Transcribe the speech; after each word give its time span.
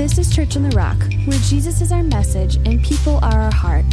This 0.00 0.16
is 0.16 0.34
Church 0.34 0.56
on 0.56 0.62
the 0.62 0.74
Rock, 0.74 0.96
where 1.26 1.38
Jesus 1.40 1.82
is 1.82 1.92
our 1.92 2.02
message 2.02 2.56
and 2.66 2.82
people 2.82 3.18
are 3.22 3.38
our 3.38 3.52
heart. 3.52 3.84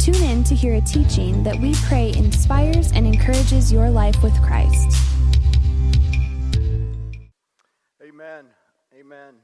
Tune 0.00 0.16
in 0.16 0.42
to 0.42 0.56
hear 0.56 0.74
a 0.74 0.80
teaching 0.80 1.44
that 1.44 1.56
we 1.56 1.72
pray 1.86 2.12
inspires 2.16 2.90
and 2.90 3.06
encourages 3.06 3.70
your 3.70 3.88
life 3.88 4.20
with 4.24 4.34
Christ. 4.42 4.90
Amen. 8.02 8.46
Amen. 8.92 9.34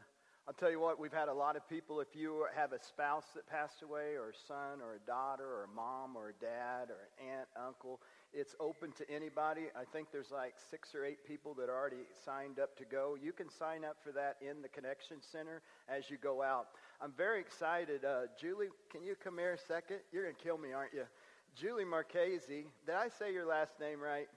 I'll 0.48 0.54
tell 0.54 0.72
you 0.72 0.80
what, 0.80 0.98
we've 0.98 1.12
had 1.12 1.29
a 1.29 1.32
lot 1.32 1.54
of 1.54 1.68
people, 1.68 2.00
if 2.00 2.09
you 2.14 2.46
have 2.53 2.73
a 2.73 2.82
spouse 2.82 3.27
that 3.37 3.46
passed 3.46 3.82
away, 3.85 4.16
or 4.16 4.30
a 4.30 4.39
son, 4.48 4.82
or 4.82 4.95
a 4.95 5.07
daughter, 5.07 5.45
or 5.45 5.69
a 5.71 5.77
mom, 5.77 6.16
or 6.16 6.30
a 6.30 6.45
dad, 6.45 6.91
or 6.91 6.98
an 6.98 7.39
aunt, 7.39 7.48
uncle, 7.64 8.00
it's 8.32 8.54
open 8.60 8.92
to 8.92 9.10
anybody. 9.10 9.62
I 9.74 9.84
think 9.84 10.08
there's 10.12 10.30
like 10.30 10.54
six 10.70 10.94
or 10.94 11.04
eight 11.04 11.26
people 11.26 11.54
that 11.54 11.68
are 11.68 11.76
already 11.76 12.04
signed 12.24 12.58
up 12.58 12.76
to 12.79 12.84
go. 12.84 13.16
You 13.20 13.32
can 13.32 13.48
sign 13.48 13.84
up 13.84 13.96
for 14.02 14.12
that 14.12 14.36
in 14.40 14.62
the 14.62 14.68
Connection 14.68 15.16
Center 15.20 15.62
as 15.88 16.11
you 16.11 16.18
go 16.18 16.43
out. 16.43 16.68
I'm 17.00 17.12
very 17.17 17.40
excited. 17.40 18.04
Uh, 18.04 18.22
Julie, 18.40 18.68
can 18.90 19.03
you 19.03 19.14
come 19.22 19.39
here 19.39 19.54
a 19.54 19.58
second? 19.58 19.98
You're 20.12 20.25
going 20.25 20.34
to 20.34 20.43
kill 20.43 20.58
me, 20.58 20.72
aren't 20.72 20.93
you? 20.93 21.04
Julie 21.54 21.84
Marchese. 21.84 22.67
Did 22.86 22.94
I 22.94 23.08
say 23.08 23.32
your 23.32 23.46
last 23.46 23.80
name 23.80 24.00
right? 24.00 24.29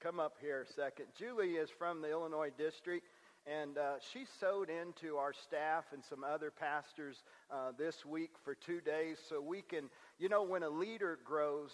Come 0.00 0.18
up 0.18 0.36
here 0.40 0.66
a 0.68 0.72
second. 0.72 1.06
Julie 1.18 1.52
is 1.52 1.70
from 1.70 2.00
the 2.00 2.10
Illinois 2.10 2.50
district. 2.56 3.06
And 3.46 3.76
uh, 3.76 3.94
she 4.12 4.24
sowed 4.40 4.70
into 4.70 5.16
our 5.16 5.34
staff 5.34 5.84
and 5.92 6.02
some 6.02 6.24
other 6.24 6.50
pastors 6.50 7.22
uh, 7.52 7.72
this 7.76 8.04
week 8.06 8.30
for 8.42 8.54
two 8.54 8.80
days 8.80 9.18
so 9.28 9.38
we 9.40 9.60
can, 9.60 9.90
you 10.18 10.30
know, 10.30 10.42
when 10.42 10.62
a 10.62 10.70
leader 10.70 11.18
grows, 11.24 11.70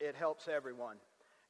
it 0.00 0.14
helps 0.14 0.48
everyone. 0.48 0.96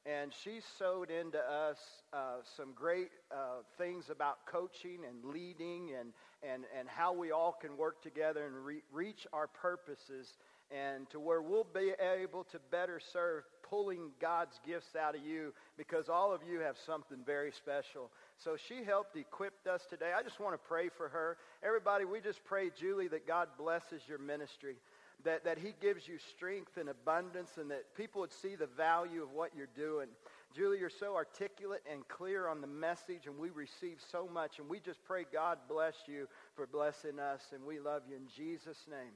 And 0.05 0.31
she 0.43 0.59
sowed 0.77 1.09
into 1.09 1.39
us 1.39 1.77
uh, 2.13 2.37
some 2.55 2.73
great 2.75 3.09
uh, 3.31 3.63
things 3.77 4.11
about 4.11 4.45
coaching 4.45 4.99
and 5.07 5.33
leading 5.33 5.93
and, 5.99 6.13
and, 6.43 6.63
and 6.77 6.87
how 6.87 7.11
we 7.11 7.31
all 7.31 7.57
can 7.59 7.75
work 7.75 8.03
together 8.03 8.45
and 8.45 8.63
re- 8.63 8.83
reach 8.91 9.25
our 9.33 9.47
purposes 9.47 10.27
and 10.71 11.09
to 11.09 11.19
where 11.19 11.41
we'll 11.41 11.67
be 11.73 11.93
able 11.99 12.43
to 12.45 12.59
better 12.71 12.99
serve 13.13 13.43
pulling 13.67 14.11
God's 14.21 14.59
gifts 14.65 14.95
out 14.95 15.15
of 15.15 15.21
you 15.25 15.53
because 15.77 16.07
all 16.07 16.33
of 16.33 16.41
you 16.47 16.59
have 16.59 16.75
something 16.85 17.17
very 17.25 17.51
special. 17.51 18.11
So 18.37 18.55
she 18.67 18.83
helped 18.83 19.15
equip 19.15 19.53
us 19.67 19.81
today. 19.89 20.11
I 20.17 20.21
just 20.21 20.39
want 20.39 20.53
to 20.53 20.67
pray 20.67 20.89
for 20.95 21.09
her. 21.09 21.37
Everybody, 21.63 22.05
we 22.05 22.19
just 22.19 22.43
pray, 22.45 22.69
Julie, 22.79 23.07
that 23.07 23.27
God 23.27 23.49
blesses 23.57 24.01
your 24.07 24.19
ministry 24.19 24.75
that, 25.23 25.43
that 25.45 25.57
he 25.57 25.73
gives 25.81 26.07
you 26.07 26.17
strength 26.35 26.77
and 26.77 26.89
abundance 26.89 27.51
and 27.57 27.71
that 27.71 27.95
people 27.95 28.21
would 28.21 28.33
see 28.33 28.55
the 28.55 28.67
value 28.67 29.23
of 29.23 29.31
what 29.31 29.51
you're 29.55 29.67
doing. 29.75 30.07
Julie, 30.55 30.79
you're 30.79 30.89
so 30.89 31.15
articulate 31.15 31.81
and 31.91 32.07
clear 32.07 32.47
on 32.47 32.61
the 32.61 32.67
message, 32.67 33.25
and 33.25 33.37
we 33.37 33.49
receive 33.49 33.97
so 34.11 34.29
much. 34.31 34.59
And 34.59 34.69
we 34.69 34.79
just 34.79 35.03
pray 35.03 35.25
God 35.31 35.57
bless 35.67 35.95
you 36.07 36.27
for 36.55 36.65
blessing 36.65 37.19
us, 37.19 37.41
and 37.53 37.65
we 37.65 37.79
love 37.79 38.03
you 38.09 38.15
in 38.15 38.27
Jesus' 38.35 38.85
name. 38.89 39.11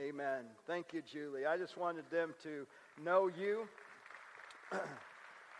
Amen. 0.00 0.44
Thank 0.66 0.92
you, 0.92 1.02
Julie. 1.02 1.46
I 1.46 1.56
just 1.56 1.76
wanted 1.76 2.04
them 2.10 2.34
to 2.42 2.66
know 3.02 3.28
you. 3.28 3.68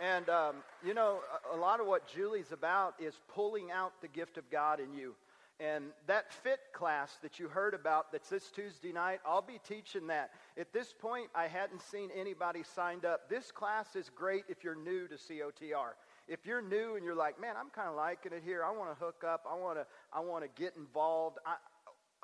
and, 0.00 0.28
um, 0.28 0.56
you 0.84 0.94
know, 0.94 1.20
a, 1.52 1.56
lot 1.56 1.80
of 1.80 1.86
what 1.86 2.08
Julie's 2.08 2.50
about 2.50 2.94
is 2.98 3.14
pulling 3.34 3.70
out 3.70 3.92
the 4.00 4.08
gift 4.08 4.38
of 4.38 4.50
God 4.50 4.80
in 4.80 4.92
you. 4.94 5.14
And 5.62 5.84
that 6.08 6.32
fit 6.32 6.58
class 6.72 7.18
that 7.22 7.38
you 7.38 7.46
heard 7.46 7.72
about 7.72 8.10
that's 8.10 8.28
this 8.28 8.50
Tuesday 8.50 8.90
night, 8.90 9.20
I'll 9.24 9.42
be 9.42 9.60
teaching 9.68 10.08
that. 10.08 10.30
At 10.58 10.72
this 10.72 10.92
point, 10.92 11.28
I 11.36 11.46
hadn't 11.46 11.82
seen 11.82 12.10
anybody 12.16 12.64
signed 12.74 13.04
up. 13.04 13.28
This 13.30 13.52
class 13.52 13.94
is 13.94 14.10
great 14.10 14.44
if 14.48 14.64
you're 14.64 14.74
new 14.74 15.06
to 15.06 15.14
COTR. 15.14 15.92
If 16.26 16.46
you're 16.46 16.62
new 16.62 16.96
and 16.96 17.04
you're 17.04 17.14
like, 17.14 17.40
man, 17.40 17.54
I'm 17.56 17.70
kind 17.70 17.88
of 17.88 17.94
liking 17.94 18.32
it 18.32 18.42
here. 18.44 18.64
I 18.64 18.72
want 18.72 18.90
to 18.90 19.04
hook 19.04 19.22
up. 19.24 19.44
I 19.48 19.56
want 19.56 19.78
to. 19.78 19.86
I 20.12 20.20
want 20.20 20.42
to 20.42 20.60
get 20.60 20.74
involved. 20.76 21.38
I, 21.46 21.54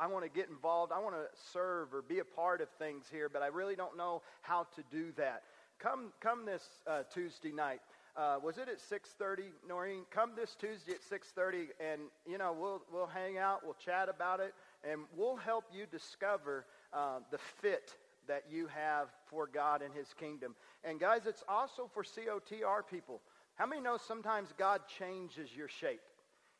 I 0.00 0.08
want 0.08 0.24
to 0.24 0.30
get 0.30 0.48
involved. 0.48 0.92
I 0.92 0.98
want 0.98 1.14
to 1.14 1.26
serve 1.52 1.94
or 1.94 2.02
be 2.02 2.18
a 2.18 2.24
part 2.24 2.60
of 2.60 2.68
things 2.78 3.06
here, 3.10 3.28
but 3.28 3.42
I 3.42 3.48
really 3.48 3.76
don't 3.76 3.96
know 3.96 4.22
how 4.42 4.66
to 4.74 4.82
do 4.90 5.12
that. 5.16 5.42
Come, 5.78 6.12
come 6.20 6.44
this 6.44 6.62
uh, 6.88 7.02
Tuesday 7.12 7.52
night 7.52 7.80
uh, 8.16 8.36
was 8.42 8.58
it 8.58 8.68
at 8.68 8.78
6.30 8.78 9.50
noreen 9.68 10.02
come 10.10 10.32
this 10.36 10.56
tuesday 10.60 10.92
at 10.92 11.02
6.30 11.02 11.68
and 11.80 12.02
you 12.26 12.38
know 12.38 12.56
we'll, 12.58 12.82
we'll 12.92 13.06
hang 13.06 13.38
out 13.38 13.60
we'll 13.64 13.74
chat 13.74 14.08
about 14.08 14.40
it 14.40 14.54
and 14.88 15.00
we'll 15.16 15.36
help 15.36 15.64
you 15.72 15.84
discover 15.90 16.66
uh, 16.92 17.18
the 17.30 17.38
fit 17.38 17.96
that 18.28 18.44
you 18.50 18.68
have 18.68 19.08
for 19.26 19.46
god 19.46 19.82
and 19.82 19.92
his 19.92 20.12
kingdom. 20.14 20.54
And 20.84 21.00
guys 21.00 21.22
it's 21.26 21.42
also 21.48 21.90
for 21.92 22.04
cotr 22.04 22.86
people. 22.88 23.20
How 23.54 23.66
many 23.66 23.80
know 23.80 23.96
sometimes 23.96 24.52
god 24.56 24.82
changes 24.98 25.56
your 25.56 25.68
shape? 25.68 26.00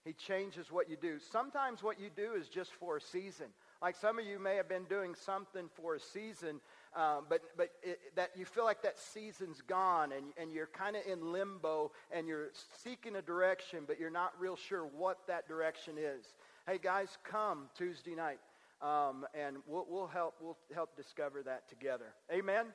He 0.05 0.15
changes 0.15 0.73
what 0.73 0.89
you 0.89 0.97
do. 0.97 1.19
Sometimes 1.19 1.83
what 1.83 2.01
you 2.01 2.09
do 2.15 2.33
is 2.33 2.49
just 2.49 2.73
for 2.73 2.97
a 2.97 3.01
season. 3.01 3.47
Like 3.83 3.95
some 3.95 4.19
of 4.19 4.25
you 4.25 4.39
may 4.39 4.57
have 4.57 4.69
been 4.69 4.85
doing 4.85 5.15
something 5.15 5.69
for 5.77 5.95
a 5.95 6.01
season 6.01 6.61
uh, 6.99 7.21
but 7.29 7.43
but 7.57 7.71
it, 7.81 8.01
that 8.17 8.31
you 8.37 8.45
feel 8.45 8.65
like 8.65 8.83
that 8.83 8.99
season's 8.99 9.63
gone 9.63 10.11
and, 10.11 10.27
and 10.37 10.53
you're 10.53 10.67
kind 10.67 10.97
of 10.97 11.03
in 11.07 11.33
limbo 11.33 11.93
and 12.11 12.27
you're 12.27 12.49
seeking 12.83 13.15
a 13.15 13.23
direction, 13.23 13.85
but 13.87 14.01
you're 14.01 14.11
not 14.11 14.33
real 14.41 14.57
sure 14.57 14.85
what 14.85 15.19
that 15.29 15.47
direction 15.47 15.95
is. 15.97 16.27
Hey, 16.67 16.79
guys, 16.83 17.17
come 17.23 17.69
Tuesday 17.77 18.17
night, 18.17 18.41
um, 18.83 19.25
and 19.33 19.59
we'll, 19.69 19.87
we'll, 19.89 20.09
help, 20.09 20.35
we'll 20.41 20.59
help 20.75 20.97
discover 20.97 21.41
that 21.45 21.69
together. 21.69 22.07
Amen? 22.33 22.67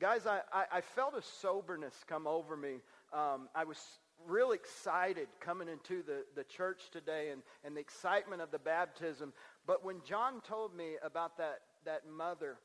Guys, 0.00 0.26
I, 0.26 0.40
I, 0.52 0.64
I 0.72 0.80
felt 0.80 1.14
a 1.14 1.22
soberness 1.22 1.94
come 2.08 2.26
over 2.26 2.56
me. 2.56 2.76
Um, 3.12 3.50
I 3.54 3.64
was 3.64 3.78
real 4.26 4.52
excited 4.52 5.28
coming 5.38 5.68
into 5.68 6.02
the, 6.02 6.24
the 6.34 6.44
church 6.44 6.84
today 6.92 7.28
and, 7.30 7.42
and 7.62 7.76
the 7.76 7.80
excitement 7.80 8.40
of 8.40 8.50
the 8.50 8.58
baptism. 8.58 9.34
But 9.66 9.84
when 9.84 9.96
John 10.04 10.40
told 10.40 10.74
me 10.74 10.94
about 11.04 11.36
that, 11.36 11.60
that 11.84 12.08
mother 12.10 12.56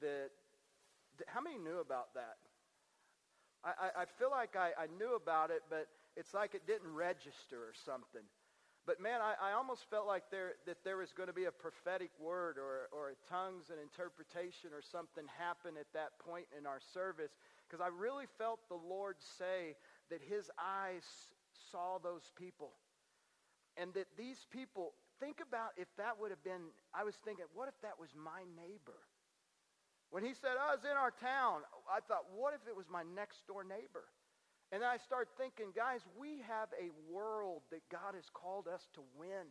that, 0.00 0.30
that 1.18 1.28
how 1.28 1.40
many 1.40 1.58
knew 1.58 1.80
about 1.80 2.14
that? 2.14 2.36
I, 3.64 3.70
I, 3.70 4.02
I 4.02 4.04
feel 4.18 4.30
like 4.30 4.56
I, 4.56 4.70
I 4.78 4.86
knew 4.98 5.16
about 5.16 5.50
it, 5.50 5.62
but 5.68 5.88
it's 6.16 6.34
like 6.34 6.54
it 6.54 6.66
didn't 6.66 6.92
register 6.94 7.56
or 7.56 7.74
something. 7.84 8.24
But 8.86 9.02
man, 9.02 9.18
I, 9.20 9.50
I 9.50 9.52
almost 9.52 9.90
felt 9.90 10.06
like 10.06 10.30
there 10.30 10.54
that 10.66 10.84
there 10.84 10.96
was 10.96 11.10
going 11.10 11.26
to 11.26 11.34
be 11.34 11.46
a 11.46 11.50
prophetic 11.50 12.10
word 12.20 12.56
or, 12.56 12.86
or 12.94 13.10
a 13.10 13.18
tongues 13.28 13.66
and 13.70 13.82
interpretation 13.82 14.70
or 14.70 14.80
something 14.80 15.26
happen 15.36 15.74
at 15.74 15.90
that 15.92 16.14
point 16.22 16.46
in 16.56 16.66
our 16.66 16.78
service 16.94 17.34
because 17.66 17.82
I 17.82 17.90
really 17.90 18.30
felt 18.38 18.60
the 18.68 18.78
Lord 18.78 19.16
say 19.18 19.74
that 20.08 20.22
his 20.22 20.48
eyes 20.54 21.02
saw 21.72 21.98
those 21.98 22.30
people. 22.38 22.70
And 23.76 23.92
that 23.94 24.06
these 24.16 24.46
people, 24.50 24.94
think 25.20 25.42
about 25.42 25.74
if 25.76 25.88
that 25.98 26.18
would 26.20 26.30
have 26.30 26.42
been, 26.44 26.72
I 26.94 27.04
was 27.04 27.16
thinking, 27.24 27.44
what 27.52 27.68
if 27.68 27.74
that 27.82 27.98
was 28.00 28.08
my 28.14 28.46
neighbor? 28.56 29.02
When 30.10 30.24
he 30.24 30.34
said, 30.34 30.54
oh, 30.54 30.70
I 30.70 30.74
was 30.74 30.84
in 30.84 30.96
our 30.96 31.10
town, 31.10 31.62
I 31.90 32.00
thought, 32.00 32.26
what 32.34 32.54
if 32.54 32.66
it 32.68 32.76
was 32.76 32.86
my 32.90 33.02
next 33.14 33.46
door 33.46 33.64
neighbor? 33.64 34.06
And 34.72 34.82
then 34.82 34.88
I 34.88 34.96
start 34.98 35.28
thinking, 35.38 35.66
guys, 35.74 36.00
we 36.18 36.42
have 36.46 36.68
a 36.74 36.90
world 37.12 37.62
that 37.70 37.82
God 37.90 38.14
has 38.14 38.26
called 38.32 38.66
us 38.66 38.88
to 38.94 39.00
win. 39.18 39.46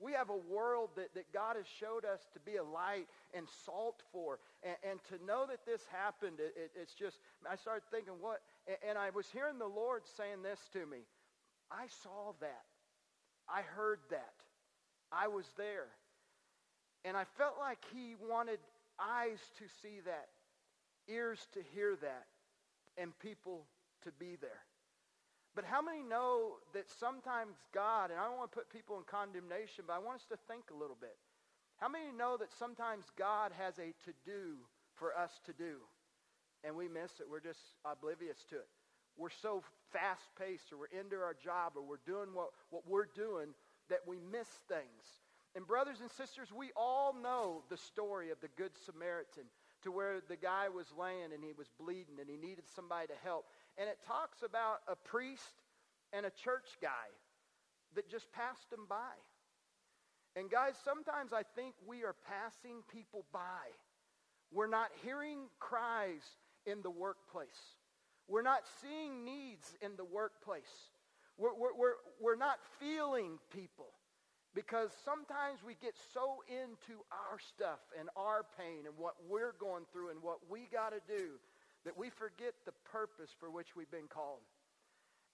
We 0.00 0.12
have 0.12 0.30
a 0.30 0.36
world 0.36 0.90
that, 0.96 1.14
that 1.14 1.32
God 1.32 1.56
has 1.56 1.66
showed 1.66 2.04
us 2.04 2.20
to 2.34 2.40
be 2.40 2.56
a 2.56 2.64
light 2.64 3.06
and 3.32 3.46
salt 3.64 4.02
for. 4.12 4.38
And, 4.62 4.76
and 4.88 4.98
to 5.10 5.24
know 5.24 5.46
that 5.46 5.66
this 5.66 5.82
happened, 5.90 6.38
it, 6.38 6.54
it, 6.56 6.70
it's 6.74 6.94
just, 6.94 7.18
I 7.48 7.56
started 7.56 7.82
thinking, 7.90 8.14
what? 8.20 8.42
And, 8.66 8.76
and 8.90 8.98
I 8.98 9.10
was 9.10 9.26
hearing 9.30 9.58
the 9.58 9.66
Lord 9.70 10.02
saying 10.16 10.42
this 10.42 10.60
to 10.72 10.86
me 10.86 11.06
I 11.70 11.86
saw 12.02 12.34
that. 12.40 12.66
I 13.48 13.62
heard 13.62 14.00
that. 14.10 14.34
I 15.10 15.28
was 15.28 15.46
there. 15.56 15.88
And 17.04 17.16
I 17.16 17.24
felt 17.36 17.56
like 17.58 17.78
He 17.94 18.14
wanted 18.28 18.58
eyes 19.00 19.40
to 19.58 19.64
see 19.82 20.00
that, 20.04 20.28
ears 21.08 21.46
to 21.52 21.60
hear 21.74 21.96
that, 21.96 22.26
and 22.96 23.18
people 23.18 23.66
to 24.02 24.12
be 24.18 24.36
there. 24.40 24.62
But 25.54 25.64
how 25.64 25.80
many 25.80 26.02
know 26.02 26.58
that 26.74 26.90
sometimes 26.90 27.54
God, 27.72 28.10
and 28.10 28.18
I 28.18 28.24
don't 28.24 28.38
want 28.38 28.50
to 28.50 28.56
put 28.58 28.70
people 28.70 28.98
in 28.98 29.04
condemnation, 29.06 29.84
but 29.86 29.94
I 29.94 29.98
want 29.98 30.18
us 30.18 30.26
to 30.30 30.38
think 30.48 30.70
a 30.70 30.78
little 30.78 30.98
bit. 30.98 31.14
How 31.78 31.88
many 31.88 32.10
know 32.10 32.36
that 32.36 32.52
sometimes 32.58 33.04
God 33.18 33.52
has 33.58 33.78
a 33.78 33.94
to 34.06 34.12
do 34.24 34.58
for 34.94 35.16
us 35.16 35.30
to 35.46 35.52
do, 35.52 35.78
and 36.62 36.74
we 36.74 36.88
miss 36.88 37.20
it? 37.20 37.26
We're 37.30 37.40
just 37.40 37.60
oblivious 37.84 38.38
to 38.50 38.56
it. 38.56 38.68
We're 39.16 39.30
so 39.30 39.62
fast 39.92 40.26
paced, 40.38 40.72
or 40.72 40.78
we're 40.78 40.98
into 40.98 41.16
our 41.16 41.34
job, 41.34 41.74
or 41.76 41.82
we're 41.82 42.02
doing 42.06 42.34
what, 42.34 42.50
what 42.70 42.82
we're 42.88 43.10
doing 43.14 43.54
that 43.90 44.00
we 44.06 44.18
miss 44.32 44.48
things. 44.66 45.06
And, 45.54 45.66
brothers 45.66 46.00
and 46.00 46.10
sisters, 46.10 46.48
we 46.52 46.70
all 46.76 47.14
know 47.14 47.62
the 47.70 47.76
story 47.76 48.30
of 48.30 48.40
the 48.40 48.48
Good 48.56 48.72
Samaritan 48.84 49.44
to 49.82 49.92
where 49.92 50.20
the 50.28 50.36
guy 50.36 50.68
was 50.68 50.86
laying 50.98 51.32
and 51.32 51.44
he 51.44 51.52
was 51.56 51.68
bleeding 51.78 52.18
and 52.18 52.28
he 52.28 52.36
needed 52.36 52.64
somebody 52.74 53.06
to 53.06 53.14
help. 53.22 53.46
And 53.78 53.88
it 53.88 53.98
talks 54.06 54.42
about 54.42 54.78
a 54.88 54.96
priest 54.96 55.62
and 56.12 56.26
a 56.26 56.30
church 56.30 56.78
guy 56.82 57.08
that 57.94 58.10
just 58.10 58.32
passed 58.32 58.72
him 58.72 58.86
by. 58.88 59.14
And, 60.36 60.50
guys, 60.50 60.74
sometimes 60.84 61.32
I 61.32 61.42
think 61.54 61.74
we 61.86 62.02
are 62.02 62.16
passing 62.26 62.82
people 62.92 63.24
by. 63.32 63.70
We're 64.50 64.66
not 64.66 64.90
hearing 65.04 65.46
cries 65.60 66.22
in 66.66 66.82
the 66.82 66.90
workplace, 66.90 67.76
we're 68.26 68.42
not 68.42 68.62
seeing 68.80 69.24
needs 69.24 69.76
in 69.82 69.96
the 69.96 70.04
workplace, 70.04 70.90
we're, 71.36 71.54
we're, 71.54 71.76
we're, 71.76 71.94
we're 72.20 72.36
not 72.36 72.58
feeling 72.80 73.38
people. 73.52 73.92
Because 74.54 74.90
sometimes 75.04 75.66
we 75.66 75.74
get 75.82 75.98
so 76.14 76.46
into 76.46 77.02
our 77.10 77.42
stuff 77.42 77.82
and 77.98 78.08
our 78.16 78.46
pain 78.56 78.86
and 78.86 78.94
what 78.96 79.14
we're 79.28 79.54
going 79.58 79.82
through 79.92 80.10
and 80.10 80.22
what 80.22 80.38
we 80.48 80.70
got 80.70 80.94
to 80.94 81.02
do 81.10 81.42
that 81.84 81.98
we 81.98 82.08
forget 82.08 82.54
the 82.64 82.72
purpose 82.86 83.30
for 83.38 83.50
which 83.50 83.74
we've 83.76 83.90
been 83.90 84.08
called. 84.08 84.46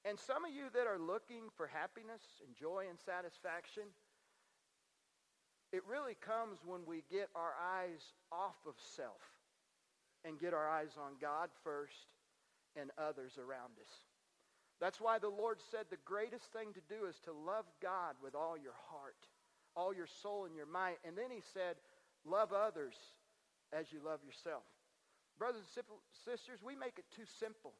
And 0.04 0.18
some 0.18 0.44
of 0.44 0.52
you 0.52 0.72
that 0.72 0.88
are 0.88 0.98
looking 0.98 1.52
for 1.56 1.66
happiness 1.68 2.24
and 2.40 2.56
joy 2.56 2.86
and 2.88 2.98
satisfaction, 2.98 3.84
it 5.72 5.82
really 5.86 6.16
comes 6.16 6.58
when 6.64 6.80
we 6.86 7.04
get 7.10 7.28
our 7.36 7.52
eyes 7.60 8.00
off 8.32 8.56
of 8.66 8.74
self 8.96 9.20
and 10.24 10.40
get 10.40 10.54
our 10.54 10.68
eyes 10.68 10.96
on 10.98 11.20
God 11.20 11.50
first 11.62 12.16
and 12.74 12.90
others 12.96 13.38
around 13.38 13.76
us. 13.80 14.09
That's 14.80 15.00
why 15.00 15.18
the 15.18 15.28
Lord 15.28 15.58
said 15.70 15.86
the 15.90 15.98
greatest 16.04 16.52
thing 16.52 16.72
to 16.72 16.80
do 16.88 17.06
is 17.06 17.18
to 17.24 17.32
love 17.32 17.66
God 17.82 18.14
with 18.22 18.34
all 18.34 18.56
your 18.56 18.76
heart, 18.88 19.28
all 19.76 19.94
your 19.94 20.08
soul, 20.22 20.46
and 20.46 20.56
your 20.56 20.66
might. 20.66 20.96
And 21.04 21.16
then 21.16 21.30
he 21.30 21.42
said, 21.52 21.76
love 22.24 22.52
others 22.52 22.94
as 23.72 23.92
you 23.92 24.00
love 24.04 24.20
yourself. 24.24 24.62
Brothers 25.38 25.62
and 25.76 25.84
sisters, 26.24 26.60
we 26.64 26.74
make 26.74 26.98
it 26.98 27.04
too 27.14 27.28
simple. 27.38 27.72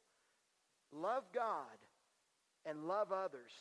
Love 0.93 1.25
God 1.35 1.79
and 2.67 2.85
love 2.85 3.13
others 3.13 3.53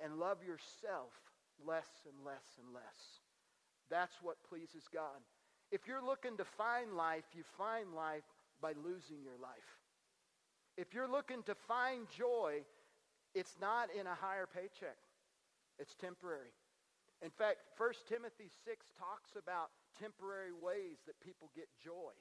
and 0.00 0.18
love 0.18 0.38
yourself 0.42 1.12
less 1.64 1.88
and 2.04 2.24
less 2.24 2.44
and 2.62 2.74
less. 2.74 3.20
That's 3.90 4.16
what 4.22 4.36
pleases 4.48 4.84
God. 4.92 5.20
If 5.70 5.86
you're 5.86 6.04
looking 6.04 6.36
to 6.36 6.44
find 6.44 6.92
life, 6.96 7.24
you 7.34 7.42
find 7.58 7.94
life 7.94 8.24
by 8.60 8.72
losing 8.72 9.22
your 9.22 9.38
life. 9.40 9.75
If 10.76 10.92
you're 10.92 11.08
looking 11.08 11.42
to 11.44 11.54
find 11.54 12.06
joy, 12.16 12.64
it's 13.34 13.56
not 13.60 13.88
in 13.98 14.06
a 14.06 14.14
higher 14.14 14.46
paycheck. 14.46 14.96
It's 15.78 15.94
temporary. 15.94 16.52
In 17.22 17.30
fact, 17.30 17.64
1 17.78 17.92
Timothy 18.08 18.52
6 18.64 18.86
talks 18.98 19.32
about 19.40 19.72
temporary 19.98 20.52
ways 20.52 21.00
that 21.06 21.16
people 21.20 21.48
get 21.56 21.68
joy. 21.82 22.12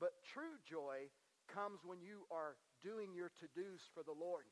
But 0.00 0.16
true 0.32 0.56
joy 0.64 1.12
comes 1.52 1.80
when 1.84 2.00
you 2.00 2.24
are 2.32 2.56
doing 2.82 3.12
your 3.12 3.28
to-dos 3.28 3.84
for 3.92 4.02
the 4.02 4.16
Lord. 4.16 4.48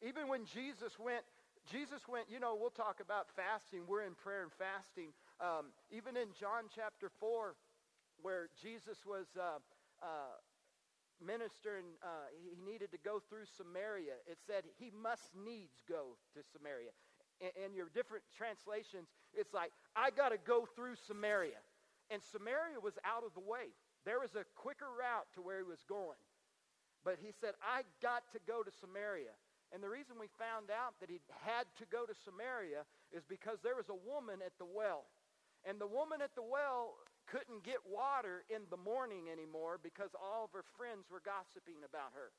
Even 0.00 0.28
when 0.28 0.48
Jesus 0.48 0.96
went, 0.96 1.24
Jesus 1.68 2.08
went, 2.08 2.24
you 2.32 2.40
know, 2.40 2.56
we'll 2.56 2.72
talk 2.72 3.04
about 3.04 3.28
fasting. 3.36 3.84
We're 3.84 4.08
in 4.08 4.16
prayer 4.16 4.42
and 4.42 4.52
fasting. 4.56 5.12
Um, 5.44 5.76
even 5.92 6.16
in 6.16 6.32
John 6.40 6.72
chapter 6.72 7.12
4, 7.20 7.52
where 8.22 8.48
Jesus 8.62 9.04
was 9.04 9.28
uh, 9.36 9.60
uh, 10.00 10.40
ministering, 11.20 11.96
uh, 12.02 12.32
he 12.32 12.56
needed 12.58 12.90
to 12.92 12.98
go 12.98 13.20
through 13.28 13.44
Samaria. 13.56 14.16
It 14.26 14.38
said 14.46 14.64
he 14.80 14.90
must 14.90 15.36
needs 15.36 15.80
go 15.88 16.16
to 16.34 16.40
Samaria. 16.42 16.90
In, 17.40 17.52
in 17.64 17.70
your 17.76 17.88
different 17.92 18.24
translations, 18.36 19.08
it's 19.32 19.54
like, 19.54 19.72
I 19.94 20.10
got 20.10 20.30
to 20.32 20.40
go 20.40 20.66
through 20.76 20.96
Samaria. 20.96 21.60
And 22.10 22.20
Samaria 22.20 22.80
was 22.82 22.98
out 23.04 23.22
of 23.24 23.32
the 23.34 23.44
way. 23.44 23.70
There 24.04 24.18
was 24.18 24.34
a 24.34 24.48
quicker 24.56 24.88
route 24.88 25.28
to 25.36 25.40
where 25.40 25.58
he 25.58 25.66
was 25.68 25.84
going. 25.86 26.18
But 27.04 27.16
he 27.20 27.32
said, 27.32 27.56
I 27.62 27.84
got 28.02 28.24
to 28.32 28.40
go 28.44 28.62
to 28.62 28.72
Samaria. 28.72 29.32
And 29.72 29.82
the 29.82 29.88
reason 29.88 30.18
we 30.18 30.26
found 30.34 30.68
out 30.68 30.98
that 30.98 31.08
he 31.08 31.22
had 31.46 31.64
to 31.78 31.86
go 31.86 32.04
to 32.04 32.14
Samaria 32.26 32.82
is 33.14 33.22
because 33.24 33.62
there 33.62 33.78
was 33.78 33.88
a 33.88 33.96
woman 33.96 34.42
at 34.44 34.58
the 34.58 34.66
well. 34.66 35.06
And 35.62 35.78
the 35.78 35.86
woman 35.86 36.20
at 36.20 36.34
the 36.34 36.42
well 36.42 36.98
couldn't 37.30 37.62
get 37.62 37.78
water 37.86 38.42
in 38.50 38.66
the 38.74 38.76
morning 38.76 39.30
anymore 39.30 39.78
because 39.78 40.10
all 40.18 40.50
of 40.50 40.52
her 40.52 40.66
friends 40.74 41.06
were 41.06 41.22
gossiping 41.22 41.78
about 41.86 42.10
her. 42.18 42.34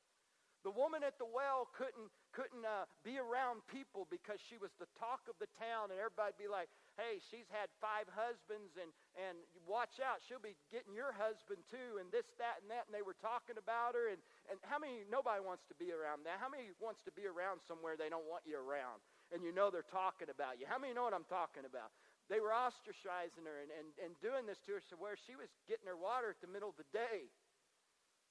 The 0.62 0.70
woman 0.70 1.02
at 1.02 1.18
the 1.18 1.26
well 1.26 1.66
couldn't, 1.74 2.06
couldn't 2.30 2.62
uh, 2.62 2.86
be 3.02 3.18
around 3.18 3.66
people 3.66 4.06
because 4.06 4.38
she 4.38 4.62
was 4.62 4.70
the 4.78 4.86
talk 4.94 5.26
of 5.26 5.34
the 5.42 5.50
town, 5.58 5.90
and 5.90 5.98
everybody'd 5.98 6.38
be 6.38 6.46
like, 6.46 6.70
hey, 6.94 7.18
she's 7.18 7.50
had 7.50 7.66
five 7.82 8.06
husbands, 8.14 8.78
and, 8.78 8.94
and 9.18 9.42
watch 9.66 9.98
out, 9.98 10.22
she'll 10.22 10.38
be 10.38 10.54
getting 10.70 10.94
your 10.94 11.10
husband 11.10 11.66
too, 11.66 11.98
and 11.98 12.14
this, 12.14 12.30
that, 12.38 12.62
and 12.62 12.70
that. 12.70 12.86
And 12.86 12.94
they 12.94 13.02
were 13.02 13.18
talking 13.18 13.58
about 13.58 13.98
her. 13.98 14.06
And, 14.14 14.22
and 14.46 14.54
how 14.62 14.78
many, 14.78 15.02
nobody 15.10 15.42
wants 15.42 15.66
to 15.66 15.74
be 15.74 15.90
around 15.90 16.22
that? 16.30 16.38
How 16.38 16.46
many 16.46 16.70
wants 16.78 17.02
to 17.10 17.12
be 17.12 17.26
around 17.26 17.58
somewhere 17.66 17.98
they 17.98 18.12
don't 18.12 18.30
want 18.30 18.46
you 18.46 18.54
around? 18.54 19.02
And 19.34 19.42
you 19.42 19.50
know 19.50 19.66
they're 19.66 19.90
talking 19.90 20.30
about 20.30 20.62
you. 20.62 20.70
How 20.70 20.78
many 20.78 20.94
know 20.94 21.02
what 21.02 21.16
I'm 21.16 21.26
talking 21.26 21.66
about? 21.66 21.90
They 22.30 22.38
were 22.38 22.54
ostracizing 22.54 23.44
her 23.44 23.58
and, 23.62 23.70
and, 23.74 23.88
and 23.98 24.12
doing 24.22 24.46
this 24.46 24.62
to 24.66 24.78
her 24.78 24.82
to 24.92 24.96
where 24.98 25.18
she 25.18 25.34
was 25.34 25.50
getting 25.66 25.90
her 25.90 25.98
water 25.98 26.30
at 26.30 26.40
the 26.40 26.50
middle 26.50 26.70
of 26.70 26.78
the 26.78 26.88
day. 26.94 27.28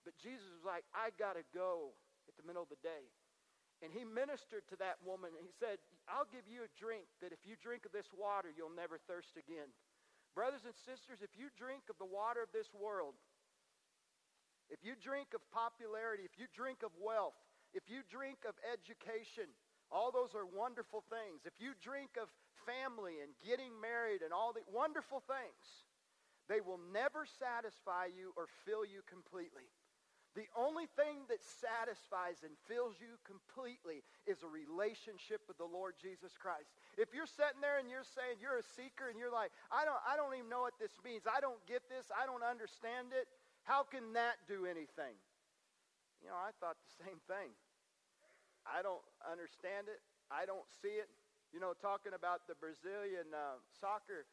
But 0.08 0.18
Jesus 0.18 0.48
was 0.50 0.66
like, 0.66 0.88
I 0.96 1.14
got 1.20 1.38
to 1.38 1.46
go 1.54 1.94
at 2.26 2.34
the 2.40 2.46
middle 2.48 2.66
of 2.66 2.72
the 2.72 2.82
day. 2.82 3.06
And 3.82 3.90
he 3.90 4.06
ministered 4.06 4.66
to 4.70 4.78
that 4.78 5.02
woman 5.02 5.34
and 5.34 5.42
he 5.42 5.54
said, 5.58 5.82
I'll 6.06 6.30
give 6.30 6.46
you 6.46 6.66
a 6.66 6.72
drink 6.78 7.10
that 7.22 7.34
if 7.34 7.42
you 7.46 7.58
drink 7.58 7.86
of 7.86 7.94
this 7.94 8.10
water, 8.14 8.50
you'll 8.54 8.74
never 8.74 9.02
thirst 9.10 9.34
again. 9.38 9.70
Brothers 10.38 10.64
and 10.64 10.78
sisters, 10.78 11.26
if 11.26 11.34
you 11.34 11.50
drink 11.58 11.90
of 11.90 11.98
the 11.98 12.08
water 12.08 12.46
of 12.46 12.54
this 12.54 12.70
world, 12.72 13.18
if 14.72 14.80
you 14.86 14.96
drink 14.96 15.36
of 15.36 15.44
popularity, 15.52 16.24
if 16.24 16.40
you 16.40 16.48
drink 16.56 16.86
of 16.86 16.94
wealth, 16.96 17.36
if 17.76 17.90
you 17.92 18.06
drink 18.08 18.48
of 18.48 18.56
education, 18.64 19.52
all 19.92 20.14
those 20.14 20.32
are 20.32 20.48
wonderful 20.48 21.04
things. 21.12 21.44
If 21.44 21.60
you 21.60 21.76
drink 21.84 22.16
of 22.16 22.32
family 22.66 23.20
and 23.24 23.32
getting 23.42 23.74
married 23.82 24.22
and 24.22 24.34
all 24.34 24.54
the 24.54 24.66
wonderful 24.70 25.22
things, 25.26 25.88
they 26.50 26.60
will 26.60 26.80
never 26.92 27.24
satisfy 27.26 28.12
you 28.12 28.34
or 28.36 28.50
fill 28.66 28.84
you 28.84 29.02
completely. 29.08 29.70
The 30.32 30.48
only 30.56 30.88
thing 30.96 31.28
that 31.28 31.44
satisfies 31.44 32.40
and 32.48 32.56
fills 32.64 32.96
you 33.04 33.20
completely 33.28 34.00
is 34.24 34.40
a 34.48 34.48
relationship 34.48 35.44
with 35.44 35.60
the 35.60 35.68
Lord 35.68 36.00
Jesus 36.00 36.40
Christ. 36.40 36.72
If 36.96 37.12
you're 37.12 37.28
sitting 37.28 37.60
there 37.60 37.84
and 37.84 37.92
you're 37.92 38.08
saying 38.08 38.40
you're 38.40 38.56
a 38.56 38.72
seeker 38.80 39.12
and 39.12 39.20
you're 39.20 39.34
like, 39.34 39.52
I 39.68 39.84
don't, 39.84 40.00
I 40.08 40.16
don't 40.16 40.32
even 40.32 40.48
know 40.48 40.64
what 40.64 40.80
this 40.80 40.96
means. 41.04 41.28
I 41.28 41.44
don't 41.44 41.60
get 41.68 41.84
this. 41.92 42.08
I 42.16 42.24
don't 42.24 42.48
understand 42.48 43.12
it. 43.12 43.28
How 43.68 43.84
can 43.84 44.16
that 44.16 44.40
do 44.48 44.64
anything? 44.64 45.20
You 46.24 46.32
know, 46.32 46.40
I 46.40 46.56
thought 46.64 46.80
the 46.80 46.96
same 47.04 47.20
thing. 47.28 47.52
I 48.64 48.80
don't 48.80 49.04
understand 49.28 49.92
it. 49.92 50.00
I 50.32 50.48
don't 50.48 50.64
see 50.80 50.96
it. 50.96 51.12
You 51.52 51.60
know, 51.60 51.76
talking 51.76 52.16
about 52.16 52.48
the 52.48 52.56
Brazilian 52.56 53.28
uh, 53.36 53.60
soccer 53.76 54.24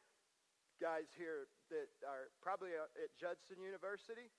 guys 0.79 1.11
here 1.19 1.51
that 1.75 1.91
are 2.07 2.31
probably 2.39 2.79
uh, 2.79 2.87
at 3.03 3.11
Judson 3.19 3.59
University. 3.59 4.31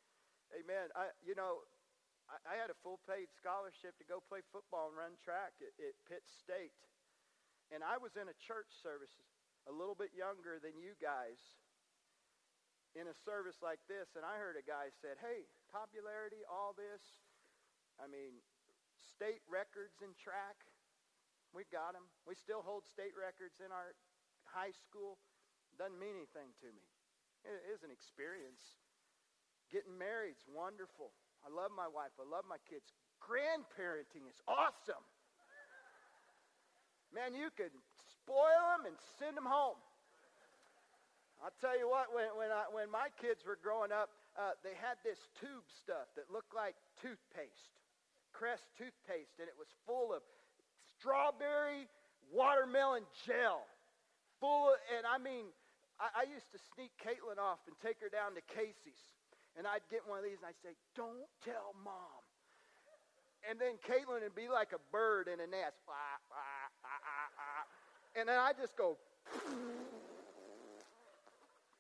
Amen. 0.56 0.88
I, 0.96 1.12
you 1.20 1.36
know, 1.36 1.68
I, 2.32 2.40
I 2.48 2.54
had 2.56 2.72
a 2.72 2.78
full 2.80 3.04
paid 3.04 3.28
scholarship 3.36 4.00
to 4.00 4.08
go 4.08 4.24
play 4.24 4.40
football 4.56 4.88
and 4.88 4.96
run 4.96 5.20
track 5.20 5.60
at, 5.60 5.76
at 5.76 5.92
Pitt 6.08 6.24
State. 6.24 6.72
And 7.68 7.84
I 7.84 8.00
was 8.00 8.16
in 8.16 8.32
a 8.32 8.38
church 8.40 8.72
service 8.80 9.12
a 9.68 9.74
little 9.76 10.00
bit 10.00 10.16
younger 10.16 10.58
than 10.64 10.80
you 10.80 10.96
guys 11.04 11.38
in 12.98 13.12
a 13.12 13.16
service 13.28 13.60
like 13.62 13.84
this, 13.86 14.16
and 14.18 14.26
I 14.26 14.40
heard 14.42 14.58
a 14.58 14.66
guy 14.66 14.90
said, 15.04 15.22
hey, 15.22 15.46
popularity, 15.70 16.42
all 16.50 16.74
this. 16.74 17.04
I 18.02 18.10
mean, 18.10 18.40
state 18.98 19.44
records 19.46 20.00
in 20.02 20.16
track. 20.18 20.69
We've 21.54 21.70
got 21.74 21.98
them. 21.98 22.06
We 22.30 22.38
still 22.38 22.62
hold 22.62 22.86
state 22.86 23.18
records 23.18 23.58
in 23.64 23.74
our 23.74 23.98
high 24.46 24.74
school. 24.86 25.18
Doesn't 25.78 25.98
mean 25.98 26.14
anything 26.18 26.54
to 26.62 26.70
me. 26.70 26.86
It 27.48 27.64
is 27.72 27.82
an 27.82 27.90
experience. 27.90 28.62
Getting 29.72 29.96
married's 29.96 30.44
wonderful. 30.50 31.14
I 31.46 31.50
love 31.50 31.72
my 31.72 31.88
wife. 31.88 32.12
I 32.20 32.28
love 32.28 32.44
my 32.46 32.60
kids. 32.68 32.92
Grandparenting 33.24 34.28
is 34.28 34.38
awesome. 34.50 35.02
Man, 37.10 37.34
you 37.34 37.50
could 37.58 37.74
spoil 38.22 38.78
them 38.78 38.86
and 38.86 38.98
send 39.18 39.34
them 39.34 39.48
home. 39.48 39.80
I'll 41.40 41.56
tell 41.64 41.74
you 41.74 41.88
what, 41.88 42.12
when, 42.12 42.28
when, 42.36 42.52
I, 42.52 42.68
when 42.68 42.92
my 42.92 43.08
kids 43.16 43.48
were 43.48 43.58
growing 43.58 43.96
up, 43.96 44.12
uh, 44.36 44.60
they 44.60 44.76
had 44.76 45.00
this 45.08 45.18
tube 45.40 45.66
stuff 45.72 46.12
that 46.20 46.28
looked 46.28 46.52
like 46.52 46.76
toothpaste, 47.00 47.80
Crest 48.36 48.68
toothpaste, 48.78 49.40
and 49.40 49.48
it 49.48 49.56
was 49.58 49.72
full 49.88 50.14
of 50.14 50.22
strawberry 51.00 51.88
watermelon 52.32 53.04
gel. 53.26 53.64
Full 54.40 54.70
of, 54.70 54.78
and 54.96 55.08
I 55.08 55.18
mean, 55.18 55.48
I, 56.00 56.24
I 56.24 56.32
used 56.32 56.52
to 56.52 56.60
sneak 56.76 56.92
Caitlin 57.00 57.40
off 57.40 57.60
and 57.68 57.76
take 57.80 58.00
her 58.04 58.12
down 58.12 58.36
to 58.36 58.44
Casey's 58.56 59.04
and 59.60 59.68
I'd 59.68 59.84
get 59.92 60.08
one 60.08 60.20
of 60.20 60.26
these 60.26 60.40
and 60.40 60.48
I'd 60.48 60.64
say, 60.64 60.72
Don't 60.96 61.28
tell 61.44 61.76
mom. 61.84 62.24
And 63.44 63.60
then 63.60 63.76
Caitlin 63.88 64.24
would 64.24 64.36
be 64.36 64.48
like 64.48 64.72
a 64.76 64.80
bird 64.92 65.28
in 65.28 65.40
a 65.40 65.48
nest. 65.48 65.80
And 68.16 68.28
then 68.28 68.40
I 68.40 68.52
just 68.56 68.76
go 68.76 69.00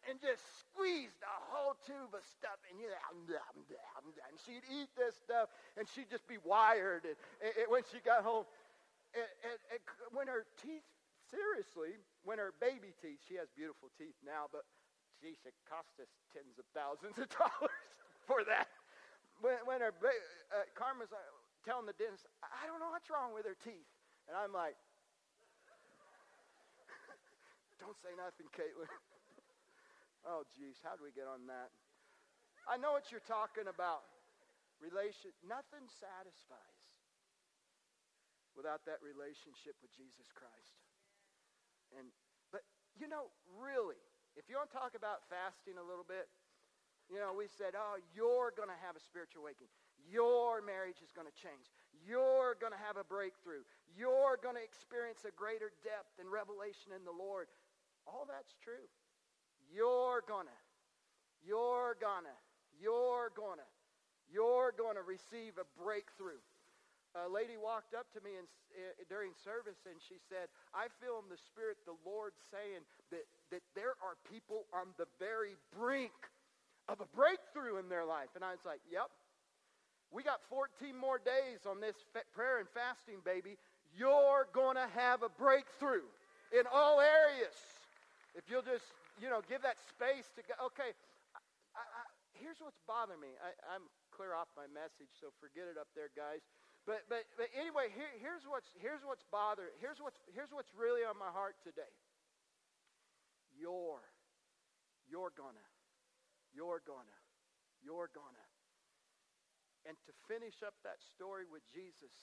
and 0.07 0.15
just 0.23 0.39
squeeze 0.63 1.11
the 1.19 1.35
whole 1.51 1.75
tube 1.83 2.15
of 2.15 2.23
stuff. 2.31 2.59
And, 2.71 2.79
you 2.79 2.87
and 2.87 4.35
she'd 4.47 4.63
eat 4.71 4.87
this 4.95 5.19
stuff 5.19 5.51
and 5.75 5.83
she'd 5.95 6.07
just 6.07 6.27
be 6.27 6.39
wired 6.47 7.03
and, 7.03 7.19
and, 7.43 7.51
and 7.63 7.67
when 7.67 7.83
she 7.91 7.99
got 8.03 8.23
home. 8.23 8.47
When 10.13 10.27
her 10.27 10.45
teeth, 10.61 10.85
seriously, 11.29 11.97
when 12.25 12.37
her 12.37 12.53
baby 12.61 12.93
teeth, 13.01 13.21
she 13.25 13.37
has 13.41 13.49
beautiful 13.53 13.89
teeth 13.97 14.17
now, 14.21 14.49
but 14.49 14.65
geez, 15.17 15.41
it 15.45 15.53
cost 15.65 15.97
us 16.01 16.09
tens 16.33 16.57
of 16.57 16.65
thousands 16.73 17.17
of 17.17 17.29
dollars 17.39 17.85
for 18.25 18.45
that. 18.45 18.69
When, 19.41 19.55
when 19.65 19.79
her, 19.81 19.93
uh, 19.95 20.67
Karma's 20.75 21.13
uh, 21.13 21.19
telling 21.63 21.87
the 21.87 21.95
dentist, 21.95 22.27
I 22.43 22.67
don't 22.67 22.79
know 22.83 22.91
what's 22.91 23.09
wrong 23.09 23.31
with 23.33 23.47
her 23.47 23.55
teeth. 23.55 23.87
And 24.27 24.35
I'm 24.35 24.51
like, 24.51 24.75
Don't 27.81 27.97
say 28.03 28.11
nothing, 28.19 28.51
Caitlin. 28.51 28.91
oh, 30.29 30.43
geez, 30.53 30.77
how 30.83 30.99
do 30.99 31.07
we 31.07 31.15
get 31.15 31.25
on 31.25 31.47
that? 31.47 31.71
I 32.67 32.75
know 32.77 32.91
what 32.91 33.09
you're 33.09 33.23
talking 33.23 33.71
about. 33.71 34.03
Relation, 34.79 35.35
nothing 35.43 35.87
satisfies 35.99 36.78
without 38.59 38.83
that 38.83 38.99
relationship 38.99 39.79
with 39.79 39.95
Jesus 39.95 40.27
Christ. 40.35 40.75
And 41.95 42.11
but 42.51 42.67
you 42.99 43.07
know, 43.07 43.31
really, 43.55 44.03
if 44.35 44.51
you 44.51 44.59
want 44.59 44.67
to 44.67 44.75
talk 44.75 44.99
about 44.99 45.23
fasting 45.31 45.79
a 45.79 45.85
little 45.87 46.03
bit, 46.03 46.27
you 47.07 47.17
know, 47.17 47.31
we 47.31 47.47
said, 47.47 47.73
oh, 47.73 47.97
you're 48.11 48.51
going 48.53 48.69
to 48.69 48.81
have 48.83 48.99
a 48.99 49.01
spiritual 49.01 49.47
awakening. 49.47 49.71
Your 50.11 50.61
marriage 50.61 51.01
is 51.01 51.09
going 51.15 51.25
to 51.25 51.33
change. 51.33 51.71
You're 52.05 52.59
going 52.59 52.75
to 52.75 52.83
have 52.85 52.99
a 52.99 53.07
breakthrough. 53.07 53.65
You're 53.95 54.37
going 54.37 54.59
to 54.59 54.63
experience 54.63 55.25
a 55.25 55.33
greater 55.33 55.73
depth 55.81 56.19
and 56.21 56.29
revelation 56.29 56.93
in 56.93 57.07
the 57.07 57.15
Lord. 57.15 57.49
All 58.05 58.29
that's 58.29 58.53
true. 58.61 58.85
You're 59.73 60.21
to. 60.49 60.59
You're 61.41 61.97
to. 62.29 62.37
You're 62.77 63.33
to. 63.57 63.69
You're 64.29 64.73
to 64.95 65.05
receive 65.05 65.57
a 65.57 65.65
breakthrough 65.81 66.41
a 67.25 67.29
lady 67.29 67.57
walked 67.59 67.91
up 67.97 68.07
to 68.15 68.19
me 68.21 68.37
in, 68.37 68.45
uh, 68.75 68.95
during 69.09 69.35
service 69.35 69.83
and 69.89 69.97
she 69.99 70.21
said, 70.29 70.47
I 70.71 70.87
feel 71.01 71.19
in 71.19 71.27
the 71.27 71.39
Spirit 71.39 71.81
the 71.83 71.97
Lord 72.05 72.37
saying 72.51 72.85
that, 73.11 73.25
that 73.51 73.63
there 73.75 73.97
are 73.99 74.15
people 74.29 74.69
on 74.71 74.93
the 74.95 75.09
very 75.19 75.57
brink 75.75 76.15
of 76.87 77.01
a 77.01 77.09
breakthrough 77.11 77.77
in 77.77 77.89
their 77.89 78.05
life. 78.05 78.33
And 78.35 78.43
I 78.43 78.51
was 78.51 78.63
like, 78.65 78.81
yep. 78.89 79.09
We 80.09 80.25
got 80.25 80.41
14 80.49 80.97
more 80.97 81.21
days 81.21 81.69
on 81.69 81.77
this 81.77 81.93
fa- 82.13 82.25
prayer 82.33 82.57
and 82.57 82.69
fasting, 82.73 83.21
baby. 83.21 83.61
You're 83.93 84.49
going 84.53 84.73
to 84.73 84.89
have 84.97 85.21
a 85.21 85.29
breakthrough 85.29 86.09
in 86.49 86.65
all 86.65 86.97
areas. 86.97 87.53
If 88.33 88.49
you'll 88.49 88.65
just, 88.65 88.85
you 89.21 89.29
know, 89.29 89.45
give 89.45 89.61
that 89.61 89.77
space 89.85 90.25
to 90.33 90.41
go. 90.41 90.57
Okay, 90.73 90.97
I, 91.77 91.81
I, 91.81 92.01
here's 92.33 92.57
what's 92.57 92.81
bothering 92.89 93.21
me. 93.21 93.37
I, 93.37 93.53
I'm 93.69 93.85
clear 94.09 94.33
off 94.33 94.49
my 94.57 94.65
message, 94.73 95.13
so 95.21 95.29
forget 95.37 95.69
it 95.69 95.77
up 95.77 95.93
there, 95.93 96.09
guys. 96.17 96.41
But, 96.87 97.05
but, 97.11 97.27
but 97.37 97.51
anyway, 97.53 97.91
here, 97.93 98.09
here's, 98.17 98.47
what's, 98.49 98.71
here's 98.79 99.03
what's 99.05 99.23
bothering, 99.29 99.75
here's 99.77 100.01
what's, 100.01 100.17
here's 100.33 100.49
what's 100.49 100.71
really 100.73 101.05
on 101.05 101.19
my 101.19 101.29
heart 101.29 101.59
today. 101.61 101.93
You're, 103.53 104.01
you're 105.05 105.35
gonna, 105.35 105.67
you're 106.55 106.81
gonna, 106.87 107.19
you're 107.83 108.09
gonna. 108.15 108.47
And 109.87 109.95
to 110.07 110.11
finish 110.31 110.59
up 110.63 110.75
that 110.83 111.03
story 111.13 111.43
with 111.47 111.63
Jesus, 111.71 112.13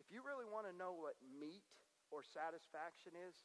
if 0.00 0.08
you 0.12 0.24
really 0.24 0.48
want 0.48 0.68
to 0.68 0.74
know 0.74 0.96
what 0.96 1.16
meat 1.20 1.64
or 2.08 2.24
satisfaction 2.24 3.16
is, 3.28 3.36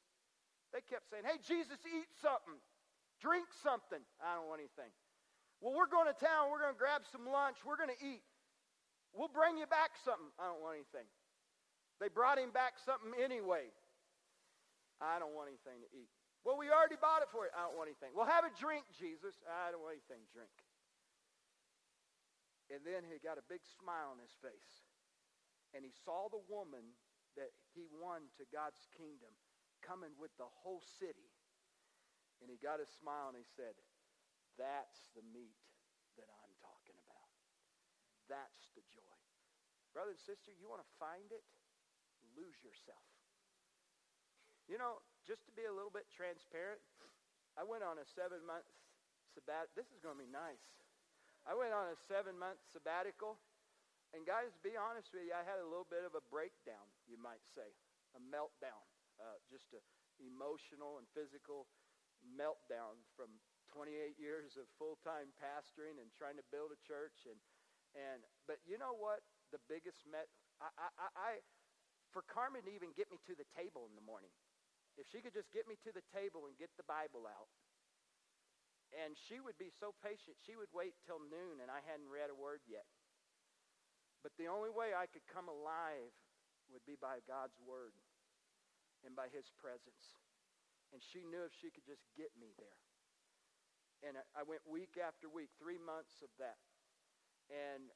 they 0.71 0.83
kept 0.83 1.11
saying, 1.11 1.27
hey, 1.27 1.39
Jesus, 1.43 1.79
eat 1.83 2.07
something, 2.23 2.59
drink 3.19 3.51
something. 3.59 3.99
I 4.23 4.39
don't 4.39 4.47
want 4.47 4.63
anything. 4.63 4.91
Well, 5.59 5.75
we're 5.75 5.91
going 5.91 6.07
to 6.07 6.17
town. 6.17 6.49
We're 6.49 6.63
going 6.63 6.73
to 6.73 6.79
grab 6.79 7.03
some 7.11 7.27
lunch. 7.27 7.61
We're 7.61 7.77
going 7.77 7.93
to 7.93 8.01
eat. 8.01 8.23
We'll 9.11 9.31
bring 9.31 9.59
you 9.59 9.67
back 9.67 9.99
something. 10.01 10.31
I 10.39 10.47
don't 10.47 10.63
want 10.63 10.79
anything. 10.79 11.07
They 11.99 12.07
brought 12.07 12.39
him 12.39 12.49
back 12.55 12.79
something 12.81 13.11
anyway. 13.19 13.69
I 15.03 15.19
don't 15.19 15.35
want 15.35 15.51
anything 15.51 15.83
to 15.83 15.89
eat. 15.93 16.09
Well, 16.41 16.57
we 16.57 16.73
already 16.73 16.97
bought 16.97 17.21
it 17.21 17.29
for 17.29 17.45
you. 17.45 17.53
I 17.53 17.69
don't 17.69 17.77
want 17.77 17.91
anything. 17.91 18.17
Well, 18.17 18.25
have 18.25 18.47
a 18.47 18.53
drink, 18.57 18.89
Jesus. 18.97 19.37
I 19.45 19.69
don't 19.69 19.85
want 19.85 20.01
anything 20.01 20.25
to 20.25 20.31
drink. 20.33 20.55
And 22.73 22.81
then 22.81 23.05
he 23.05 23.21
got 23.21 23.37
a 23.37 23.45
big 23.45 23.61
smile 23.77 24.15
on 24.15 24.17
his 24.17 24.33
face. 24.41 24.87
And 25.75 25.85
he 25.85 25.93
saw 25.93 26.31
the 26.31 26.41
woman 26.49 26.97
that 27.35 27.53
he 27.75 27.85
won 27.87 28.31
to 28.39 28.43
God's 28.49 28.81
kingdom 28.97 29.31
coming 29.85 30.15
with 30.17 30.33
the 30.41 30.47
whole 30.47 30.81
city. 30.81 31.29
And 32.41 32.49
he 32.49 32.57
got 32.57 32.81
a 32.81 32.87
smile 32.87 33.29
and 33.29 33.37
he 33.37 33.45
said, 33.45 33.77
that's 34.57 35.11
the 35.13 35.21
meat 35.29 35.61
that 36.17 36.27
I'm 36.41 36.53
talking 36.57 36.97
about. 36.97 37.29
That's 38.31 38.71
the 38.79 38.83
joy. 38.87 39.17
Brother 39.91 40.15
and 40.15 40.23
sister, 40.23 40.55
you 40.55 40.71
want 40.71 40.79
to 40.79 40.91
find 40.95 41.27
it? 41.35 41.43
Lose 42.31 42.55
yourself. 42.63 43.03
You 44.71 44.79
know, 44.79 45.03
just 45.27 45.43
to 45.45 45.51
be 45.51 45.67
a 45.67 45.73
little 45.73 45.91
bit 45.91 46.07
transparent, 46.07 46.79
I 47.59 47.67
went 47.67 47.83
on 47.83 47.99
a 47.99 48.07
seven-month 48.15 48.63
sabbat. 49.35 49.75
This 49.75 49.91
is 49.91 49.99
going 49.99 50.15
to 50.15 50.23
be 50.23 50.31
nice. 50.31 50.63
I 51.43 51.51
went 51.51 51.75
on 51.75 51.91
a 51.91 51.97
seven-month 52.07 52.63
sabbatical, 52.71 53.35
and 54.15 54.23
guys, 54.23 54.55
to 54.55 54.63
be 54.63 54.79
honest 54.79 55.11
with 55.11 55.27
you, 55.27 55.35
I 55.35 55.43
had 55.43 55.59
a 55.59 55.67
little 55.67 55.89
bit 55.91 56.07
of 56.07 56.15
a 56.15 56.23
breakdown, 56.31 56.87
you 57.11 57.19
might 57.19 57.43
say, 57.51 57.67
a 58.15 58.21
meltdown, 58.31 58.79
uh, 59.19 59.43
just 59.51 59.67
an 59.75 59.83
emotional 60.23 61.03
and 61.03 61.07
physical 61.11 61.67
meltdown 62.23 62.95
from 63.19 63.27
28 63.75 64.15
years 64.15 64.55
of 64.55 64.67
full-time 64.79 65.31
pastoring 65.39 65.99
and 65.99 66.07
trying 66.15 66.39
to 66.39 66.45
build 66.47 66.71
a 66.71 66.79
church 66.87 67.27
and 67.27 67.39
and 67.95 68.23
but 68.47 68.59
you 68.63 68.79
know 68.79 68.95
what? 68.95 69.23
The 69.51 69.59
biggest 69.67 70.03
met 70.07 70.31
I, 70.63 70.69
I, 70.77 71.07
I 71.15 71.31
for 72.15 72.23
Carmen 72.27 72.63
to 72.67 72.71
even 72.71 72.95
get 72.95 73.11
me 73.11 73.19
to 73.27 73.35
the 73.35 73.47
table 73.55 73.87
in 73.87 73.95
the 73.95 74.03
morning 74.03 74.31
if 74.99 75.07
she 75.07 75.23
could 75.23 75.35
just 75.35 75.51
get 75.55 75.67
me 75.67 75.79
to 75.87 75.91
the 75.95 76.03
table 76.11 76.47
and 76.47 76.55
get 76.59 76.71
the 76.75 76.87
Bible 76.87 77.23
out 77.27 77.51
and 78.91 79.15
she 79.15 79.39
would 79.39 79.55
be 79.55 79.71
so 79.71 79.95
patient 80.03 80.35
she 80.43 80.59
would 80.59 80.71
wait 80.75 80.95
till 81.07 81.19
noon 81.19 81.63
and 81.63 81.71
I 81.71 81.79
hadn't 81.87 82.11
read 82.11 82.27
a 82.27 82.35
word 82.35 82.59
yet. 82.67 82.87
But 84.21 84.35
the 84.37 84.51
only 84.51 84.69
way 84.69 84.93
I 84.93 85.09
could 85.09 85.25
come 85.25 85.49
alive 85.49 86.13
would 86.69 86.85
be 86.85 86.99
by 86.99 87.23
God's 87.25 87.57
word 87.63 87.95
and 89.01 89.17
by 89.17 89.31
his 89.33 89.49
presence. 89.57 90.19
And 90.93 91.01
she 91.01 91.25
knew 91.25 91.41
if 91.41 91.55
she 91.57 91.73
could 91.73 91.87
just 91.87 92.05
get 92.13 92.29
me 92.37 92.53
there. 92.59 92.79
And 94.05 94.17
I 94.33 94.45
went 94.45 94.65
week 94.65 94.97
after 94.97 95.29
week, 95.29 95.53
three 95.57 95.81
months 95.81 96.21
of 96.21 96.29
that, 96.37 96.57
and 97.51 97.91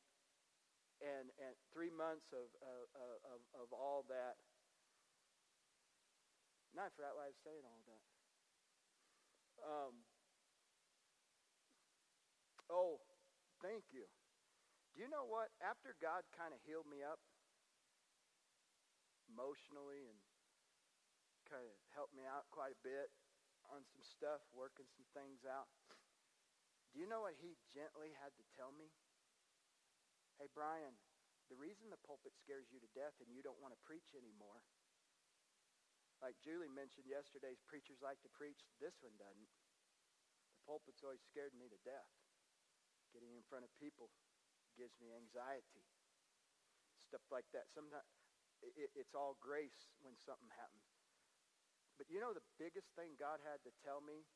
and 1.00 1.32
and 1.40 1.56
three 1.72 1.92
months 1.92 2.28
of 2.36 2.52
of 2.60 2.84
of, 3.24 3.40
of 3.56 3.68
all 3.72 4.04
that. 4.12 4.36
Not 6.76 6.92
for 6.92 7.08
that 7.08 7.16
why 7.16 7.32
I 7.32 7.32
was 7.32 7.40
saying 7.40 7.64
all 7.64 7.84
that. 7.88 8.04
Um, 9.64 9.96
oh, 12.68 13.00
thank 13.64 13.88
you. 13.96 14.04
Do 14.92 15.00
you 15.00 15.08
know 15.08 15.24
what? 15.24 15.56
After 15.64 15.96
God 16.04 16.28
kind 16.36 16.52
of 16.52 16.60
healed 16.68 16.88
me 16.88 17.00
up 17.00 17.20
emotionally 19.32 20.08
and 20.12 20.20
kind 21.48 21.64
of 21.64 21.76
helped 21.96 22.16
me 22.16 22.28
out 22.28 22.48
quite 22.52 22.76
a 22.76 22.82
bit, 22.84 23.08
on 23.72 23.82
some 23.88 24.04
stuff, 24.04 24.44
working 24.54 24.86
some 24.94 25.08
things 25.16 25.42
out. 25.48 25.70
Do 26.94 27.02
you 27.02 27.08
know 27.10 27.26
what 27.26 27.36
he 27.40 27.58
gently 27.74 28.14
had 28.22 28.32
to 28.40 28.44
tell 28.56 28.72
me? 28.72 28.88
Hey, 30.36 30.52
Brian, 30.52 31.00
the 31.48 31.56
reason 31.56 31.88
the 31.88 32.02
pulpit 32.04 32.36
scares 32.36 32.68
you 32.68 32.84
to 32.84 32.92
death 32.92 33.16
and 33.24 33.32
you 33.32 33.40
don't 33.40 33.60
want 33.64 33.72
to 33.72 33.88
preach 33.88 34.12
anymore, 34.12 34.64
like 36.24 36.36
Julie 36.44 36.72
mentioned 36.72 37.08
yesterday, 37.08 37.56
preachers 37.68 38.00
like 38.04 38.20
to 38.24 38.32
preach. 38.32 38.60
This 38.80 38.96
one 39.04 39.16
doesn't. 39.20 39.52
The 40.52 40.64
pulpit's 40.68 41.04
always 41.04 41.24
scared 41.24 41.56
me 41.56 41.68
to 41.72 41.80
death. 41.88 42.12
Getting 43.12 43.36
in 43.36 43.48
front 43.48 43.64
of 43.64 43.72
people 43.80 44.12
gives 44.76 44.96
me 45.00 45.16
anxiety. 45.16 45.88
Stuff 47.00 47.24
like 47.32 47.48
that. 47.56 47.72
Sometimes 47.72 48.08
it, 48.64 48.92
it's 48.96 49.16
all 49.16 49.40
grace 49.40 49.92
when 50.04 50.16
something 50.20 50.52
happens. 50.56 50.88
But 51.96 52.12
you 52.12 52.20
know 52.20 52.36
the 52.36 52.44
biggest 52.60 52.92
thing 52.96 53.16
God 53.16 53.40
had 53.44 53.64
to 53.64 53.72
tell 53.84 54.04
me 54.04 54.28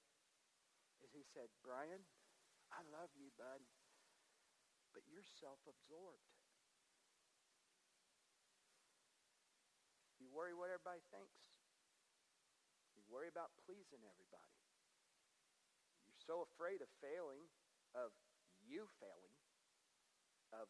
is 1.04 1.12
he 1.12 1.24
said, 1.28 1.52
Brian, 1.64 2.08
I 2.72 2.84
love 2.88 3.12
you, 3.16 3.32
bud, 3.36 3.64
but 4.94 5.06
you're 5.10 5.26
self-absorbed. 5.40 6.30
You 10.20 10.28
worry 10.32 10.54
what 10.54 10.70
everybody 10.70 11.02
thinks. 11.10 11.40
You 12.94 13.02
worry 13.08 13.32
about 13.32 13.56
pleasing 13.66 14.04
everybody. 14.04 14.56
You're 16.06 16.26
so 16.28 16.46
afraid 16.46 16.84
of 16.84 16.90
failing, 17.00 17.48
of 17.96 18.12
you 18.62 18.86
failing, 19.00 19.38
of 20.54 20.68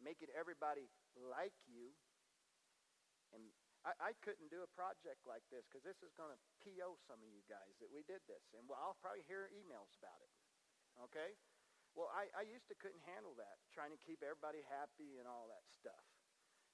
making 0.00 0.30
everybody 0.32 0.88
like 1.18 1.56
you. 1.68 1.92
And 3.36 3.52
I, 3.82 3.92
I 3.98 4.12
couldn't 4.22 4.48
do 4.48 4.62
a 4.62 4.70
project 4.72 5.26
like 5.26 5.42
this 5.50 5.66
because 5.66 5.82
this 5.82 5.98
is 6.06 6.14
going 6.14 6.30
to 6.30 6.40
PO 6.62 6.96
some 7.04 7.18
of 7.18 7.28
you 7.28 7.42
guys 7.50 7.74
that 7.82 7.90
we 7.90 8.06
did 8.06 8.22
this. 8.30 8.44
And 8.54 8.64
I'll 8.70 8.98
probably 9.02 9.26
hear 9.26 9.50
emails 9.50 9.92
about 9.98 10.18
it. 10.22 10.32
Okay? 11.10 11.34
Well, 11.92 12.08
I, 12.08 12.28
I 12.32 12.44
used 12.48 12.68
to 12.72 12.76
couldn't 12.80 13.04
handle 13.04 13.36
that, 13.36 13.60
trying 13.68 13.92
to 13.92 14.00
keep 14.00 14.24
everybody 14.24 14.64
happy 14.72 15.20
and 15.20 15.28
all 15.28 15.48
that 15.52 15.64
stuff. 15.68 16.04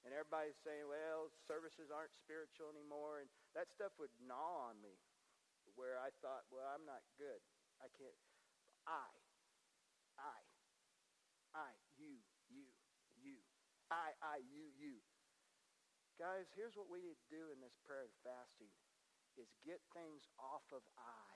And 0.07 0.15
everybody's 0.15 0.55
saying, 0.63 0.87
well, 0.87 1.27
services 1.43 1.91
aren't 1.91 2.15
spiritual 2.15 2.71
anymore. 2.71 3.19
And 3.19 3.27
that 3.51 3.67
stuff 3.67 3.91
would 3.99 4.13
gnaw 4.23 4.71
on 4.71 4.79
me 4.79 4.95
where 5.75 5.99
I 5.99 6.15
thought, 6.23 6.47
well, 6.47 6.63
I'm 6.71 6.87
not 6.87 7.03
good. 7.19 7.43
I 7.83 7.91
can't. 7.99 8.15
I, 8.87 9.11
I, 10.15 10.39
I, 11.51 11.71
you, 11.99 12.23
you, 12.47 12.63
you. 13.19 13.43
I, 13.91 14.15
I, 14.23 14.39
you, 14.47 14.71
you. 14.79 15.03
Guys, 16.15 16.47
here's 16.55 16.75
what 16.79 16.87
we 16.87 17.03
need 17.03 17.19
to 17.19 17.29
do 17.31 17.51
in 17.51 17.59
this 17.59 17.75
prayer 17.83 18.07
of 18.07 18.15
fasting 18.23 18.71
is 19.35 19.47
get 19.63 19.79
things 19.95 20.27
off 20.39 20.67
of 20.75 20.83
I 20.99 21.31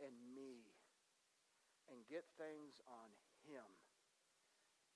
and 0.00 0.16
me 0.32 0.73
and 1.90 2.00
get 2.08 2.24
things 2.36 2.80
on 2.88 3.08
him 3.44 3.66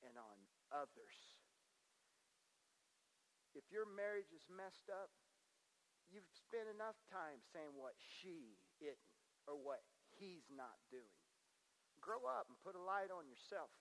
and 0.05 0.15
on 0.17 0.37
others. 0.71 1.17
If 3.57 3.67
your 3.75 3.89
marriage 3.89 4.31
is 4.31 4.47
messed 4.47 4.87
up, 4.93 5.11
you've 6.09 6.29
spent 6.31 6.71
enough 6.71 6.97
time 7.11 7.43
saying 7.51 7.75
what 7.75 7.99
she 7.99 8.57
isn't 8.79 9.19
or 9.51 9.59
what 9.59 9.83
he's 10.15 10.47
not 10.53 10.79
doing. 10.93 11.19
Grow 11.99 12.25
up 12.29 12.47
and 12.47 12.57
put 12.63 12.79
a 12.79 12.85
light 12.85 13.11
on 13.11 13.27
yourself 13.27 13.73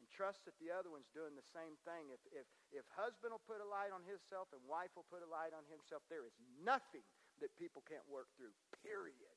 and 0.00 0.08
trust 0.08 0.48
that 0.48 0.56
the 0.56 0.72
other 0.72 0.88
one's 0.88 1.12
doing 1.12 1.36
the 1.36 1.44
same 1.52 1.76
thing. 1.84 2.08
If, 2.08 2.22
if, 2.32 2.48
if 2.72 2.88
husband 2.96 3.36
will 3.36 3.44
put 3.44 3.60
a 3.60 3.68
light 3.68 3.92
on 3.92 4.00
himself 4.08 4.48
and 4.56 4.64
wife 4.64 4.88
will 4.96 5.06
put 5.12 5.20
a 5.20 5.28
light 5.28 5.52
on 5.52 5.68
himself, 5.68 6.00
there 6.08 6.24
is 6.24 6.32
nothing 6.64 7.04
that 7.44 7.52
people 7.60 7.84
can't 7.84 8.06
work 8.08 8.32
through, 8.40 8.56
period. 8.80 9.36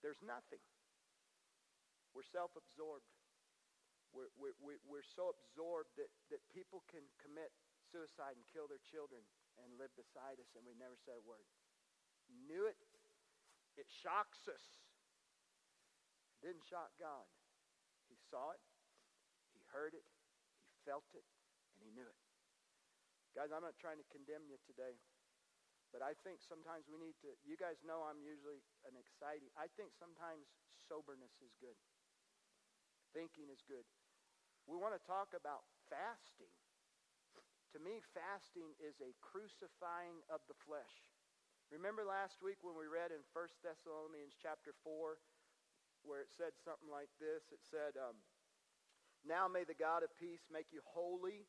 There's 0.00 0.20
nothing. 0.24 0.64
We're 2.16 2.24
self-absorbed. 2.24 3.04
We're, 4.16 4.32
we're, 4.40 4.80
we're 4.88 5.04
so 5.04 5.36
absorbed 5.36 5.92
that, 6.00 6.08
that 6.32 6.40
people 6.48 6.80
can 6.88 7.04
commit 7.20 7.52
suicide 7.92 8.40
and 8.40 8.44
kill 8.48 8.64
their 8.64 8.80
children 8.88 9.20
and 9.60 9.76
live 9.76 9.92
beside 9.92 10.40
us, 10.40 10.48
and 10.56 10.64
we 10.64 10.72
never 10.80 10.96
said 10.96 11.20
a 11.20 11.24
word. 11.28 11.44
Knew 12.48 12.64
it. 12.64 12.80
It 13.76 13.84
shocks 13.92 14.48
us. 14.48 14.64
Didn't 16.40 16.64
shock 16.64 16.96
God. 16.96 17.28
He 18.08 18.16
saw 18.32 18.56
it. 18.56 18.64
He 19.52 19.60
heard 19.68 19.92
it. 19.92 20.08
He 20.72 20.72
felt 20.88 21.04
it. 21.12 21.28
And 21.76 21.84
he 21.84 21.92
knew 21.92 22.08
it. 22.08 22.20
Guys, 23.36 23.52
I'm 23.52 23.60
not 23.60 23.76
trying 23.76 24.00
to 24.00 24.08
condemn 24.08 24.48
you 24.48 24.56
today. 24.64 24.96
But 25.92 26.00
I 26.00 26.16
think 26.24 26.40
sometimes 26.40 26.88
we 26.88 26.96
need 26.96 27.20
to, 27.20 27.36
you 27.44 27.60
guys 27.60 27.76
know 27.84 28.08
I'm 28.08 28.24
usually 28.24 28.64
an 28.88 28.96
exciting, 28.96 29.52
I 29.54 29.68
think 29.76 29.92
sometimes 29.96 30.48
soberness 30.88 31.36
is 31.44 31.52
good. 31.60 31.76
Thinking 33.16 33.48
is 33.48 33.64
good. 33.64 33.88
We 34.68 34.76
want 34.76 34.92
to 34.92 35.00
talk 35.08 35.32
about 35.32 35.64
fasting. 35.88 36.52
To 37.72 37.80
me, 37.80 38.04
fasting 38.12 38.76
is 38.76 39.00
a 39.00 39.16
crucifying 39.24 40.20
of 40.28 40.44
the 40.52 40.58
flesh. 40.68 41.16
Remember 41.72 42.04
last 42.04 42.44
week 42.44 42.60
when 42.60 42.76
we 42.76 42.84
read 42.84 43.16
in 43.16 43.24
1 43.32 43.64
Thessalonians 43.64 44.36
chapter 44.36 44.76
4 44.84 45.16
where 46.04 46.20
it 46.20 46.28
said 46.28 46.52
something 46.60 46.92
like 46.92 47.08
this? 47.16 47.48
It 47.56 47.64
said, 47.64 47.96
um, 47.96 48.20
now 49.24 49.48
may 49.48 49.64
the 49.64 49.80
God 49.80 50.04
of 50.04 50.12
peace 50.20 50.44
make 50.52 50.68
you 50.68 50.84
holy. 50.84 51.48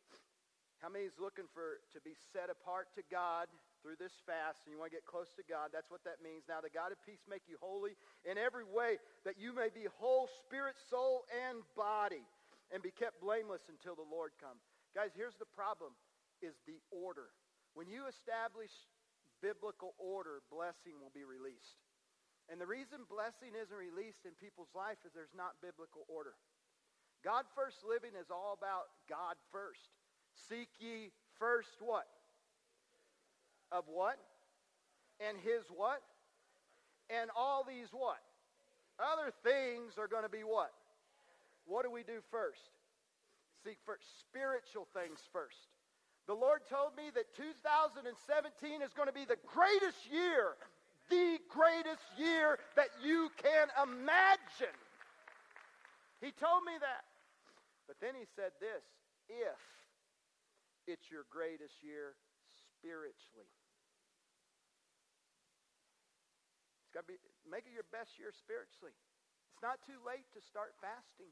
How 0.80 0.88
many 0.88 1.04
is 1.04 1.20
looking 1.20 1.52
for 1.52 1.84
to 1.92 2.00
be 2.00 2.16
set 2.32 2.48
apart 2.48 2.96
to 2.96 3.04
God 3.12 3.52
through 3.82 4.00
this 4.00 4.14
fast 4.26 4.66
and 4.66 4.74
you 4.74 4.80
want 4.80 4.92
to 4.92 4.98
get 4.98 5.06
close 5.06 5.30
to 5.38 5.46
God? 5.46 5.70
That's 5.72 5.90
what 5.90 6.04
that 6.04 6.24
means. 6.24 6.46
Now 6.50 6.62
the 6.62 6.74
God 6.74 6.92
of 6.92 7.00
peace 7.06 7.22
make 7.30 7.46
you 7.48 7.58
holy 7.62 7.98
in 8.26 8.38
every 8.38 8.66
way 8.66 9.02
that 9.26 9.38
you 9.38 9.54
may 9.54 9.70
be 9.70 9.86
whole 10.02 10.30
spirit, 10.46 10.76
soul, 10.90 11.26
and 11.30 11.62
body 11.78 12.26
and 12.72 12.84
be 12.84 12.92
kept 12.92 13.24
blameless 13.24 13.64
until 13.72 13.96
the 13.96 14.08
Lord 14.08 14.36
come. 14.42 14.60
Guys, 14.92 15.16
here's 15.16 15.38
the 15.40 15.50
problem 15.56 15.96
is 16.42 16.58
the 16.68 16.80
order. 16.92 17.32
When 17.74 17.88
you 17.88 18.10
establish 18.10 18.74
biblical 19.42 19.94
order, 19.98 20.42
blessing 20.50 20.98
will 20.98 21.14
be 21.14 21.24
released. 21.24 21.78
And 22.48 22.60
the 22.60 22.70
reason 22.70 23.04
blessing 23.12 23.54
isn't 23.54 23.76
released 23.76 24.24
in 24.24 24.34
people's 24.40 24.72
life 24.72 24.98
is 25.04 25.12
there's 25.12 25.36
not 25.36 25.60
biblical 25.60 26.08
order. 26.08 26.34
God 27.26 27.44
first 27.54 27.84
living 27.84 28.16
is 28.16 28.32
all 28.32 28.56
about 28.56 28.88
God 29.12 29.36
first. 29.52 29.92
Seek 30.48 30.70
ye 30.80 31.12
first 31.40 31.82
what? 31.84 32.08
Of 33.72 33.84
what? 33.88 34.18
And 35.20 35.38
his 35.44 35.66
what? 35.76 36.02
And 37.10 37.30
all 37.36 37.66
these 37.68 37.88
what? 37.92 38.20
Other 39.00 39.32
things 39.44 39.98
are 39.98 40.08
going 40.08 40.24
to 40.24 40.30
be 40.30 40.44
what? 40.44 40.72
What 41.66 41.84
do 41.84 41.92
we 41.92 42.04
do 42.04 42.24
first? 42.32 42.62
Seek 43.64 43.78
first 43.86 44.04
spiritual 44.24 44.88
things 44.94 45.20
first. 45.34 45.68
The 46.28 46.36
Lord 46.36 46.62
told 46.70 46.96
me 46.96 47.12
that 47.16 47.32
2017 47.36 48.82
is 48.82 48.92
going 48.94 49.08
to 49.08 49.16
be 49.16 49.24
the 49.24 49.40
greatest 49.48 50.00
year, 50.12 50.60
the 51.10 51.40
greatest 51.48 52.04
year 52.20 52.60
that 52.76 52.92
you 53.04 53.32
can 53.40 53.68
imagine. 53.80 54.76
He 56.20 56.32
told 56.36 56.64
me 56.68 56.76
that. 56.80 57.08
But 57.88 57.96
then 58.04 58.16
he 58.20 58.28
said 58.36 58.52
this 58.60 58.84
if 59.30 59.60
it's 60.88 61.08
your 61.12 61.24
greatest 61.32 61.80
year 61.84 62.16
spiritually. 62.80 63.52
It's 66.87 66.87
got 66.98 67.06
to 67.06 67.14
be 67.14 67.22
make 67.46 67.70
it 67.70 67.78
your 67.78 67.86
best 67.94 68.18
year 68.18 68.34
spiritually. 68.34 68.98
It's 69.54 69.62
not 69.62 69.78
too 69.86 70.02
late 70.02 70.26
to 70.34 70.42
start 70.42 70.74
fasting. 70.82 71.30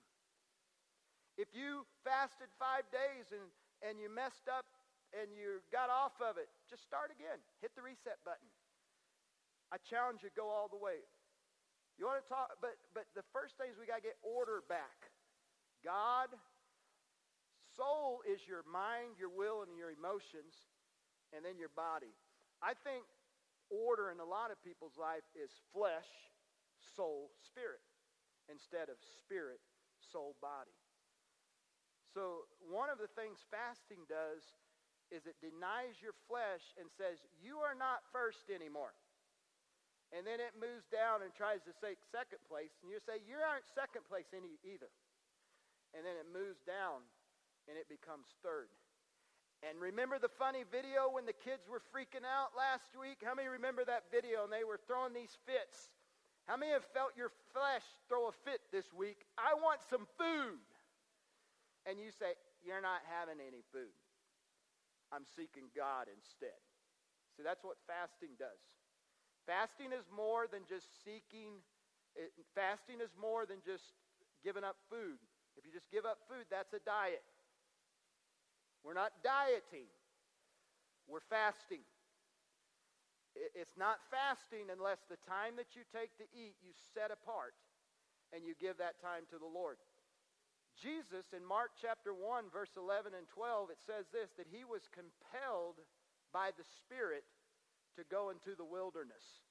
If 1.41 1.49
you 1.57 1.89
fasted 2.05 2.53
five 2.61 2.85
days 2.93 3.33
and, 3.33 3.49
and 3.81 3.97
you 3.97 4.13
messed 4.13 4.45
up 4.45 4.69
and 5.17 5.33
you 5.33 5.65
got 5.73 5.89
off 5.89 6.13
of 6.21 6.37
it, 6.37 6.53
just 6.69 6.85
start 6.85 7.09
again. 7.09 7.41
Hit 7.65 7.73
the 7.73 7.81
reset 7.81 8.21
button. 8.21 8.45
I 9.73 9.81
challenge 9.81 10.21
you, 10.21 10.29
go 10.37 10.53
all 10.53 10.69
the 10.69 10.77
way. 10.77 11.01
You 11.97 12.05
want 12.05 12.21
to 12.21 12.29
talk, 12.29 12.61
but, 12.61 12.77
but 12.93 13.09
the 13.17 13.25
first 13.33 13.57
thing 13.57 13.73
is 13.73 13.75
we 13.81 13.89
got 13.89 14.05
to 14.05 14.05
get 14.05 14.21
order 14.21 14.61
back. 14.69 15.09
God, 15.81 16.29
soul 17.73 18.21
is 18.29 18.45
your 18.45 18.61
mind, 18.69 19.17
your 19.17 19.33
will, 19.33 19.65
and 19.65 19.73
your 19.73 19.89
emotions, 19.89 20.69
and 21.33 21.41
then 21.41 21.57
your 21.57 21.73
body. 21.73 22.13
I 22.61 22.77
think 22.85 23.01
order 23.69 24.11
in 24.11 24.19
a 24.19 24.27
lot 24.27 24.51
of 24.51 24.61
people's 24.61 24.97
life 24.97 25.25
is 25.33 25.51
flesh, 25.73 26.07
soul, 26.95 27.31
spirit, 27.43 27.83
instead 28.47 28.89
of 28.89 28.97
spirit, 29.21 29.61
soul, 29.99 30.35
body. 30.41 30.75
So 32.13 32.47
one 32.71 32.87
of 32.87 33.01
the 33.01 33.11
things 33.11 33.43
fasting 33.51 34.07
does 34.07 34.43
is 35.13 35.27
it 35.29 35.37
denies 35.43 35.99
your 36.01 36.17
flesh 36.25 36.63
and 36.79 36.89
says, 36.97 37.21
you 37.37 37.61
are 37.61 37.77
not 37.77 38.01
first 38.09 38.49
anymore. 38.49 38.95
And 40.13 40.23
then 40.23 40.39
it 40.39 40.55
moves 40.55 40.87
down 40.87 41.25
and 41.25 41.33
tries 41.33 41.61
to 41.65 41.73
say 41.75 41.97
second 42.13 42.39
place, 42.45 42.71
and 42.81 42.89
you 42.89 43.01
say, 43.03 43.19
you 43.25 43.41
aren't 43.41 43.65
second 43.73 44.05
place 44.05 44.29
any 44.31 44.61
either. 44.63 44.89
And 45.91 46.05
then 46.05 46.15
it 46.15 46.29
moves 46.29 46.61
down 46.63 47.03
and 47.67 47.75
it 47.75 47.89
becomes 47.89 48.29
third. 48.45 48.69
And 49.65 49.81
remember 49.81 50.21
the 50.21 50.29
funny 50.29 50.61
video 50.61 51.09
when 51.09 51.25
the 51.25 51.33
kids 51.33 51.65
were 51.65 51.81
freaking 51.89 52.21
out 52.21 52.53
last 52.53 52.93
week? 52.93 53.25
How 53.25 53.33
many 53.33 53.49
remember 53.49 53.81
that 53.81 54.13
video 54.13 54.45
and 54.45 54.53
they 54.53 54.61
were 54.61 54.77
throwing 54.85 55.09
these 55.09 55.33
fits? 55.49 55.89
How 56.45 56.53
many 56.53 56.69
have 56.77 56.85
felt 56.93 57.17
your 57.17 57.33
flesh 57.49 57.81
throw 58.05 58.29
a 58.29 58.35
fit 58.45 58.61
this 58.69 58.93
week? 58.93 59.25
I 59.41 59.57
want 59.57 59.81
some 59.81 60.05
food 60.21 60.61
and 61.89 61.97
you 61.97 62.13
say, 62.13 62.37
You're 62.61 62.85
not 62.85 63.01
having 63.09 63.41
any 63.41 63.65
food. 63.73 63.89
I'm 65.09 65.25
seeking 65.25 65.73
God 65.73 66.13
instead. 66.13 66.61
See, 67.33 67.41
that's 67.41 67.65
what 67.65 67.81
fasting 67.89 68.37
does. 68.37 68.61
Fasting 69.49 69.89
is 69.89 70.05
more 70.13 70.45
than 70.45 70.61
just 70.69 70.93
seeking, 71.01 71.61
fasting 72.53 73.01
is 73.01 73.13
more 73.17 73.49
than 73.49 73.65
just 73.65 73.97
giving 74.45 74.61
up 74.61 74.77
food. 74.93 75.17
If 75.57 75.65
you 75.65 75.73
just 75.73 75.89
give 75.89 76.05
up 76.05 76.21
food, 76.29 76.45
that's 76.53 76.73
a 76.77 76.81
diet. 76.85 77.25
We're 78.85 78.93
not 78.93 79.17
dieting, 79.25 79.89
we're 81.09 81.25
fasting. 81.25 81.81
It's 83.51 83.75
not 83.75 83.99
fasting 84.07 84.71
unless 84.71 85.03
the 85.11 85.19
time 85.27 85.59
that 85.59 85.75
you 85.75 85.83
take 85.91 86.15
to 86.23 86.27
eat 86.31 86.55
you 86.63 86.71
set 86.95 87.11
apart 87.11 87.51
and 88.31 88.47
you 88.47 88.55
give 88.55 88.79
that 88.79 89.01
time 89.03 89.27
to 89.33 89.41
the 89.41 89.49
Lord. 89.49 89.75
Jesus, 90.79 91.27
in 91.35 91.43
Mark 91.43 91.75
chapter 91.75 92.15
1, 92.15 92.47
verse 92.47 92.71
11 92.79 93.11
and 93.11 93.27
12, 93.27 93.75
it 93.75 93.81
says 93.83 94.07
this 94.13 94.31
that 94.39 94.47
he 94.47 94.63
was 94.63 94.87
compelled 94.91 95.83
by 96.31 96.55
the 96.55 96.63
Spirit 96.63 97.27
to 97.99 98.07
go 98.07 98.31
into 98.31 98.55
the 98.55 98.67
wilderness. 98.67 99.43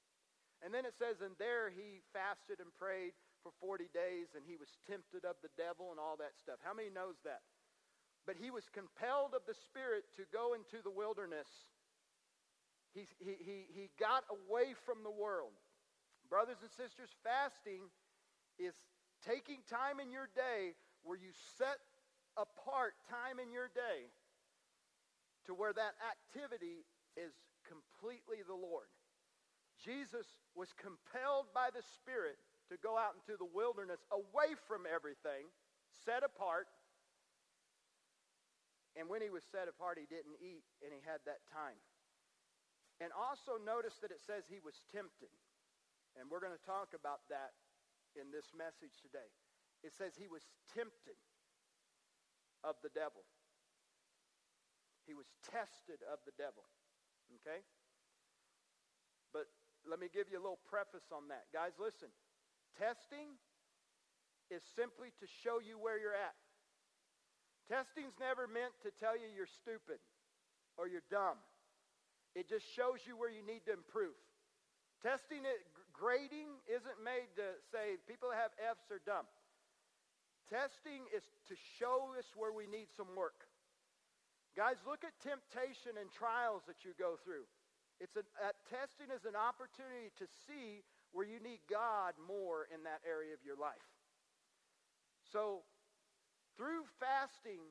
And 0.65 0.73
then 0.73 0.85
it 0.85 0.97
says, 0.97 1.21
and 1.21 1.37
there 1.37 1.69
he 1.69 2.01
fasted 2.09 2.57
and 2.57 2.73
prayed 2.73 3.13
for 3.45 3.53
40 3.61 3.89
days, 3.93 4.33
and 4.33 4.41
he 4.45 4.57
was 4.57 4.81
tempted 4.89 5.25
of 5.25 5.37
the 5.45 5.53
devil 5.57 5.93
and 5.93 6.01
all 6.01 6.17
that 6.17 6.37
stuff. 6.37 6.57
How 6.65 6.73
many 6.73 6.89
knows 6.89 7.21
that? 7.21 7.45
But 8.25 8.35
he 8.41 8.49
was 8.49 8.65
compelled 8.73 9.33
of 9.33 9.45
the 9.45 9.53
Spirit 9.53 10.05
to 10.17 10.23
go 10.33 10.53
into 10.53 10.81
the 10.83 10.89
wilderness. 10.89 11.47
He, 12.93 13.05
he, 13.19 13.37
he, 13.37 13.57
he 13.69 13.85
got 13.99 14.25
away 14.29 14.73
from 14.85 15.03
the 15.03 15.13
world. 15.13 15.53
Brothers 16.29 16.57
and 16.61 16.71
sisters, 16.71 17.13
fasting 17.21 17.85
is 18.57 18.73
taking 19.21 19.61
time 19.69 19.99
in 20.01 20.09
your 20.09 20.29
day 20.33 20.73
where 21.03 21.17
you 21.17 21.29
set 21.57 21.77
apart 22.33 22.97
time 23.09 23.37
in 23.37 23.53
your 23.53 23.69
day 23.69 24.09
to 25.45 25.53
where 25.53 25.73
that 25.73 25.93
activity 26.01 26.83
is 27.13 27.33
completely 27.63 28.41
the 28.41 28.57
Lord. 28.57 28.89
Jesus 29.77 30.25
was 30.55 30.73
compelled 30.73 31.53
by 31.53 31.69
the 31.69 31.83
Spirit 31.83 32.41
to 32.69 32.77
go 32.81 32.97
out 32.97 33.13
into 33.13 33.37
the 33.37 33.45
wilderness 33.45 34.01
away 34.09 34.57
from 34.65 34.89
everything, 34.89 35.45
set 36.05 36.25
apart. 36.25 36.67
And 38.95 39.11
when 39.11 39.19
he 39.19 39.27
was 39.27 39.43
set 39.43 39.67
apart, 39.67 39.99
he 39.99 40.07
didn't 40.07 40.39
eat 40.39 40.63
and 40.79 40.95
he 40.95 41.03
had 41.03 41.19
that 41.27 41.43
time. 41.51 41.75
And 43.03 43.11
also 43.11 43.59
notice 43.59 43.99
that 43.99 44.11
it 44.11 44.23
says 44.23 44.47
he 44.47 44.63
was 44.63 44.79
tempted. 44.87 45.31
And 46.15 46.31
we're 46.31 46.39
going 46.39 46.55
to 46.55 46.63
talk 46.63 46.95
about 46.95 47.27
that 47.27 47.51
in 48.15 48.31
this 48.31 48.55
message 48.55 48.95
today. 49.03 49.27
It 49.83 49.91
says 49.91 50.15
he 50.15 50.31
was 50.31 50.47
tempted 50.71 51.19
of 52.63 52.79
the 52.79 52.89
devil. 52.95 53.27
He 55.03 55.13
was 55.13 55.27
tested 55.43 55.99
of 56.07 56.23
the 56.23 56.31
devil. 56.39 56.63
Okay? 57.43 57.61
But 59.35 59.51
let 59.83 59.99
me 59.99 60.07
give 60.07 60.31
you 60.31 60.39
a 60.39 60.43
little 60.43 60.63
preface 60.63 61.11
on 61.11 61.27
that. 61.27 61.51
Guys, 61.51 61.75
listen. 61.75 62.07
Testing 62.79 63.35
is 64.47 64.63
simply 64.63 65.11
to 65.19 65.27
show 65.27 65.59
you 65.59 65.75
where 65.75 65.99
you're 65.99 66.15
at. 66.15 66.39
Testing's 67.65 68.13
never 68.21 68.45
meant 68.45 68.73
to 68.85 68.93
tell 68.93 69.17
you 69.17 69.25
you're 69.33 69.49
stupid 69.49 69.97
or 70.77 70.87
you're 70.87 71.05
dumb. 71.09 71.41
It 72.37 72.49
just 72.51 72.67
shows 72.75 73.01
you 73.07 73.17
where 73.17 73.31
you 73.31 73.41
need 73.41 73.65
to 73.65 73.73
improve. 73.73 74.13
Testing, 75.01 75.47
it, 75.47 75.63
grading 75.95 76.61
isn't 76.67 76.99
made 77.01 77.31
to 77.39 77.47
say 77.71 77.97
people 78.05 78.29
that 78.29 78.37
have 78.37 78.53
F's 78.59 78.91
are 78.91 79.01
dumb. 79.01 79.25
Testing 80.45 81.09
is 81.09 81.25
to 81.49 81.55
show 81.79 82.13
us 82.13 82.27
where 82.37 82.53
we 82.53 82.69
need 82.69 82.91
some 82.93 83.09
work. 83.17 83.49
Guys, 84.53 84.77
look 84.85 85.01
at 85.03 85.11
temptation 85.19 85.97
and 85.97 86.07
trials 86.13 86.63
that 86.69 86.85
you 86.85 86.93
go 86.95 87.17
through. 87.25 87.49
It's 87.99 88.15
a, 88.15 88.23
uh, 88.39 88.51
testing 88.67 89.09
is 89.09 89.23
an 89.25 89.35
opportunity 89.35 90.11
to 90.19 90.27
see 90.47 90.83
where 91.15 91.25
you 91.25 91.39
need 91.39 91.63
God 91.71 92.13
more 92.19 92.67
in 92.67 92.83
that 92.83 92.99
area 93.07 93.31
of 93.31 93.39
your 93.43 93.55
life. 93.55 93.87
So, 95.31 95.63
through 96.57 96.83
fasting, 96.99 97.61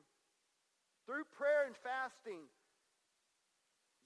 through 1.05 1.25
prayer 1.37 1.65
and 1.65 1.75
fasting, 1.77 2.45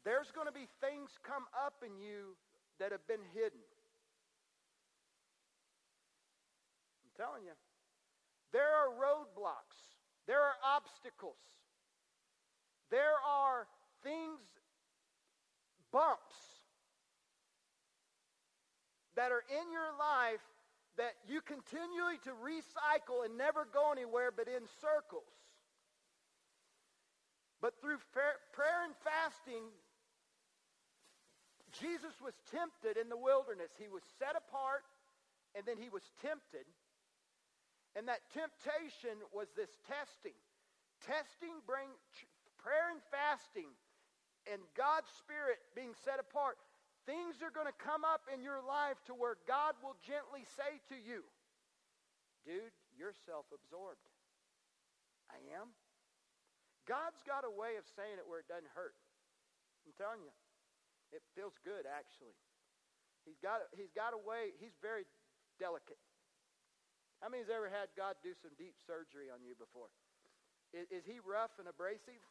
there's 0.05 0.31
going 0.31 0.47
to 0.47 0.55
be 0.55 0.67
things 0.79 1.19
come 1.23 1.43
up 1.53 1.83
in 1.85 1.99
you 1.99 2.35
that 2.79 2.91
have 2.91 3.05
been 3.07 3.23
hidden. 3.35 3.59
I'm 7.03 7.13
telling 7.15 7.43
you. 7.43 7.55
There 8.51 8.65
are 8.65 8.89
roadblocks. 8.95 9.77
There 10.25 10.39
are 10.39 10.55
obstacles. 10.63 11.37
There 12.89 13.19
are 13.27 13.67
things, 14.03 14.41
bumps, 15.91 16.63
that 19.15 19.31
are 19.31 19.43
in 19.51 19.71
your 19.71 19.91
life 19.99 20.41
that 20.99 21.15
you 21.23 21.39
continually 21.39 22.19
to 22.27 22.35
recycle 22.43 23.23
and 23.23 23.39
never 23.39 23.63
go 23.63 23.95
anywhere 23.95 24.35
but 24.35 24.51
in 24.51 24.67
circles. 24.83 25.31
But 27.63 27.79
through 27.79 28.03
prayer 28.11 28.83
and 28.83 28.95
fasting, 29.03 29.63
Jesus 31.79 32.15
was 32.19 32.35
tempted 32.51 32.99
in 32.99 33.07
the 33.07 33.19
wilderness. 33.19 33.71
He 33.79 33.87
was 33.87 34.03
set 34.19 34.35
apart 34.35 34.83
and 35.55 35.63
then 35.63 35.79
he 35.79 35.87
was 35.87 36.03
tempted. 36.19 36.67
And 37.95 38.07
that 38.11 38.27
temptation 38.35 39.23
was 39.31 39.47
this 39.55 39.71
testing. 39.87 40.35
Testing 41.03 41.63
bring 41.63 41.87
prayer 42.59 42.91
and 42.91 42.99
fasting 43.07 43.71
and 44.51 44.59
God's 44.75 45.07
spirit 45.15 45.63
being 45.75 45.95
set 46.03 46.19
apart. 46.19 46.59
Things 47.07 47.41
are 47.41 47.53
going 47.53 47.69
to 47.69 47.79
come 47.79 48.03
up 48.03 48.27
in 48.29 48.43
your 48.43 48.59
life 48.63 48.99
to 49.07 49.13
where 49.13 49.39
God 49.47 49.75
will 49.79 49.97
gently 50.03 50.45
say 50.57 50.83
to 50.93 50.97
you, 50.97 51.25
dude, 52.45 52.75
you're 52.95 53.15
self-absorbed. 53.25 54.03
I 55.29 55.39
am. 55.57 55.73
God's 56.89 57.21
got 57.21 57.45
a 57.45 57.53
way 57.53 57.77
of 57.77 57.85
saying 57.93 58.17
it 58.17 58.25
where 58.25 58.41
it 58.41 58.49
doesn't 58.49 58.69
hurt. 58.73 58.97
I'm 59.85 59.93
telling 59.97 60.25
you. 60.25 60.33
It 61.09 61.25
feels 61.33 61.57
good, 61.65 61.89
actually. 61.89 62.37
He's 63.25 63.41
got, 63.41 63.65
he's 63.73 63.93
got 63.93 64.13
a 64.13 64.21
way, 64.21 64.53
he's 64.61 64.77
very 64.81 65.05
delicate. 65.57 65.97
How 67.21 67.27
many's 67.27 67.51
ever 67.51 67.67
had 67.67 67.91
God 67.97 68.15
do 68.23 68.31
some 68.37 68.53
deep 68.55 68.77
surgery 68.85 69.27
on 69.33 69.43
you 69.43 69.57
before? 69.57 69.91
Is, 70.71 70.85
is 70.89 71.03
he 71.03 71.19
rough 71.19 71.57
and 71.57 71.67
abrasive? 71.67 72.21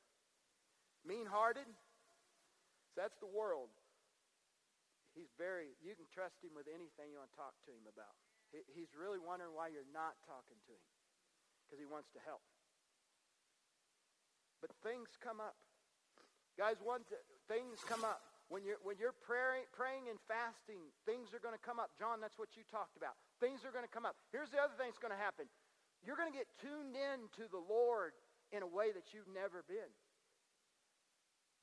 Mean-hearted? 1.05 1.67
So 1.67 2.95
that's 2.97 3.19
the 3.21 3.29
world. 3.29 3.71
He's 5.19 5.35
very, 5.35 5.75
you 5.83 5.99
can 5.99 6.07
trust 6.15 6.39
him 6.39 6.55
with 6.55 6.71
anything 6.71 7.11
you 7.11 7.19
want 7.19 7.35
to 7.35 7.39
talk 7.39 7.59
to 7.67 7.75
him 7.75 7.91
about. 7.91 8.15
He, 8.55 8.63
he's 8.71 8.95
really 8.95 9.19
wondering 9.19 9.51
why 9.51 9.67
you're 9.67 9.91
not 9.91 10.15
talking 10.23 10.63
to 10.71 10.73
him 10.79 10.89
because 11.67 11.83
he 11.83 11.91
wants 11.91 12.15
to 12.15 12.23
help. 12.23 12.47
But 14.63 14.71
things 14.87 15.19
come 15.19 15.43
up. 15.43 15.59
Guys, 16.55 16.79
one 16.79 17.03
th- 17.11 17.27
things 17.51 17.83
come 17.83 18.07
up. 18.07 18.23
When 18.47 18.63
you're, 18.63 18.79
when 18.87 18.97
you're 18.97 19.19
praying, 19.27 19.67
praying 19.75 20.07
and 20.07 20.23
fasting, 20.31 20.81
things 21.03 21.35
are 21.35 21.43
going 21.43 21.53
to 21.53 21.61
come 21.61 21.83
up. 21.83 21.93
John, 21.99 22.23
that's 22.23 22.39
what 22.39 22.55
you 22.55 22.63
talked 22.71 22.95
about. 22.95 23.19
Things 23.43 23.67
are 23.67 23.75
going 23.75 23.85
to 23.85 23.91
come 23.91 24.07
up. 24.07 24.15
Here's 24.31 24.49
the 24.55 24.63
other 24.63 24.73
thing 24.79 24.89
that's 24.89 25.03
going 25.03 25.13
to 25.13 25.21
happen. 25.21 25.51
You're 26.01 26.17
going 26.17 26.31
to 26.31 26.39
get 26.39 26.47
tuned 26.63 26.95
in 26.95 27.27
to 27.43 27.51
the 27.51 27.61
Lord 27.61 28.15
in 28.55 28.63
a 28.63 28.71
way 28.71 28.95
that 28.95 29.11
you've 29.13 29.29
never 29.29 29.67
been. 29.67 29.91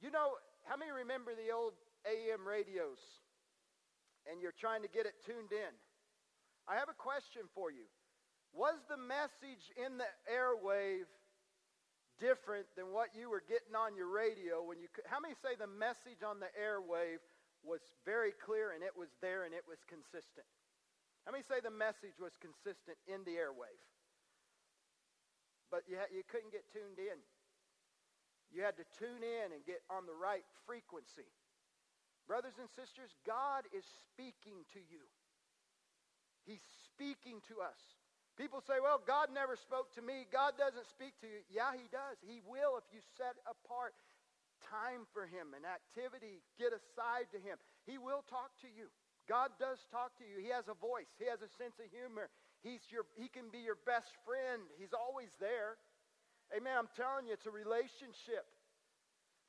You 0.04 0.12
know, 0.12 0.38
how 0.68 0.76
many 0.78 0.92
remember 0.92 1.34
the 1.34 1.50
old 1.56 1.74
AM 2.06 2.46
radios? 2.46 3.02
And 4.26 4.42
you're 4.42 4.56
trying 4.58 4.82
to 4.82 4.90
get 4.90 5.06
it 5.06 5.14
tuned 5.26 5.54
in. 5.54 5.74
I 6.68 6.76
have 6.76 6.90
a 6.90 6.98
question 6.98 7.46
for 7.54 7.70
you. 7.70 7.86
Was 8.54 8.82
the 8.90 8.98
message 8.98 9.70
in 9.78 9.98
the 9.98 10.10
airwave 10.26 11.06
different 12.20 12.66
than 12.76 12.96
what 12.96 13.12
you 13.12 13.28
were 13.30 13.44
getting 13.44 13.76
on 13.76 13.96
your 13.96 14.08
radio 14.08 14.64
when 14.64 14.80
you 14.80 14.88
how 15.12 15.20
many 15.20 15.36
say 15.44 15.56
the 15.60 15.68
message 15.68 16.24
on 16.24 16.40
the 16.40 16.48
airwave 16.56 17.20
was 17.60 17.84
very 18.08 18.32
clear 18.32 18.72
and 18.72 18.80
it 18.84 18.96
was 18.96 19.12
there 19.20 19.44
and 19.44 19.52
it 19.52 19.68
was 19.68 19.84
consistent 19.84 20.48
how 21.28 21.32
many 21.36 21.44
say 21.44 21.60
the 21.60 21.74
message 21.74 22.16
was 22.16 22.32
consistent 22.40 22.96
in 23.04 23.20
the 23.28 23.36
airwave 23.36 23.84
but 25.68 25.84
you, 25.92 26.00
you 26.08 26.24
couldn't 26.32 26.56
get 26.56 26.64
tuned 26.72 26.96
in 26.96 27.20
you 28.48 28.64
had 28.64 28.80
to 28.80 28.88
tune 28.96 29.20
in 29.20 29.52
and 29.52 29.68
get 29.68 29.84
on 29.92 30.08
the 30.08 30.16
right 30.16 30.48
frequency 30.64 31.28
brothers 32.28 32.58
and 32.60 32.70
sisters 32.74 33.14
god 33.26 33.66
is 33.72 33.86
speaking 34.10 34.66
to 34.74 34.82
you 34.82 35.02
he's 36.46 36.64
speaking 36.90 37.42
to 37.48 37.62
us 37.62 37.80
People 38.36 38.60
say, 38.60 38.84
well, 38.84 39.00
God 39.00 39.32
never 39.32 39.56
spoke 39.56 39.96
to 39.96 40.04
me. 40.04 40.28
God 40.28 40.60
doesn't 40.60 40.92
speak 40.92 41.16
to 41.24 41.28
you. 41.28 41.40
Yeah, 41.48 41.72
he 41.72 41.88
does. 41.88 42.20
He 42.20 42.44
will 42.44 42.76
if 42.76 42.84
you 42.92 43.00
set 43.16 43.40
apart 43.48 43.96
time 44.60 45.08
for 45.16 45.24
him, 45.24 45.56
an 45.56 45.64
activity, 45.64 46.44
get 46.60 46.76
aside 46.76 47.32
to 47.32 47.40
him. 47.40 47.56
He 47.88 47.96
will 47.96 48.28
talk 48.28 48.52
to 48.60 48.70
you. 48.70 48.92
God 49.32 49.56
does 49.56 49.80
talk 49.88 50.20
to 50.20 50.28
you. 50.28 50.44
He 50.44 50.52
has 50.52 50.68
a 50.68 50.76
voice. 50.76 51.10
He 51.16 51.32
has 51.32 51.40
a 51.40 51.50
sense 51.56 51.80
of 51.80 51.88
humor. 51.90 52.28
He's 52.60 52.84
your, 52.92 53.08
he 53.16 53.32
can 53.32 53.48
be 53.48 53.64
your 53.64 53.80
best 53.88 54.12
friend. 54.28 54.68
He's 54.76 54.92
always 54.94 55.32
there. 55.40 55.80
Amen. 56.52 56.76
I'm 56.76 56.92
telling 56.94 57.32
you, 57.32 57.34
it's 57.34 57.48
a 57.48 57.56
relationship. 57.56 58.46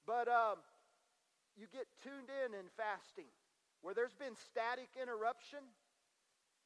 But 0.07 0.31
um, 0.31 0.63
you 1.57 1.67
get 1.73 1.89
tuned 2.05 2.29
in 2.29 2.53
in 2.53 2.69
fasting. 2.77 3.29
Where 3.81 3.97
there's 3.97 4.17
been 4.17 4.37
static 4.37 4.93
interruption, 4.97 5.61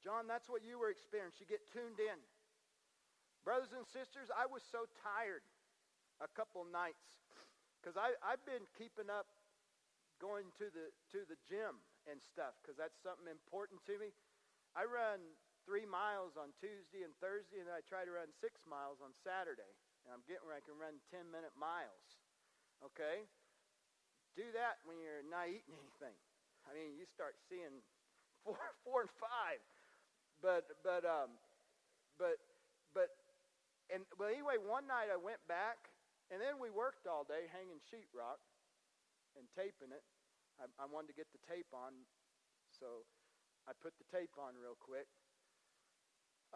John, 0.03 0.27
that's 0.27 0.51
what 0.51 0.67
you 0.67 0.79
were 0.79 0.91
experiencing. 0.91 1.47
You 1.47 1.51
get 1.51 1.65
tuned 1.71 2.03
in. 2.03 2.19
Brothers 3.47 3.73
and 3.73 3.87
sisters, 3.89 4.29
I 4.29 4.45
was 4.45 4.61
so 4.67 4.85
tired 5.01 5.47
a 6.21 6.29
couple 6.37 6.61
nights 6.69 7.23
because 7.81 7.97
I've 7.97 8.45
been 8.45 8.69
keeping 8.77 9.09
up 9.09 9.25
going 10.21 10.53
to 10.61 10.69
the, 10.69 10.93
to 11.17 11.25
the 11.25 11.41
gym 11.49 11.81
and 12.05 12.21
stuff 12.21 12.53
because 12.61 12.77
that's 12.77 13.01
something 13.01 13.29
important 13.29 13.81
to 13.89 13.97
me. 13.97 14.13
I 14.77 14.85
run 14.85 15.25
three 15.65 15.89
miles 15.89 16.37
on 16.37 16.53
Tuesday 16.61 17.03
and 17.05 17.17
Thursday, 17.19 17.65
and 17.65 17.73
I 17.73 17.81
try 17.85 18.05
to 18.05 18.13
run 18.13 18.29
six 18.41 18.61
miles 18.69 19.01
on 19.01 19.17
Saturday. 19.25 19.73
And 20.05 20.13
I'm 20.13 20.25
getting 20.29 20.45
where 20.45 20.57
I 20.57 20.65
can 20.65 20.77
run 20.77 21.01
10 21.13 21.29
minute 21.29 21.53
miles. 21.57 22.21
Okay? 22.85 23.29
Do 24.39 24.47
that 24.55 24.83
when 24.87 24.99
you're 25.03 25.27
not 25.27 25.51
eating 25.51 25.75
anything. 25.75 26.17
I 26.69 26.77
mean, 26.77 26.95
you 26.95 27.05
start 27.09 27.35
seeing 27.51 27.83
four, 28.45 28.59
four 28.85 29.05
and 29.05 29.13
five 29.19 29.61
but 30.41 30.65
but 30.81 31.05
um, 31.05 31.37
but 32.17 32.41
but 32.97 33.13
and 33.93 34.05
well 34.17 34.33
anyway, 34.33 34.57
one 34.57 34.89
night 34.89 35.13
I 35.13 35.21
went 35.21 35.41
back, 35.45 35.93
and 36.33 36.41
then 36.41 36.57
we 36.57 36.73
worked 36.73 37.05
all 37.05 37.25
day 37.25 37.49
hanging 37.53 37.81
sheetrock 37.93 38.41
and 39.37 39.45
taping 39.53 39.93
it. 39.93 40.05
I, 40.57 40.69
I 40.81 40.85
wanted 40.89 41.13
to 41.13 41.17
get 41.17 41.29
the 41.33 41.41
tape 41.45 41.69
on, 41.77 41.93
so 42.73 43.05
I 43.69 43.77
put 43.77 43.97
the 44.01 44.09
tape 44.09 44.33
on 44.41 44.57
real 44.57 44.77
quick. 44.81 45.09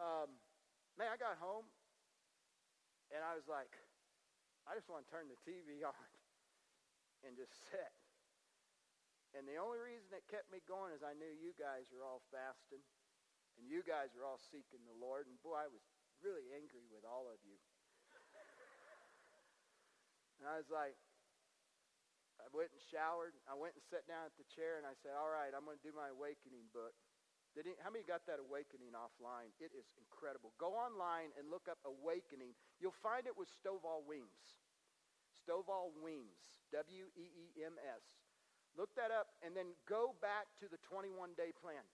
Um, 0.01 0.33
man, 0.99 1.13
I 1.13 1.17
got 1.17 1.37
home, 1.37 1.69
and 3.13 3.21
I 3.21 3.37
was 3.37 3.47
like, 3.47 3.71
I 4.65 4.75
just 4.75 4.89
want 4.89 5.05
to 5.05 5.09
turn 5.13 5.29
the 5.29 5.39
TV 5.45 5.85
on 5.87 6.09
and 7.25 7.35
just 7.35 7.51
sit. 7.73 7.91
And 9.35 9.43
the 9.43 9.59
only 9.59 9.83
reason 9.83 10.07
it 10.15 10.23
kept 10.31 10.47
me 10.47 10.63
going 10.63 10.95
is 10.95 11.03
I 11.03 11.11
knew 11.11 11.27
you 11.27 11.51
guys 11.59 11.91
were 11.91 12.07
all 12.07 12.23
fasting. 12.31 12.79
And 13.59 13.67
you 13.67 13.83
guys 13.83 14.15
are 14.15 14.23
all 14.23 14.39
seeking 14.51 14.83
the 14.87 14.95
Lord. 14.95 15.27
And 15.27 15.35
boy, 15.43 15.59
I 15.59 15.67
was 15.67 15.83
really 16.23 16.47
angry 16.55 16.87
with 16.87 17.03
all 17.03 17.27
of 17.27 17.39
you. 17.43 17.59
and 20.39 20.47
I 20.47 20.55
was 20.59 20.71
like, 20.71 20.95
I 22.39 22.47
went 22.51 22.71
and 22.71 22.81
showered. 22.91 23.35
I 23.47 23.55
went 23.55 23.79
and 23.79 23.83
sat 23.87 24.03
down 24.07 24.27
at 24.27 24.35
the 24.35 24.47
chair, 24.51 24.75
and 24.75 24.83
I 24.83 24.95
said, 24.99 25.15
all 25.15 25.31
right, 25.31 25.51
I'm 25.55 25.63
going 25.63 25.79
to 25.79 25.87
do 25.87 25.95
my 25.95 26.11
awakening 26.11 26.67
book. 26.75 26.95
Did 27.55 27.71
how 27.79 27.87
many 27.87 28.03
got 28.03 28.27
that 28.27 28.43
awakening 28.43 28.91
offline? 28.91 29.55
It 29.63 29.71
is 29.71 29.87
incredible. 29.95 30.51
Go 30.59 30.75
online 30.75 31.31
and 31.39 31.47
look 31.47 31.71
up 31.71 31.79
awakening. 31.87 32.51
You'll 32.83 32.99
find 32.99 33.23
it 33.23 33.39
with 33.39 33.47
Stovall 33.47 34.03
Weems. 34.03 34.59
Stovall 35.45 35.93
Weems, 36.01 36.49
W-E-E-M-S. 36.73 38.03
Look 38.73 38.91
that 38.97 39.13
up, 39.13 39.37
and 39.45 39.53
then 39.53 39.77
go 39.85 40.17
back 40.19 40.49
to 40.59 40.65
the 40.65 40.81
21-day 40.81 41.53
plan. 41.55 41.85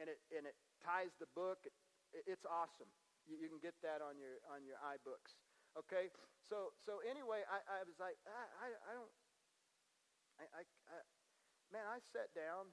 And 0.00 0.08
it, 0.08 0.18
and 0.32 0.48
it 0.48 0.56
ties 0.80 1.12
the 1.20 1.28
book. 1.36 1.62
It, 1.68 1.76
it's 2.24 2.48
awesome. 2.48 2.88
You, 3.28 3.36
you, 3.36 3.52
can 3.52 3.60
get 3.60 3.76
that 3.84 4.00
on 4.00 4.18
your, 4.18 4.40
on 4.50 4.64
your 4.64 4.80
iBooks. 4.82 5.38
Okay? 5.76 6.10
So, 6.42 6.72
so 6.82 7.04
anyway, 7.04 7.44
I, 7.46 7.60
I 7.68 7.80
was 7.84 8.00
like, 8.00 8.16
I, 8.26 8.42
I, 8.64 8.66
I 8.72 8.92
don't, 8.96 9.12
I, 10.40 10.44
I, 10.58 10.62
I, 10.90 10.96
man, 11.70 11.86
I 11.86 12.00
sat 12.10 12.32
down. 12.34 12.72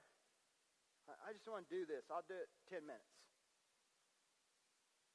I, 1.05 1.13
I 1.27 1.29
just 1.35 1.45
want 1.45 1.67
to 1.67 1.71
do 1.71 1.83
this. 1.85 2.07
I'll 2.09 2.25
do 2.25 2.39
it 2.39 2.49
10 2.71 2.87
minutes. 2.87 3.13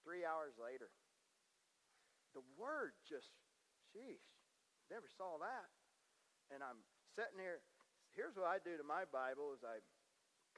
Three 0.07 0.23
hours 0.23 0.57
later, 0.57 0.89
the 2.33 2.47
word 2.57 2.95
just, 3.05 3.35
sheesh, 3.93 4.38
never 4.89 5.09
saw 5.09 5.37
that. 5.41 5.69
And 6.53 6.65
I'm 6.65 6.81
sitting 7.13 7.41
here 7.41 7.61
here's 8.19 8.35
what 8.35 8.51
I 8.51 8.59
do 8.59 8.75
to 8.75 8.83
my 8.83 9.07
Bible 9.07 9.55
is 9.55 9.63
I 9.63 9.79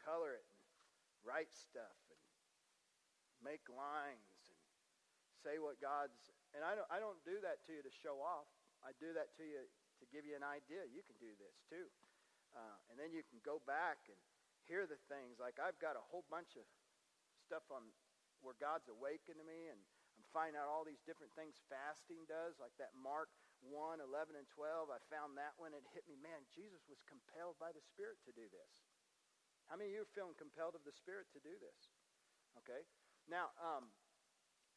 color 0.01 0.33
it 0.33 0.47
and 0.49 0.61
write 1.21 1.53
stuff 1.53 2.01
and 2.09 2.21
make 3.45 3.69
lines 3.69 4.49
and 4.49 4.61
say 5.45 5.61
what 5.61 5.77
God's 5.77 6.33
and 6.57 6.65
I 6.65 6.73
don't 6.73 6.89
I 6.89 6.97
don't 6.97 7.21
do 7.27 7.37
that 7.45 7.61
to 7.69 7.77
you 7.77 7.83
to 7.85 7.93
show 7.93 8.19
off. 8.25 8.49
I 8.81 8.97
do 8.97 9.13
that 9.13 9.37
to 9.37 9.45
you 9.45 9.69
to 10.01 10.05
give 10.09 10.25
you 10.25 10.35
an 10.35 10.47
idea. 10.47 10.89
You 10.89 11.05
can 11.05 11.21
do 11.21 11.37
this 11.37 11.61
too. 11.69 11.87
Uh, 12.57 12.77
and 12.91 12.97
then 12.99 13.13
you 13.13 13.23
can 13.23 13.39
go 13.45 13.63
back 13.69 14.09
and 14.11 14.19
hear 14.65 14.89
the 14.89 14.99
things. 15.13 15.37
Like 15.37 15.61
I've 15.61 15.79
got 15.79 16.01
a 16.01 16.05
whole 16.11 16.25
bunch 16.33 16.57
of 16.57 16.65
stuff 17.45 17.69
on 17.69 17.93
where 18.41 18.57
God's 18.57 18.89
awakened 18.89 19.37
to 19.37 19.45
me 19.45 19.69
and 19.69 19.79
I'm 20.17 20.25
finding 20.33 20.57
out 20.57 20.73
all 20.73 20.83
these 20.83 21.05
different 21.05 21.37
things 21.37 21.61
fasting 21.69 22.25
does, 22.25 22.57
like 22.57 22.73
that 22.81 22.97
Mark 22.97 23.29
1, 23.69 24.01
11, 24.01 24.37
and 24.37 24.49
12. 24.57 24.89
I 24.89 25.01
found 25.13 25.37
that 25.37 25.57
one. 25.61 25.77
It 25.77 25.85
hit 25.93 26.09
me. 26.09 26.17
Man, 26.17 26.41
Jesus 26.53 26.81
was 26.89 27.01
compelled 27.05 27.61
by 27.61 27.73
the 27.77 27.85
Spirit 27.85 28.17
to 28.25 28.33
do 28.33 28.49
this. 28.49 28.73
How 29.69 29.79
many 29.79 29.93
of 29.93 29.95
you 29.95 30.03
are 30.03 30.15
feeling 30.17 30.35
compelled 30.35 30.75
of 30.75 30.83
the 30.83 30.97
Spirit 30.97 31.29
to 31.37 31.41
do 31.41 31.55
this? 31.61 31.81
Okay. 32.65 32.83
Now, 33.31 33.55
um, 33.61 33.93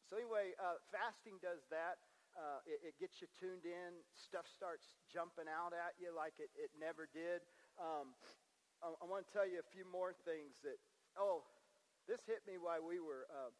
so 0.05 0.19
anyway, 0.19 0.53
uh, 0.61 0.77
fasting 0.93 1.41
does 1.41 1.65
that. 1.73 1.97
Uh, 2.33 2.61
it, 2.65 2.93
it, 2.93 2.95
gets 2.97 3.21
you 3.21 3.29
tuned 3.37 3.65
in. 3.65 3.91
Stuff 4.17 4.49
starts 4.49 4.97
jumping 5.09 5.45
out 5.45 5.69
at 5.73 5.93
you 6.01 6.09
like 6.09 6.33
it, 6.41 6.49
it 6.57 6.73
never 6.73 7.05
did. 7.13 7.45
Um, 7.77 8.17
I, 8.81 8.89
I 8.89 9.05
want 9.05 9.21
to 9.25 9.29
tell 9.29 9.45
you 9.45 9.61
a 9.61 9.69
few 9.69 9.85
more 9.85 10.17
things 10.25 10.57
that, 10.65 10.81
oh, 11.13 11.45
this 12.09 12.25
hit 12.25 12.41
me 12.49 12.57
while 12.57 12.81
we 12.81 12.97
were 12.97 13.29
uh, 13.29 13.53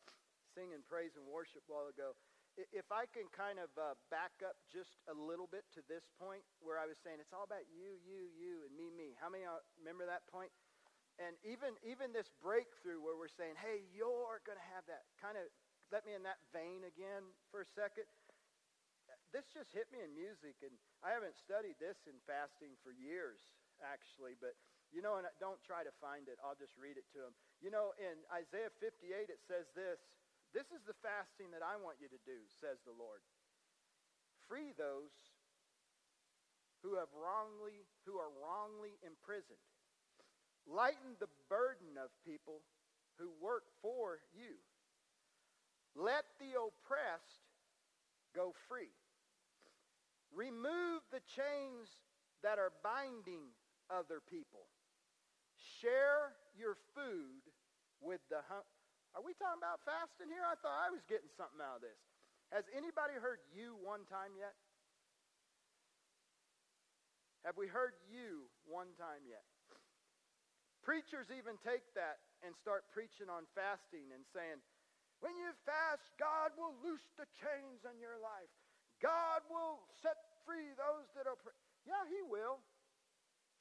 singing 0.58 0.82
praise 0.90 1.14
and 1.14 1.26
worship 1.30 1.62
a 1.66 1.72
while 1.72 1.90
ago 1.90 2.18
if 2.58 2.86
I 2.94 3.10
can 3.10 3.26
kind 3.34 3.58
of 3.58 3.74
uh, 3.74 3.98
back 4.14 4.46
up 4.46 4.58
just 4.70 5.02
a 5.10 5.16
little 5.16 5.50
bit 5.50 5.66
to 5.74 5.82
this 5.90 6.06
point 6.22 6.46
where 6.62 6.78
I 6.78 6.86
was 6.86 7.02
saying 7.02 7.18
it's 7.18 7.34
all 7.34 7.46
about 7.46 7.66
you, 7.74 7.98
you, 8.06 8.30
you, 8.38 8.62
and 8.70 8.74
me, 8.78 8.94
me. 8.94 9.18
How 9.18 9.30
many 9.30 9.46
remember 9.82 10.06
that 10.06 10.30
point? 10.30 10.54
And 11.22 11.38
even 11.46 11.78
even 11.86 12.10
this 12.10 12.30
breakthrough 12.42 13.02
where 13.02 13.18
we're 13.18 13.30
saying, 13.30 13.58
hey, 13.62 13.86
you're 13.94 14.42
going 14.46 14.58
to 14.58 14.70
have 14.74 14.86
that 14.90 15.06
kind 15.22 15.38
of 15.38 15.46
let 15.94 16.06
me 16.10 16.18
in 16.18 16.26
that 16.26 16.42
vein 16.50 16.86
again 16.90 17.22
for 17.54 17.62
a 17.62 17.70
second. 17.70 18.10
This 19.30 19.50
just 19.50 19.74
hit 19.74 19.90
me 19.90 20.02
in 20.02 20.14
music, 20.14 20.62
and 20.62 20.74
I 21.02 21.14
haven't 21.14 21.34
studied 21.38 21.78
this 21.82 21.98
in 22.06 22.18
fasting 22.30 22.78
for 22.86 22.94
years, 22.94 23.42
actually. 23.82 24.38
But 24.38 24.54
you 24.94 25.02
know, 25.02 25.18
and 25.18 25.26
don't 25.42 25.62
try 25.66 25.82
to 25.82 25.94
find 25.98 26.30
it. 26.30 26.38
I'll 26.42 26.58
just 26.58 26.78
read 26.78 27.02
it 27.02 27.06
to 27.18 27.30
them. 27.30 27.34
You 27.62 27.74
know, 27.74 27.98
in 27.98 28.22
Isaiah 28.30 28.70
58, 28.78 29.34
it 29.34 29.42
says 29.42 29.70
this. 29.74 30.02
This 30.54 30.70
is 30.70 30.86
the 30.86 30.98
fasting 31.02 31.50
that 31.50 31.66
I 31.66 31.82
want 31.82 31.98
you 31.98 32.08
to 32.14 32.22
do, 32.30 32.46
says 32.62 32.78
the 32.86 32.94
Lord. 32.94 33.26
Free 34.46 34.70
those 34.78 35.14
who 36.86 36.96
have 37.02 37.10
wrongly 37.18 37.90
who 38.06 38.22
are 38.22 38.30
wrongly 38.38 39.02
imprisoned. 39.02 39.66
Lighten 40.70 41.18
the 41.20 41.32
burden 41.50 41.98
of 41.98 42.14
people 42.22 42.62
who 43.18 43.34
work 43.42 43.66
for 43.82 44.22
you. 44.32 44.62
Let 45.96 46.26
the 46.38 46.54
oppressed 46.60 47.50
go 48.36 48.54
free. 48.70 48.94
Remove 50.34 51.02
the 51.12 51.22
chains 51.34 51.90
that 52.42 52.60
are 52.60 52.74
binding 52.84 53.54
other 53.90 54.20
people. 54.20 54.66
Share 55.82 56.34
your 56.58 56.76
food 56.96 57.46
with 58.02 58.22
the 58.30 58.42
are 59.14 59.24
we 59.26 59.38
talking 59.38 59.62
about 59.62 59.82
fasting 59.86 60.30
here? 60.30 60.46
I 60.46 60.58
thought 60.58 60.74
I 60.74 60.90
was 60.90 61.06
getting 61.06 61.30
something 61.38 61.62
out 61.62 61.82
of 61.82 61.84
this. 61.86 61.98
Has 62.50 62.66
anybody 62.74 63.18
heard 63.18 63.42
you 63.54 63.78
one 63.82 64.06
time 64.10 64.34
yet? 64.38 64.54
Have 67.46 67.58
we 67.58 67.68
heard 67.68 67.98
you 68.10 68.50
one 68.66 68.94
time 68.98 69.26
yet? 69.26 69.44
Preachers 70.86 71.32
even 71.32 71.56
take 71.64 71.84
that 71.96 72.20
and 72.44 72.52
start 72.60 72.88
preaching 72.92 73.32
on 73.32 73.48
fasting 73.56 74.12
and 74.12 74.24
saying, 74.36 74.60
when 75.24 75.40
you 75.40 75.56
fast, 75.64 76.04
God 76.20 76.52
will 76.60 76.76
loose 76.84 77.08
the 77.16 77.24
chains 77.40 77.88
in 77.88 77.96
your 78.04 78.20
life. 78.20 78.52
God 79.00 79.40
will 79.48 79.80
set 80.04 80.20
free 80.44 80.76
those 80.76 81.08
that 81.16 81.28
are. 81.28 81.40
Pre-. 81.40 81.56
Yeah, 81.88 82.04
He 82.12 82.20
will. 82.28 82.60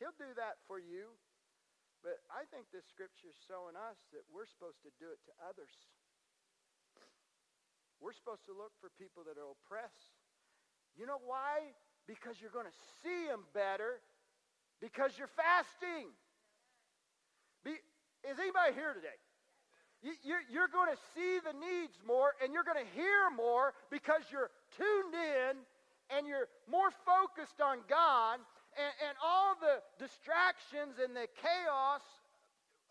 He'll 0.02 0.14
do 0.18 0.34
that 0.34 0.58
for 0.66 0.82
you. 0.82 1.14
But 2.02 2.18
I 2.28 2.42
think 2.50 2.66
this 2.74 2.82
scripture 2.90 3.30
is 3.30 3.38
showing 3.46 3.78
us 3.78 3.94
that 4.10 4.26
we're 4.34 4.50
supposed 4.50 4.82
to 4.82 4.90
do 4.98 5.06
it 5.14 5.22
to 5.30 5.32
others. 5.46 5.70
We're 8.02 8.14
supposed 8.18 8.42
to 8.50 8.54
look 8.54 8.74
for 8.82 8.90
people 8.98 9.22
that 9.30 9.38
are 9.38 9.46
oppressed. 9.46 10.18
You 10.98 11.06
know 11.06 11.22
why? 11.22 11.70
Because 12.10 12.42
you're 12.42 12.50
going 12.50 12.66
to 12.66 12.78
see 13.06 13.30
them 13.30 13.46
better 13.54 14.02
because 14.82 15.14
you're 15.14 15.30
fasting. 15.38 16.10
Be, 17.62 17.78
is 18.26 18.36
anybody 18.42 18.74
here 18.74 18.92
today? 18.98 19.14
You, 20.02 20.42
you're 20.50 20.66
going 20.66 20.90
to 20.90 20.98
see 21.14 21.38
the 21.38 21.54
needs 21.54 21.94
more 22.02 22.34
and 22.42 22.50
you're 22.50 22.66
going 22.66 22.82
to 22.82 22.90
hear 22.98 23.30
more 23.30 23.70
because 23.86 24.26
you're 24.34 24.50
tuned 24.74 25.14
in 25.14 25.62
and 26.10 26.26
you're 26.26 26.50
more 26.66 26.90
focused 27.06 27.62
on 27.62 27.86
God 27.86 28.42
and, 28.76 28.94
and 29.08 29.14
all 29.22 29.56
the 29.58 29.80
distractions 29.98 30.96
and 31.02 31.14
the 31.14 31.28
chaos 31.40 32.02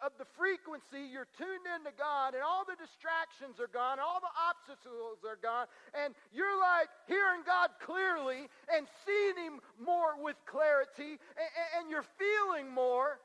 of 0.01 0.17
the 0.17 0.25
frequency, 0.33 1.05
you're 1.13 1.29
tuned 1.37 1.69
into 1.69 1.93
God, 1.93 2.33
and 2.33 2.41
all 2.41 2.65
the 2.65 2.73
distractions 2.73 3.61
are 3.61 3.69
gone, 3.69 4.01
all 4.01 4.17
the 4.17 4.33
obstacles 4.33 5.21
are 5.21 5.37
gone, 5.37 5.69
and 5.93 6.17
you're 6.33 6.57
like 6.57 6.89
hearing 7.05 7.45
God 7.45 7.69
clearly 7.85 8.49
and 8.73 8.89
seeing 9.05 9.37
Him 9.37 9.61
more 9.77 10.17
with 10.17 10.41
clarity, 10.49 11.21
and, 11.37 11.51
and 11.77 11.83
you're 11.93 12.07
feeling 12.17 12.65
more. 12.65 13.21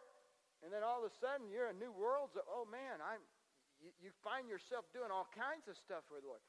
And 0.60 0.68
then 0.68 0.84
all 0.84 1.00
of 1.00 1.08
a 1.08 1.14
sudden, 1.16 1.48
you're 1.48 1.72
in 1.72 1.80
new 1.80 1.92
worlds. 1.96 2.36
Of, 2.36 2.44
oh 2.48 2.68
man, 2.68 3.00
I'm. 3.00 3.24
You, 3.76 3.92
you 4.00 4.10
find 4.24 4.48
yourself 4.48 4.88
doing 4.96 5.12
all 5.12 5.28
kinds 5.36 5.68
of 5.68 5.76
stuff 5.76 6.00
for 6.08 6.16
the 6.16 6.24
Lord. 6.24 6.40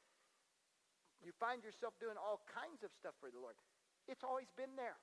You 1.20 1.32
find 1.36 1.60
yourself 1.60 1.92
doing 2.00 2.16
all 2.16 2.40
kinds 2.48 2.80
of 2.80 2.90
stuff 2.96 3.12
for 3.20 3.28
the 3.28 3.36
Lord. 3.36 3.52
It's 4.08 4.24
always 4.24 4.48
been 4.56 4.72
there. 4.80 4.96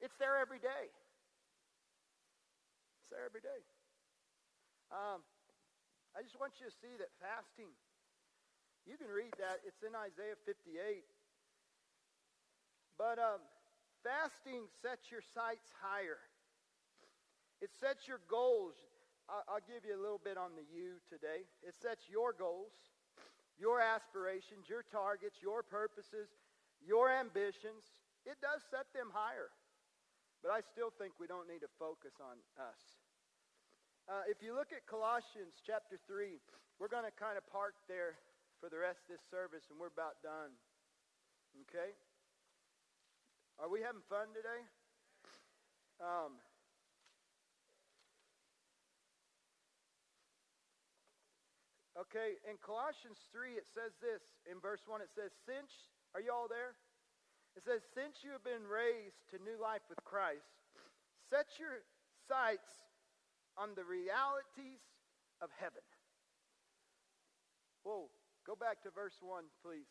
It's 0.00 0.16
there 0.16 0.38
every 0.38 0.58
day. 0.58 0.90
It's 3.02 3.10
there 3.10 3.26
every 3.26 3.40
day. 3.40 3.62
Um, 4.90 5.20
I 6.16 6.22
just 6.22 6.38
want 6.40 6.56
you 6.62 6.66
to 6.66 6.74
see 6.80 6.94
that 6.98 7.12
fasting, 7.20 7.68
you 8.88 8.96
can 8.96 9.12
read 9.12 9.34
that. 9.36 9.60
It's 9.68 9.84
in 9.84 9.92
Isaiah 9.92 10.38
58. 10.48 11.04
But 12.96 13.20
um, 13.20 13.44
fasting 14.00 14.66
sets 14.80 15.12
your 15.12 15.20
sights 15.20 15.68
higher. 15.78 16.18
It 17.60 17.70
sets 17.76 18.08
your 18.08 18.20
goals. 18.30 18.74
I'll 19.28 19.64
give 19.68 19.84
you 19.84 19.92
a 19.92 20.00
little 20.00 20.22
bit 20.22 20.40
on 20.40 20.56
the 20.56 20.64
you 20.72 21.04
today. 21.04 21.44
It 21.60 21.76
sets 21.76 22.08
your 22.08 22.32
goals, 22.32 22.72
your 23.60 23.76
aspirations, 23.76 24.72
your 24.72 24.80
targets, 24.88 25.44
your 25.44 25.60
purposes, 25.62 26.32
your 26.80 27.12
ambitions. 27.12 27.92
It 28.24 28.40
does 28.40 28.64
set 28.70 28.88
them 28.96 29.12
higher. 29.12 29.52
But 30.42 30.54
I 30.54 30.62
still 30.62 30.94
think 30.94 31.18
we 31.18 31.26
don't 31.26 31.50
need 31.50 31.66
to 31.66 31.72
focus 31.78 32.14
on 32.22 32.38
us. 32.56 32.78
Uh, 34.08 34.24
if 34.30 34.40
you 34.40 34.54
look 34.54 34.72
at 34.72 34.86
Colossians 34.86 35.58
chapter 35.66 35.98
3, 36.06 36.40
we're 36.78 36.88
going 36.88 37.04
to 37.04 37.12
kind 37.12 37.36
of 37.36 37.44
park 37.50 37.74
there 37.90 38.16
for 38.62 38.70
the 38.70 38.78
rest 38.78 39.02
of 39.04 39.18
this 39.18 39.24
service, 39.28 39.66
and 39.68 39.76
we're 39.76 39.92
about 39.92 40.22
done. 40.22 40.54
Okay? 41.66 41.92
Are 43.58 43.66
we 43.66 43.82
having 43.82 44.00
fun 44.06 44.30
today? 44.30 44.62
Um, 45.98 46.38
okay, 51.98 52.38
in 52.46 52.54
Colossians 52.62 53.18
3, 53.34 53.58
it 53.58 53.66
says 53.66 53.90
this. 53.98 54.22
In 54.46 54.62
verse 54.62 54.86
1, 54.86 55.02
it 55.02 55.10
says, 55.10 55.34
Since, 55.42 55.74
are 56.14 56.22
you 56.22 56.30
all 56.30 56.46
there? 56.46 56.78
It 57.58 57.66
says, 57.66 57.82
Since 57.90 58.22
you 58.22 58.30
have 58.30 58.46
been 58.46 58.70
raised 58.70 59.26
to 59.34 59.42
new 59.42 59.58
life 59.58 59.82
with 59.90 59.98
Christ, 60.06 60.46
set 61.26 61.58
your 61.58 61.82
sights 62.30 62.70
on 63.58 63.74
the 63.74 63.82
realities 63.82 64.78
of 65.42 65.50
heaven. 65.58 65.82
Whoa, 67.82 68.14
go 68.46 68.54
back 68.54 68.78
to 68.86 68.94
verse 68.94 69.18
1, 69.18 69.42
please. 69.58 69.90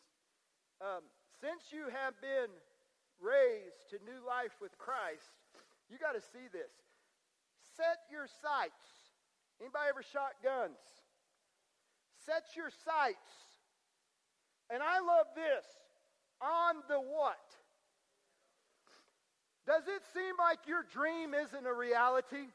Um, 0.80 1.04
since 1.44 1.68
you 1.68 1.92
have 1.92 2.16
been 2.24 2.48
raised 3.20 3.92
to 3.92 4.00
new 4.00 4.16
life 4.24 4.56
with 4.64 4.72
Christ, 4.80 5.28
you 5.92 6.00
got 6.00 6.16
to 6.16 6.24
see 6.24 6.48
this. 6.48 6.72
Set 7.76 8.08
your 8.08 8.32
sights. 8.40 9.12
Anybody 9.60 9.92
ever 9.92 10.00
shot 10.00 10.40
guns? 10.40 10.80
Set 12.24 12.48
your 12.56 12.72
sights. 12.72 13.60
And 14.72 14.80
I 14.80 15.04
love 15.04 15.28
this. 15.36 15.68
On 16.40 16.80
the 16.88 16.96
what? 16.96 17.57
Does 19.68 19.84
it 19.84 20.00
seem 20.16 20.32
like 20.40 20.64
your 20.64 20.80
dream 20.96 21.36
isn't 21.36 21.66
a 21.68 21.76
reality? 21.76 22.48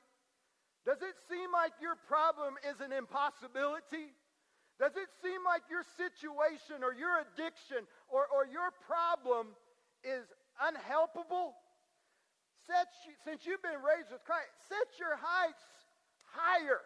Does 0.81 0.97
it 1.05 1.13
seem 1.29 1.53
like 1.53 1.77
your 1.77 1.93
problem 2.09 2.57
is 2.65 2.81
an 2.81 2.89
impossibility? 2.89 4.09
Does 4.81 4.97
it 4.97 5.05
seem 5.21 5.45
like 5.45 5.61
your 5.69 5.85
situation 5.93 6.81
or 6.81 6.89
your 6.89 7.21
addiction 7.21 7.85
or, 8.09 8.25
or 8.33 8.49
your 8.49 8.73
problem 8.89 9.53
is 10.01 10.25
unhelpable? 10.57 11.53
Set 12.65 12.89
since 13.21 13.45
you've 13.45 13.61
been 13.61 13.77
raised 13.85 14.09
with 14.09 14.25
Christ, 14.25 14.49
set 14.65 14.97
your 14.97 15.13
heights 15.13 15.61
higher 16.33 16.81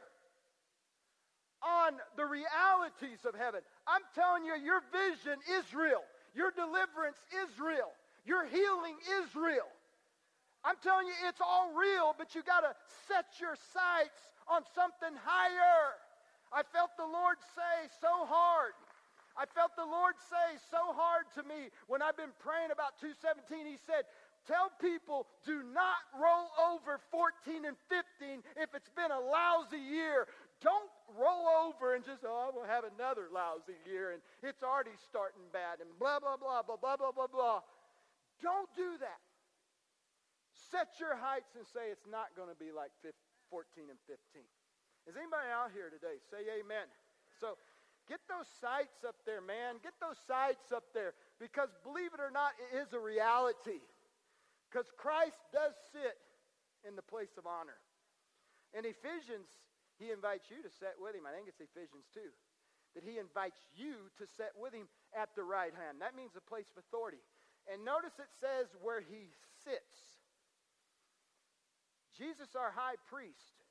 on 1.64 1.96
the 2.20 2.28
realities 2.28 3.24
of 3.24 3.32
heaven. 3.32 3.64
I'm 3.88 4.04
telling 4.12 4.44
you, 4.44 4.60
your 4.60 4.84
vision 4.92 5.40
is 5.56 5.72
real. 5.72 6.04
Your 6.36 6.52
deliverance 6.52 7.24
is 7.32 7.48
real. 7.56 7.96
Your 8.28 8.44
healing 8.44 9.00
is 9.24 9.32
real. 9.32 9.72
I'm 10.68 10.76
telling 10.84 11.08
you, 11.08 11.16
it's 11.32 11.40
all 11.40 11.72
real, 11.72 12.12
but 12.20 12.36
you 12.36 12.44
got 12.44 12.68
to 12.68 12.76
set 13.08 13.40
your 13.40 13.56
sights 13.72 14.20
on 14.52 14.68
something 14.76 15.16
higher. 15.24 15.96
I 16.52 16.68
felt 16.76 16.92
the 17.00 17.08
Lord 17.08 17.40
say 17.56 17.88
so 18.04 18.28
hard. 18.28 18.76
I 19.40 19.48
felt 19.48 19.80
the 19.80 19.88
Lord 19.88 20.20
say 20.28 20.60
so 20.68 20.92
hard 20.92 21.32
to 21.40 21.42
me 21.48 21.72
when 21.88 22.04
I've 22.04 22.20
been 22.20 22.36
praying 22.44 22.76
about 22.76 23.00
217. 23.00 23.64
He 23.64 23.80
said, 23.80 24.04
Tell 24.44 24.72
people 24.80 25.28
do 25.48 25.64
not 25.72 26.04
roll 26.16 26.52
over 26.60 27.00
14 27.12 27.64
and 27.64 27.76
15 27.88 28.44
if 28.60 28.76
it's 28.76 28.92
been 28.92 29.12
a 29.12 29.20
lousy 29.20 29.80
year. 29.80 30.28
Don't 30.60 30.92
roll 31.16 31.48
over 31.68 31.96
and 31.96 32.04
just, 32.04 32.24
oh, 32.28 32.48
I'm 32.48 32.56
going 32.56 32.68
to 32.68 32.74
have 32.74 32.88
another 32.88 33.28
lousy 33.32 33.76
year 33.88 34.16
and 34.16 34.24
it's 34.44 34.64
already 34.64 34.96
starting 35.08 35.44
bad 35.52 35.80
and 35.80 35.92
blah, 36.00 36.20
blah, 36.20 36.36
blah, 36.36 36.64
blah, 36.64 36.80
blah, 36.80 36.96
blah, 36.96 37.12
blah, 37.12 37.28
blah. 37.28 37.60
Don't 38.42 38.72
do 38.76 39.00
that. 39.00 39.20
Set 40.68 41.00
your 41.00 41.16
heights 41.16 41.56
and 41.56 41.64
say 41.64 41.90
it's 41.92 42.10
not 42.10 42.36
going 42.36 42.52
to 42.52 42.60
be 42.60 42.76
like 42.76 42.92
15, 43.00 43.16
14 43.50 43.88
and 43.88 44.00
15. 44.08 44.44
Is 45.08 45.16
anybody 45.16 45.48
out 45.48 45.72
here 45.72 45.88
today? 45.88 46.20
Say 46.28 46.44
amen. 46.60 46.92
So 47.40 47.56
get 48.12 48.20
those 48.28 48.48
sights 48.60 49.08
up 49.08 49.16
there, 49.24 49.40
man. 49.40 49.80
Get 49.80 49.96
those 50.04 50.20
sights 50.28 50.76
up 50.76 50.92
there 50.92 51.16
because 51.40 51.72
believe 51.88 52.12
it 52.12 52.20
or 52.20 52.34
not, 52.34 52.52
it 52.60 52.76
is 52.76 52.92
a 52.92 53.00
reality. 53.00 53.80
Because 54.68 54.92
Christ 55.00 55.40
does 55.56 55.72
sit 55.96 56.20
in 56.84 57.00
the 57.00 57.06
place 57.06 57.40
of 57.40 57.48
honor. 57.48 57.80
In 58.76 58.84
Ephesians, 58.84 59.48
he 59.96 60.12
invites 60.12 60.52
you 60.52 60.60
to 60.60 60.68
sit 60.68 61.00
with 61.00 61.16
him. 61.16 61.24
I 61.24 61.32
think 61.32 61.48
it's 61.48 61.64
Ephesians 61.64 62.06
2. 62.12 62.20
That 63.00 63.08
he 63.08 63.16
invites 63.16 63.64
you 63.80 64.12
to 64.20 64.26
sit 64.28 64.52
with 64.60 64.76
him 64.76 64.92
at 65.16 65.32
the 65.40 65.48
right 65.48 65.72
hand. 65.72 66.04
That 66.04 66.20
means 66.20 66.36
a 66.36 66.44
place 66.44 66.68
of 66.68 66.84
authority. 66.84 67.24
And 67.72 67.84
notice 67.84 68.16
it 68.20 68.32
says 68.40 68.68
where 68.84 69.00
he 69.00 69.32
sits. 69.64 70.07
Jesus, 72.18 72.58
our 72.58 72.74
high 72.74 72.98
priest, 73.06 73.62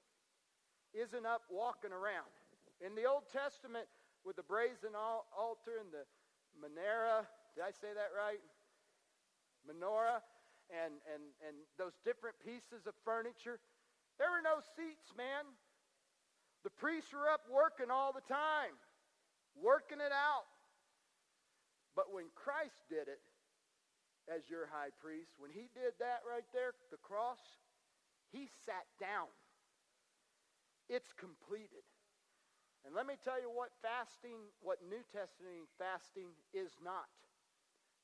isn't 0.94 1.26
up 1.26 1.42
walking 1.50 1.90
around. 1.92 2.30
In 2.78 2.94
the 2.94 3.04
Old 3.04 3.26
Testament, 3.32 3.90
with 4.24 4.36
the 4.38 4.46
brazen 4.46 4.94
altar 4.94 5.82
and 5.82 5.90
the 5.90 6.06
menorah, 6.56 7.26
did 7.54 7.66
I 7.66 7.74
say 7.74 7.90
that 7.90 8.14
right? 8.14 8.40
Menorah, 9.66 10.22
and, 10.70 10.98
and, 11.10 11.22
and 11.46 11.54
those 11.78 11.98
different 12.06 12.38
pieces 12.42 12.86
of 12.86 12.94
furniture, 13.04 13.58
there 14.18 14.30
were 14.30 14.42
no 14.42 14.62
seats, 14.74 15.10
man. 15.16 15.46
The 16.64 16.74
priests 16.74 17.12
were 17.12 17.30
up 17.30 17.46
working 17.50 17.90
all 17.90 18.10
the 18.10 18.24
time, 18.26 18.74
working 19.54 19.98
it 19.98 20.14
out. 20.14 20.48
But 21.94 22.12
when 22.12 22.28
Christ 22.34 22.82
did 22.90 23.08
it 23.08 23.22
as 24.26 24.50
your 24.50 24.66
high 24.66 24.90
priest, 25.00 25.32
when 25.38 25.54
he 25.54 25.70
did 25.72 25.94
that 26.02 26.26
right 26.26 26.46
there, 26.52 26.74
the 26.90 27.00
cross, 27.00 27.40
he 28.32 28.48
sat 28.64 28.86
down. 28.98 29.30
It's 30.88 31.12
completed. 31.12 31.84
And 32.86 32.94
let 32.94 33.06
me 33.10 33.18
tell 33.18 33.42
you 33.42 33.50
what 33.50 33.74
fasting, 33.82 34.38
what 34.62 34.78
New 34.86 35.02
Testament 35.10 35.66
fasting 35.74 36.30
is 36.54 36.70
not. 36.78 37.10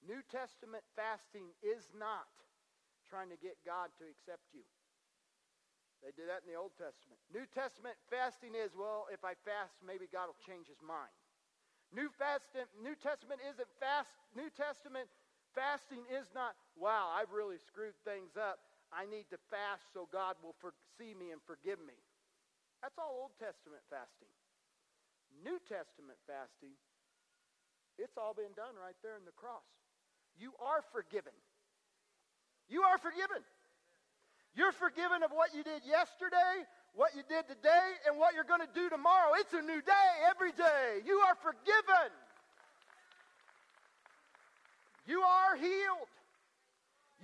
New 0.03 0.19
Testament 0.27 0.83
fasting 0.99 1.55
is 1.63 1.87
not 1.95 2.27
trying 3.07 3.31
to 3.31 3.39
get 3.39 3.55
God 3.63 3.95
to 4.03 4.05
accept 4.11 4.51
you. 4.51 4.67
They 6.03 6.11
did 6.11 6.27
that 6.27 6.43
in 6.43 6.51
the 6.51 6.59
Old 6.59 6.75
Testament. 6.75 7.23
New 7.31 7.47
Testament 7.47 7.95
fasting 8.11 8.59
is, 8.59 8.75
well, 8.75 9.07
if 9.15 9.23
I 9.23 9.39
fast, 9.47 9.79
maybe 9.79 10.11
God 10.11 10.27
will 10.27 10.43
change 10.43 10.67
his 10.67 10.83
mind. 10.83 11.15
New, 11.95 12.11
fasting, 12.19 12.67
New 12.83 12.99
Testament 12.99 13.39
isn't 13.47 13.71
fast. 13.79 14.11
New 14.35 14.51
Testament 14.51 15.07
fasting 15.55 16.03
is 16.11 16.27
not, 16.35 16.59
wow, 16.75 17.15
I've 17.15 17.31
really 17.31 17.63
screwed 17.63 17.95
things 18.03 18.35
up. 18.35 18.59
I 18.93 19.09
need 19.09 19.25
to 19.33 19.41
fast 19.49 19.83
so 19.97 20.05
God 20.13 20.37
will 20.45 20.55
for, 20.61 20.77
see 21.01 21.17
me 21.17 21.33
and 21.33 21.41
forgive 21.49 21.81
me. 21.81 21.97
That's 22.85 22.95
all 23.01 23.27
Old 23.27 23.35
Testament 23.41 23.81
fasting. 23.89 24.29
New 25.41 25.57
Testament 25.65 26.21
fasting, 26.29 26.77
it's 27.97 28.21
all 28.21 28.37
been 28.37 28.53
done 28.53 28.77
right 28.77 28.97
there 29.01 29.17
in 29.17 29.25
the 29.25 29.33
cross. 29.33 29.65
You 30.37 30.53
are 30.61 30.85
forgiven. 30.93 31.33
You 32.69 32.85
are 32.85 33.01
forgiven. 33.01 33.41
You're 34.53 34.77
forgiven 34.77 35.25
of 35.25 35.33
what 35.33 35.57
you 35.57 35.65
did 35.65 35.85
yesterday, 35.89 36.69
what 36.93 37.17
you 37.17 37.25
did 37.25 37.49
today, 37.49 37.89
and 38.05 38.21
what 38.21 38.37
you're 38.37 38.49
going 38.49 38.61
to 38.61 38.75
do 38.77 38.93
tomorrow. 38.93 39.33
It's 39.41 39.53
a 39.57 39.65
new 39.65 39.81
day 39.81 40.09
every 40.29 40.53
day. 40.53 41.01
You 41.09 41.17
are 41.25 41.37
forgiven. 41.41 42.13
You 45.09 45.21
are 45.25 45.57
healed. 45.57 46.13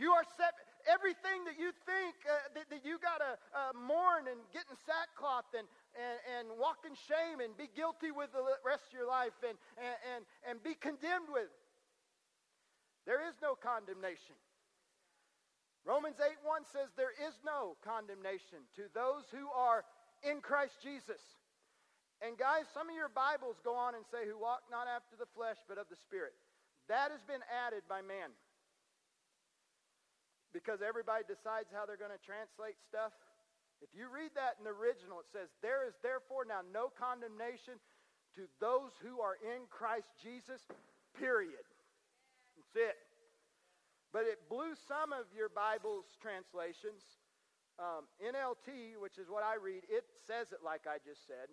You 0.00 0.12
are 0.12 0.24
set 0.37 0.57
everything 0.88 1.44
that 1.44 1.61
you 1.61 1.70
think 1.85 2.16
uh, 2.24 2.48
that, 2.57 2.66
that, 2.72 2.83
you 2.83 2.96
got 2.98 3.20
to 3.20 3.33
uh, 3.53 3.72
mourn 3.77 4.27
and 4.27 4.40
get 4.57 4.64
in 4.72 4.77
sackcloth 4.88 5.46
and, 5.53 5.68
and, 5.92 6.16
and 6.27 6.44
walk 6.57 6.88
in 6.88 6.96
shame 6.96 7.44
and 7.44 7.53
be 7.55 7.68
guilty 7.77 8.11
with 8.11 8.33
the 8.33 8.42
rest 8.64 8.88
of 8.88 8.94
your 8.96 9.07
life 9.07 9.37
and, 9.44 9.61
and, 9.77 9.96
and, 10.16 10.22
and 10.48 10.55
be 10.64 10.72
condemned 10.72 11.29
with. 11.29 11.53
There 13.05 13.20
is 13.29 13.37
no 13.44 13.53
condemnation. 13.53 14.37
Romans 15.85 16.20
8 16.20 16.37
1 16.44 16.68
says, 16.68 16.92
There 16.96 17.16
is 17.16 17.37
no 17.44 17.77
condemnation 17.81 18.64
to 18.77 18.88
those 18.92 19.29
who 19.33 19.48
are 19.53 19.85
in 20.24 20.40
Christ 20.40 20.81
Jesus. 20.85 21.20
And 22.20 22.35
guys, 22.35 22.66
some 22.74 22.90
of 22.90 22.96
your 22.98 23.09
Bibles 23.09 23.62
go 23.62 23.79
on 23.79 23.94
and 23.94 24.05
say, 24.09 24.29
Who 24.29 24.37
walk 24.37 24.68
not 24.68 24.88
after 24.88 25.16
the 25.16 25.29
flesh, 25.33 25.57
but 25.68 25.79
of 25.81 25.88
the 25.88 25.96
Spirit. 25.96 26.37
That 26.88 27.12
has 27.12 27.24
been 27.24 27.44
added 27.48 27.85
by 27.88 28.01
man 28.01 28.33
because 30.52 30.80
everybody 30.80 31.24
decides 31.28 31.68
how 31.72 31.84
they're 31.84 32.00
going 32.00 32.14
to 32.14 32.24
translate 32.24 32.80
stuff. 32.84 33.12
If 33.78 33.94
you 33.94 34.11
read 34.11 34.34
that 34.34 34.58
in 34.58 34.66
the 34.66 34.74
original, 34.74 35.22
it 35.22 35.30
says, 35.30 35.52
There 35.62 35.87
is 35.87 35.94
therefore 36.02 36.42
now 36.42 36.66
no 36.66 36.90
condemnation 36.90 37.78
to 38.34 38.50
those 38.58 38.94
who 39.02 39.22
are 39.22 39.38
in 39.38 39.66
Christ 39.70 40.11
Jesus, 40.18 40.62
period. 41.14 41.62
That's 42.58 42.74
it. 42.74 42.98
But 44.11 44.24
it 44.24 44.48
blew 44.48 44.74
some 44.88 45.12
of 45.12 45.28
your 45.36 45.53
Bible's 45.53 46.09
translations. 46.18 47.05
Um, 47.78 48.11
NLT, 48.18 48.99
which 48.99 49.22
is 49.22 49.30
what 49.30 49.46
I 49.46 49.55
read, 49.55 49.86
it 49.86 50.03
says 50.26 50.51
it 50.51 50.66
like 50.66 50.90
I 50.90 50.99
just 50.99 51.22
said. 51.30 51.46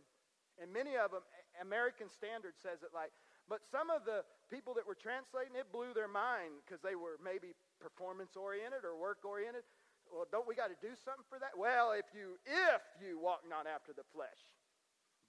And 0.57 0.73
many 0.73 0.97
of 0.97 1.13
them, 1.13 1.21
American 1.61 2.09
Standard 2.09 2.57
says 2.63 2.81
it 2.81 2.89
like, 2.95 3.13
but 3.45 3.61
some 3.69 3.93
of 3.93 4.09
the 4.09 4.25
people 4.49 4.73
that 4.73 4.87
were 4.89 4.97
translating 4.97 5.53
it 5.53 5.69
blew 5.69 5.93
their 5.93 6.09
mind 6.09 6.65
because 6.65 6.81
they 6.81 6.97
were 6.97 7.21
maybe 7.21 7.53
performance 7.86 8.33
oriented 8.33 8.81
or 8.81 8.97
work 8.97 9.21
oriented. 9.21 9.61
Well, 10.09 10.25
don't 10.33 10.49
we 10.49 10.57
got 10.57 10.73
to 10.73 10.79
do 10.81 10.97
something 10.97 11.25
for 11.29 11.38
that? 11.38 11.53
Well, 11.53 11.93
if 11.93 12.09
you 12.17 12.41
if 12.49 12.81
you 12.97 13.21
walk 13.21 13.45
not 13.45 13.69
after 13.69 13.93
the 13.93 14.05
flesh, 14.09 14.41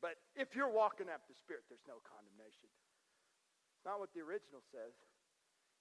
but 0.01 0.17
if 0.33 0.57
you're 0.57 0.73
walking 0.73 1.13
after 1.13 1.37
the 1.37 1.37
spirit, 1.37 1.69
there's 1.69 1.85
no 1.85 2.01
condemnation. 2.09 2.73
It's 3.77 3.85
not 3.85 4.01
what 4.01 4.17
the 4.17 4.25
original 4.25 4.65
says. 4.73 4.97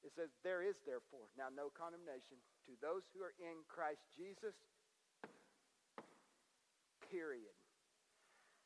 It 0.04 0.12
says, 0.14 0.30
There 0.44 0.60
is 0.60 0.76
therefore 0.84 1.32
now 1.40 1.48
no 1.48 1.72
condemnation 1.72 2.40
to 2.68 2.76
those 2.84 3.08
who 3.16 3.24
are 3.24 3.36
in 3.40 3.64
Christ 3.72 4.04
Jesus. 4.12 4.56
Period. 7.08 7.56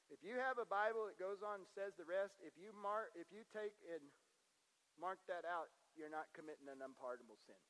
If 0.09 0.25
you 0.25 0.41
have 0.41 0.57
a 0.57 0.65
Bible 0.65 1.05
that 1.05 1.21
goes 1.21 1.45
on 1.45 1.61
and 1.61 1.69
says 1.77 1.93
the 1.93 2.07
rest, 2.09 2.33
if 2.41 2.57
you 2.57 2.73
mark 2.73 3.13
if 3.13 3.29
you 3.29 3.45
take 3.53 3.77
and 3.85 4.01
mark 4.97 5.21
that 5.29 5.45
out, 5.45 5.69
you're 5.93 6.11
not 6.11 6.27
committing 6.33 6.65
an 6.65 6.81
unpardonable 6.81 7.37
sin. 7.45 7.61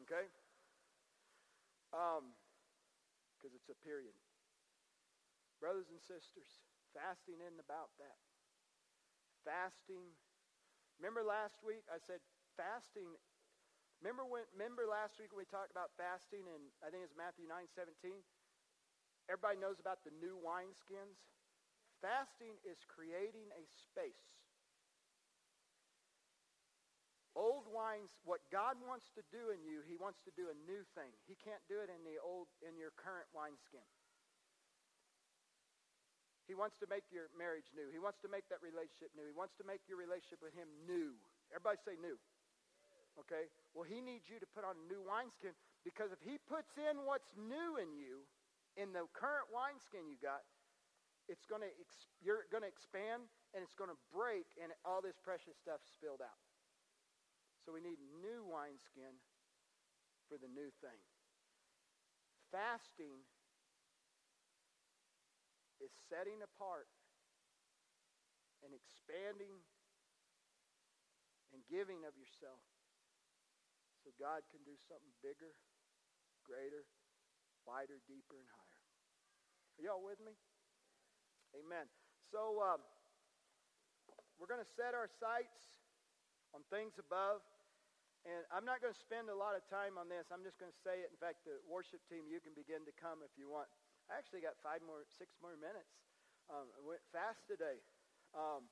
Okay? 0.00 0.26
Because 1.90 2.22
um, 2.24 3.54
it's 3.54 3.68
a 3.68 3.74
period. 3.84 4.14
Brothers 5.60 5.88
and 5.88 6.00
sisters, 6.02 6.60
fasting 6.92 7.40
isn't 7.40 7.58
about 7.60 7.96
that. 7.98 8.18
Fasting. 9.44 10.14
Remember 10.98 11.22
last 11.24 11.60
week 11.66 11.84
I 11.90 11.98
said 11.98 12.22
fasting. 12.56 13.10
Remember 14.02 14.24
when? 14.26 14.44
Remember 14.54 14.84
last 14.86 15.18
week 15.18 15.32
when 15.32 15.42
we 15.42 15.48
talked 15.50 15.70
about 15.72 15.94
fasting, 15.98 16.46
and 16.50 16.70
I 16.82 16.90
think 16.90 17.04
it's 17.06 17.16
Matthew 17.16 17.46
nine 17.48 17.68
seventeen. 17.72 18.22
Everybody 19.30 19.58
knows 19.58 19.80
about 19.80 20.04
the 20.04 20.14
new 20.22 20.38
wineskins. 20.38 21.18
Fasting 22.02 22.58
is 22.66 22.82
creating 22.86 23.48
a 23.54 23.64
space. 23.70 24.41
Old 27.32 27.64
wines, 27.72 28.12
what 28.28 28.44
God 28.52 28.76
wants 28.84 29.08
to 29.16 29.24
do 29.32 29.48
in 29.52 29.64
you, 29.64 29.80
He 29.88 29.96
wants 29.96 30.20
to 30.28 30.32
do 30.36 30.52
a 30.52 30.56
new 30.68 30.84
thing. 30.92 31.08
He 31.24 31.36
can't 31.40 31.62
do 31.64 31.80
it 31.80 31.88
in 31.88 32.04
the 32.04 32.20
old, 32.20 32.52
in 32.60 32.76
your 32.76 32.92
current 32.92 33.28
wineskin. 33.32 33.84
He 36.44 36.58
wants 36.58 36.76
to 36.84 36.86
make 36.90 37.08
your 37.08 37.32
marriage 37.32 37.70
new. 37.72 37.88
He 37.88 38.02
wants 38.02 38.20
to 38.26 38.28
make 38.28 38.44
that 38.52 38.60
relationship 38.60 39.14
new. 39.16 39.24
He 39.24 39.32
wants 39.32 39.56
to 39.56 39.64
make 39.64 39.80
your 39.88 39.96
relationship 39.96 40.44
with 40.44 40.52
Him 40.52 40.68
new. 40.84 41.16
Everybody 41.48 41.80
say 41.80 41.96
new. 41.96 42.20
Okay? 43.16 43.48
Well, 43.72 43.88
He 43.88 44.04
needs 44.04 44.28
you 44.28 44.36
to 44.36 44.48
put 44.52 44.66
on 44.66 44.76
a 44.76 44.84
new 44.84 45.00
wineskin 45.00 45.56
because 45.86 46.12
if 46.12 46.20
He 46.20 46.36
puts 46.36 46.76
in 46.76 47.08
what's 47.08 47.32
new 47.38 47.80
in 47.80 47.96
you, 47.96 48.28
in 48.76 48.92
the 48.92 49.08
current 49.16 49.48
wineskin 49.48 50.04
you 50.04 50.20
got, 50.20 50.44
it's 51.30 51.46
going 51.48 51.62
to 51.62 51.70
you're 52.20 52.44
going 52.50 52.66
to 52.66 52.68
expand 52.68 53.24
and 53.54 53.62
it's 53.62 53.78
going 53.78 53.88
to 53.88 54.00
break 54.10 54.44
and 54.58 54.74
all 54.84 55.00
this 55.00 55.16
precious 55.22 55.56
stuff 55.56 55.80
spilled 55.86 56.20
out. 56.20 56.40
So 57.62 57.70
we 57.70 57.78
need 57.78 58.02
new 58.18 58.42
wineskin 58.42 59.14
for 60.26 60.34
the 60.34 60.50
new 60.50 60.74
thing. 60.82 60.98
Fasting 62.50 63.22
is 65.78 65.94
setting 66.10 66.42
apart 66.42 66.90
and 68.66 68.74
expanding 68.74 69.62
and 71.54 71.62
giving 71.70 72.02
of 72.02 72.18
yourself 72.18 72.62
so 74.02 74.10
God 74.18 74.42
can 74.50 74.62
do 74.66 74.74
something 74.90 75.14
bigger, 75.22 75.54
greater, 76.42 76.82
wider, 77.62 78.02
deeper, 78.10 78.42
and 78.42 78.50
higher. 78.50 78.82
Are 79.78 79.82
y'all 79.86 80.02
with 80.02 80.18
me? 80.18 80.34
Amen. 81.54 81.86
So 82.34 82.58
um, 82.58 82.82
we're 84.40 84.50
going 84.50 84.62
to 84.62 84.72
set 84.74 84.98
our 84.98 85.06
sights 85.06 85.62
on 86.50 86.66
things 86.72 86.98
above. 86.98 87.44
And 88.22 88.46
I'm 88.54 88.62
not 88.62 88.78
going 88.78 88.94
to 88.94 89.02
spend 89.02 89.26
a 89.26 89.34
lot 89.34 89.58
of 89.58 89.66
time 89.66 89.98
on 89.98 90.06
this. 90.06 90.30
I'm 90.30 90.46
just 90.46 90.54
going 90.62 90.70
to 90.70 90.80
say 90.86 91.02
it. 91.02 91.10
In 91.10 91.18
fact, 91.18 91.42
the 91.42 91.58
worship 91.66 91.98
team, 92.06 92.30
you 92.30 92.38
can 92.38 92.54
begin 92.54 92.86
to 92.86 92.94
come 92.94 93.18
if 93.26 93.34
you 93.34 93.50
want. 93.50 93.66
I 94.06 94.14
actually 94.14 94.46
got 94.46 94.54
five 94.62 94.78
more, 94.86 95.02
six 95.18 95.34
more 95.42 95.58
minutes. 95.58 95.90
Um, 96.46 96.70
I 96.78 96.80
went 96.86 97.02
fast 97.10 97.42
today. 97.50 97.82
Um, 98.30 98.70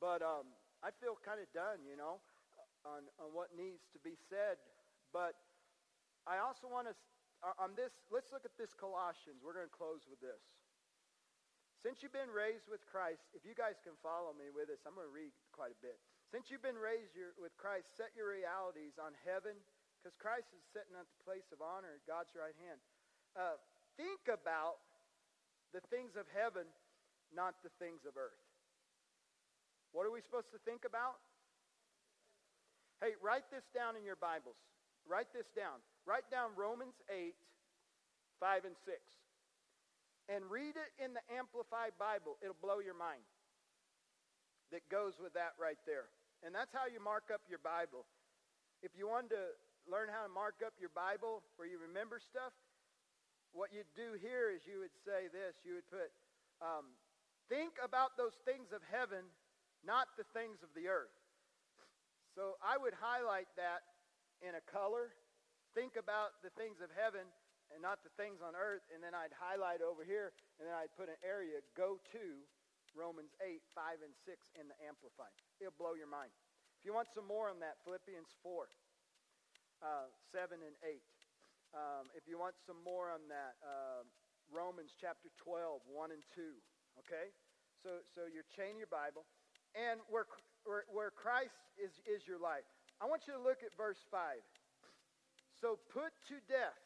but 0.00 0.24
um, 0.24 0.48
I 0.80 0.92
feel 0.96 1.16
kind 1.20 1.44
of 1.44 1.48
done, 1.52 1.84
you 1.84 1.96
know, 1.96 2.24
on, 2.88 3.04
on 3.20 3.36
what 3.36 3.52
needs 3.52 3.84
to 3.92 4.00
be 4.00 4.16
said. 4.16 4.56
But 5.12 5.36
I 6.24 6.40
also 6.40 6.64
want 6.64 6.88
to, 6.88 6.96
uh, 7.44 7.56
on 7.60 7.76
this, 7.76 8.00
let's 8.08 8.32
look 8.32 8.48
at 8.48 8.56
this 8.56 8.72
Colossians. 8.72 9.44
We're 9.44 9.56
going 9.56 9.68
to 9.68 9.76
close 9.76 10.08
with 10.08 10.24
this. 10.24 10.40
Since 11.84 12.00
you've 12.00 12.16
been 12.16 12.32
raised 12.32 12.64
with 12.64 12.80
Christ, 12.88 13.28
if 13.36 13.44
you 13.44 13.52
guys 13.52 13.76
can 13.84 13.92
follow 14.00 14.32
me 14.32 14.48
with 14.48 14.72
this, 14.72 14.80
I'm 14.88 14.96
going 14.96 15.06
to 15.06 15.12
read 15.12 15.36
quite 15.52 15.76
a 15.76 15.80
bit. 15.84 16.00
Since 16.30 16.50
you've 16.50 16.64
been 16.64 16.78
raised 16.78 17.14
your, 17.14 17.34
with 17.38 17.54
Christ, 17.54 17.94
set 17.94 18.10
your 18.18 18.34
realities 18.34 18.98
on 18.98 19.14
heaven, 19.22 19.54
because 20.02 20.18
Christ 20.18 20.50
is 20.50 20.62
sitting 20.74 20.94
at 20.98 21.06
the 21.06 21.20
place 21.22 21.46
of 21.54 21.62
honor 21.62 21.94
at 21.94 22.02
God's 22.06 22.34
right 22.34 22.56
hand. 22.66 22.78
Uh, 23.38 23.58
think 23.94 24.26
about 24.26 24.82
the 25.70 25.82
things 25.86 26.18
of 26.18 26.26
heaven, 26.34 26.66
not 27.30 27.54
the 27.62 27.70
things 27.78 28.02
of 28.02 28.18
earth. 28.18 28.42
What 29.94 30.02
are 30.02 30.14
we 30.14 30.20
supposed 30.20 30.50
to 30.50 30.60
think 30.66 30.82
about? 30.82 31.22
Hey, 32.98 33.14
write 33.22 33.46
this 33.52 33.64
down 33.70 33.94
in 33.94 34.02
your 34.02 34.18
Bibles. 34.18 34.58
Write 35.06 35.30
this 35.30 35.46
down. 35.54 35.78
Write 36.08 36.26
down 36.30 36.56
Romans 36.56 36.98
8, 37.06 37.34
5 38.40 38.64
and 38.66 38.76
6. 38.82 38.98
And 40.26 40.42
read 40.50 40.74
it 40.74 40.90
in 40.98 41.14
the 41.14 41.22
Amplified 41.30 41.94
Bible. 42.00 42.34
It'll 42.42 42.58
blow 42.58 42.82
your 42.82 42.98
mind. 42.98 43.22
That 44.74 44.82
goes 44.90 45.18
with 45.22 45.34
that 45.38 45.54
right 45.60 45.78
there. 45.86 46.10
And 46.42 46.54
that's 46.54 46.74
how 46.74 46.90
you 46.90 46.98
mark 46.98 47.30
up 47.32 47.46
your 47.46 47.62
Bible. 47.62 48.04
If 48.82 48.92
you 48.98 49.06
wanted 49.08 49.34
to 49.34 49.44
learn 49.86 50.10
how 50.10 50.26
to 50.26 50.32
mark 50.32 50.60
up 50.60 50.74
your 50.82 50.90
Bible 50.90 51.46
where 51.56 51.66
you 51.70 51.78
remember 51.78 52.18
stuff, 52.18 52.52
what 53.54 53.72
you'd 53.72 53.88
do 53.96 54.18
here 54.20 54.52
is 54.52 54.66
you 54.68 54.82
would 54.82 54.92
say 55.06 55.32
this. 55.32 55.56
You 55.64 55.80
would 55.80 55.88
put, 55.88 56.12
um, 56.60 56.92
think 57.48 57.78
about 57.80 58.18
those 58.20 58.36
things 58.44 58.74
of 58.74 58.84
heaven, 58.90 59.32
not 59.80 60.12
the 60.18 60.28
things 60.36 60.60
of 60.60 60.68
the 60.76 60.90
earth. 60.92 61.14
So 62.36 62.60
I 62.60 62.76
would 62.76 62.92
highlight 62.92 63.48
that 63.56 63.80
in 64.44 64.52
a 64.58 64.64
color. 64.68 65.16
Think 65.72 65.96
about 65.96 66.36
the 66.44 66.52
things 66.52 66.84
of 66.84 66.92
heaven 66.92 67.24
and 67.72 67.80
not 67.80 68.04
the 68.04 68.12
things 68.20 68.44
on 68.44 68.52
earth. 68.52 68.84
And 68.92 69.00
then 69.00 69.16
I'd 69.16 69.32
highlight 69.32 69.80
over 69.80 70.04
here, 70.04 70.36
and 70.60 70.68
then 70.68 70.76
I'd 70.76 70.92
put 70.92 71.08
an 71.08 71.16
area, 71.24 71.64
go 71.72 71.96
to 72.12 72.24
Romans 72.96 73.36
8, 73.44 73.60
5, 73.76 74.00
and 74.00 74.16
6 74.24 74.40
in 74.56 74.66
the 74.72 74.78
Amplified. 74.80 75.36
It'll 75.60 75.76
blow 75.76 75.92
your 75.92 76.08
mind. 76.08 76.32
If 76.80 76.88
you 76.88 76.96
want 76.96 77.12
some 77.12 77.28
more 77.28 77.52
on 77.52 77.60
that, 77.60 77.76
Philippians 77.84 78.32
4, 78.40 78.66
uh, 79.84 80.08
7 80.32 80.56
and 80.64 80.76
8. 80.80 81.04
Um, 81.76 82.08
if 82.16 82.24
you 82.24 82.40
want 82.40 82.56
some 82.64 82.80
more 82.80 83.12
on 83.12 83.28
that, 83.28 83.60
uh, 83.60 84.02
Romans 84.48 84.96
chapter 84.96 85.28
12, 85.44 85.84
1 85.84 86.16
and 86.16 86.24
2. 86.32 86.56
Okay? 87.04 87.28
So, 87.84 88.00
so 88.16 88.24
you're 88.24 88.48
chaining 88.56 88.80
your 88.80 88.88
Bible. 88.88 89.28
And 89.76 90.00
where, 90.08 90.24
where, 90.64 90.88
where 90.88 91.12
Christ 91.12 91.60
is, 91.76 91.92
is 92.08 92.24
your 92.24 92.40
life. 92.40 92.64
I 92.96 93.04
want 93.04 93.28
you 93.28 93.36
to 93.36 93.42
look 93.42 93.60
at 93.60 93.76
verse 93.76 94.00
5. 94.08 94.40
So 95.60 95.76
put 95.92 96.16
to 96.32 96.40
death. 96.48 96.80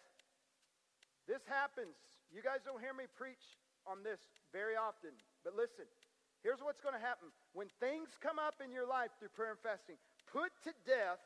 This 1.31 1.47
happens. 1.47 1.95
You 2.35 2.43
guys 2.43 2.63
don't 2.67 2.83
hear 2.83 2.95
me 2.95 3.07
preach 3.15 3.43
on 3.87 4.03
this 4.03 4.19
very 4.51 4.75
often. 4.75 5.15
But 5.47 5.55
listen, 5.55 5.87
here's 6.43 6.61
what's 6.61 6.81
going 6.81 6.97
to 6.97 7.03
happen. 7.03 7.29
When 7.53 7.69
things 7.81 8.17
come 8.21 8.39
up 8.41 8.59
in 8.65 8.73
your 8.73 8.89
life 8.89 9.13
through 9.19 9.33
prayer 9.37 9.55
and 9.55 9.63
fasting, 9.63 9.97
put 10.29 10.51
to 10.65 10.73
death 10.85 11.21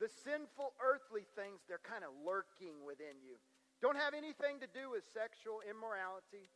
the 0.00 0.08
sinful 0.08 0.74
earthly 0.82 1.28
things, 1.38 1.62
they're 1.68 1.82
kind 1.82 2.02
of 2.02 2.10
lurking 2.24 2.82
within 2.82 3.20
you. 3.22 3.38
Don't 3.78 3.98
have 3.98 4.14
anything 4.14 4.62
to 4.62 4.70
do 4.70 4.90
with 4.90 5.02
sexual 5.10 5.62
immorality, 5.66 6.50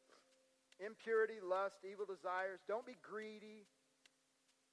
impurity, 0.78 1.42
lust, 1.42 1.82
evil 1.82 2.06
desires. 2.06 2.62
Don't 2.66 2.86
be 2.86 2.98
greedy, 3.02 3.66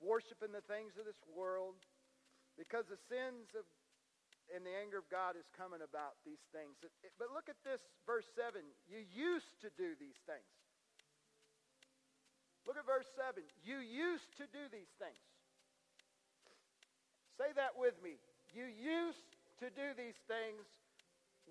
worshiping 0.01 0.53
the 0.53 0.65
things 0.65 0.97
of 0.97 1.05
this 1.05 1.21
world, 1.29 1.81
because 2.57 2.85
the 2.89 3.01
sins 3.09 3.53
of 3.57 3.65
and 4.51 4.67
the 4.67 4.75
anger 4.75 4.99
of 4.99 5.07
God 5.07 5.39
is 5.39 5.47
coming 5.55 5.79
about 5.79 6.19
these 6.27 6.43
things. 6.51 6.75
But 6.83 7.31
look 7.31 7.47
at 7.47 7.57
this, 7.63 7.79
verse 8.05 8.27
7. 8.35 8.59
You 8.85 8.99
used 8.99 9.55
to 9.63 9.71
do 9.79 9.95
these 9.95 10.19
things. 10.27 10.45
Look 12.67 12.77
at 12.77 12.85
verse 12.85 13.07
7. 13.15 13.43
You 13.63 13.79
used 13.83 14.31
to 14.39 14.47
do 14.51 14.63
these 14.71 14.91
things. 14.99 15.19
Say 17.37 17.51
that 17.55 17.75
with 17.75 17.95
me. 18.03 18.15
You 18.53 18.65
used 18.65 19.25
to 19.59 19.67
do 19.69 19.91
these 19.97 20.17
things 20.27 20.63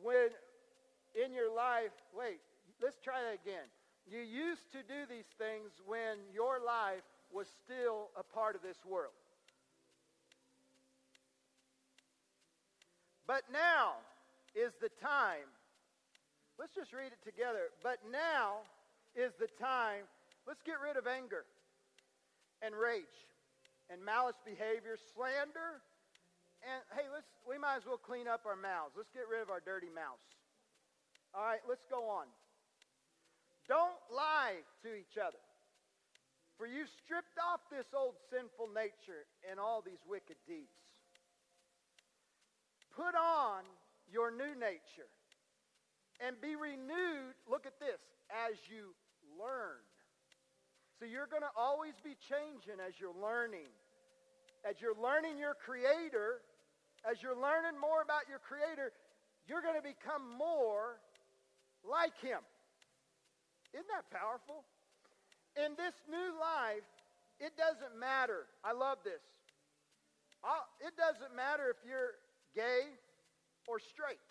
when 0.00 0.30
in 1.14 1.34
your 1.34 1.52
life, 1.52 1.92
wait, 2.16 2.40
let's 2.80 2.96
try 3.02 3.20
that 3.20 3.36
again. 3.36 3.68
You 4.08 4.20
used 4.20 4.70
to 4.72 4.82
do 4.82 5.06
these 5.08 5.28
things 5.38 5.70
when 5.86 6.18
your 6.32 6.58
life 6.64 7.04
was 7.32 7.46
still 7.64 8.10
a 8.16 8.22
part 8.22 8.56
of 8.56 8.62
this 8.62 8.78
world. 8.88 9.12
But 13.26 13.42
now 13.52 14.02
is 14.54 14.72
the 14.80 14.90
time. 15.00 15.48
Let's 16.58 16.74
just 16.74 16.92
read 16.92 17.12
it 17.12 17.22
together. 17.24 17.70
But 17.82 17.98
now 18.10 18.66
is 19.14 19.32
the 19.38 19.48
time. 19.60 20.04
Let's 20.47 20.62
get 20.62 20.82
rid 20.82 20.97
of 20.97 21.07
anger 21.07 21.45
and 22.62 22.74
rage 22.74 23.18
and 23.90 24.03
malice 24.03 24.38
behavior, 24.45 24.99
slander, 25.14 25.82
and 26.62 26.78
hey, 26.95 27.11
let's 27.11 27.26
we 27.43 27.59
might 27.59 27.82
as 27.82 27.86
well 27.86 27.99
clean 27.99 28.26
up 28.26 28.47
our 28.47 28.59
mouths. 28.59 28.95
Let's 28.95 29.11
get 29.11 29.26
rid 29.26 29.43
of 29.43 29.51
our 29.51 29.62
dirty 29.62 29.90
mouths. 29.90 30.22
All 31.34 31.43
right, 31.43 31.62
let's 31.66 31.84
go 31.90 32.07
on. 32.07 32.26
Don't 33.66 33.99
lie 34.14 34.62
to 34.82 34.95
each 34.95 35.18
other. 35.18 35.40
For 36.59 36.66
you 36.66 36.86
stripped 37.03 37.38
off 37.43 37.61
this 37.70 37.90
old 37.90 38.14
sinful 38.30 38.70
nature 38.74 39.26
and 39.49 39.59
all 39.59 39.82
these 39.82 40.03
wicked 40.07 40.36
deeds. 40.47 40.78
Put 42.95 43.16
on 43.16 43.64
your 44.07 44.30
new 44.30 44.55
nature 44.55 45.11
and 46.20 46.38
be 46.40 46.55
renewed, 46.55 47.34
look 47.51 47.66
at 47.66 47.80
this, 47.80 47.99
as 48.30 48.55
you 48.70 48.95
learn. 49.40 49.80
So 51.03 51.11
you're 51.11 51.26
going 51.26 51.42
to 51.42 51.50
always 51.59 51.98
be 52.07 52.14
changing 52.30 52.78
as 52.78 52.94
you're 53.03 53.18
learning. 53.18 53.66
As 54.62 54.78
you're 54.78 54.94
learning 54.94 55.34
your 55.34 55.59
Creator, 55.59 56.38
as 57.03 57.18
you're 57.18 57.34
learning 57.34 57.74
more 57.74 58.07
about 58.07 58.30
your 58.30 58.38
Creator, 58.38 58.94
you're 59.50 59.66
going 59.66 59.74
to 59.74 59.82
become 59.82 60.22
more 60.38 61.03
like 61.82 62.14
Him. 62.22 62.38
Isn't 63.74 63.90
that 63.90 64.07
powerful? 64.14 64.62
In 65.59 65.74
this 65.74 65.98
new 66.07 66.38
life, 66.38 66.86
it 67.42 67.59
doesn't 67.59 67.98
matter. 67.98 68.46
I 68.62 68.70
love 68.70 69.03
this. 69.03 69.26
I'll, 70.46 70.70
it 70.86 70.94
doesn't 70.94 71.34
matter 71.34 71.66
if 71.66 71.82
you're 71.82 72.14
gay 72.55 72.94
or 73.66 73.82
straight, 73.82 74.22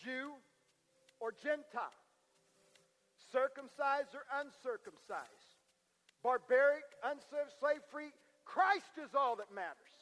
Jew 0.00 0.32
or 1.20 1.36
Gentile, 1.36 2.00
circumcised 3.32 4.14
or 4.14 4.22
uncircumcised, 4.38 5.56
barbaric, 6.22 6.84
slave 7.58 7.82
free. 7.90 8.12
Christ 8.44 9.00
is 9.02 9.14
all 9.16 9.36
that 9.36 9.50
matters. 9.54 9.96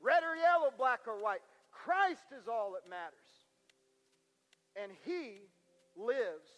Red 0.00 0.22
or 0.24 0.36
yellow, 0.36 0.72
black 0.76 1.06
or 1.06 1.20
white. 1.22 1.44
Christ 1.70 2.32
is 2.32 2.48
all 2.48 2.72
that 2.74 2.88
matters. 2.88 3.30
And 4.76 4.92
He 5.04 5.44
lives 5.96 6.48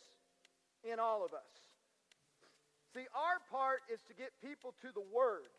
in 0.82 0.98
all 0.98 1.24
of 1.24 1.32
us. 1.32 1.52
See, 2.94 3.06
our 3.14 3.38
part 3.50 3.82
is 3.92 4.00
to 4.08 4.14
get 4.14 4.30
people 4.42 4.74
to 4.82 4.88
the 4.94 5.04
Word. 5.12 5.50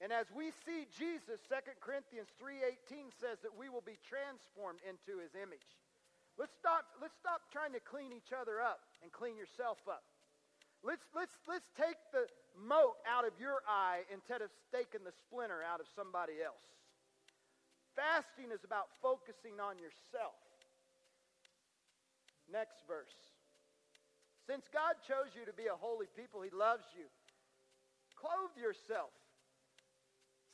And 0.00 0.14
as 0.14 0.30
we 0.30 0.54
see 0.62 0.86
Jesus, 0.94 1.42
2 1.50 1.74
Corinthians 1.82 2.30
3.18 2.38 3.10
says 3.18 3.42
that 3.42 3.58
we 3.58 3.66
will 3.66 3.82
be 3.82 3.98
transformed 4.06 4.78
into 4.86 5.18
his 5.18 5.34
image. 5.34 5.74
Let's 6.38 6.54
stop, 6.54 6.86
let's 7.02 7.18
stop 7.18 7.42
trying 7.50 7.74
to 7.74 7.82
clean 7.82 8.14
each 8.14 8.30
other 8.30 8.62
up 8.62 8.80
and 9.02 9.10
clean 9.10 9.34
yourself 9.34 9.82
up. 9.90 10.06
Let's, 10.86 11.02
let's, 11.10 11.34
let's 11.50 11.66
take 11.74 11.98
the 12.14 12.30
mote 12.54 13.02
out 13.02 13.26
of 13.26 13.34
your 13.42 13.66
eye 13.66 14.06
instead 14.14 14.40
of 14.40 14.54
staking 14.70 15.02
the 15.02 15.10
splinter 15.26 15.58
out 15.66 15.82
of 15.82 15.90
somebody 15.98 16.38
else. 16.38 16.62
Fasting 17.98 18.54
is 18.54 18.62
about 18.62 18.86
focusing 19.02 19.58
on 19.58 19.82
yourself. 19.82 20.38
Next 22.46 22.78
verse. 22.86 23.18
Since 24.46 24.70
God 24.70 24.94
chose 25.02 25.34
you 25.34 25.42
to 25.50 25.52
be 25.52 25.66
a 25.66 25.74
holy 25.74 26.06
people, 26.14 26.40
he 26.46 26.54
loves 26.54 26.86
you. 26.94 27.10
Clothe 28.14 28.54
yourself 28.54 29.10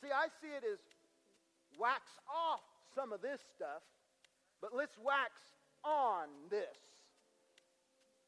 See, 0.05 0.13
I 0.13 0.29
see 0.45 0.53
it 0.53 0.69
as 0.69 0.77
wax 1.81 2.05
off 2.29 2.61
some 2.93 3.17
of 3.17 3.25
this 3.25 3.41
stuff, 3.57 3.81
but 4.61 4.77
let's 4.77 4.93
wax 5.01 5.33
on 5.85 6.27
this. 6.49 6.81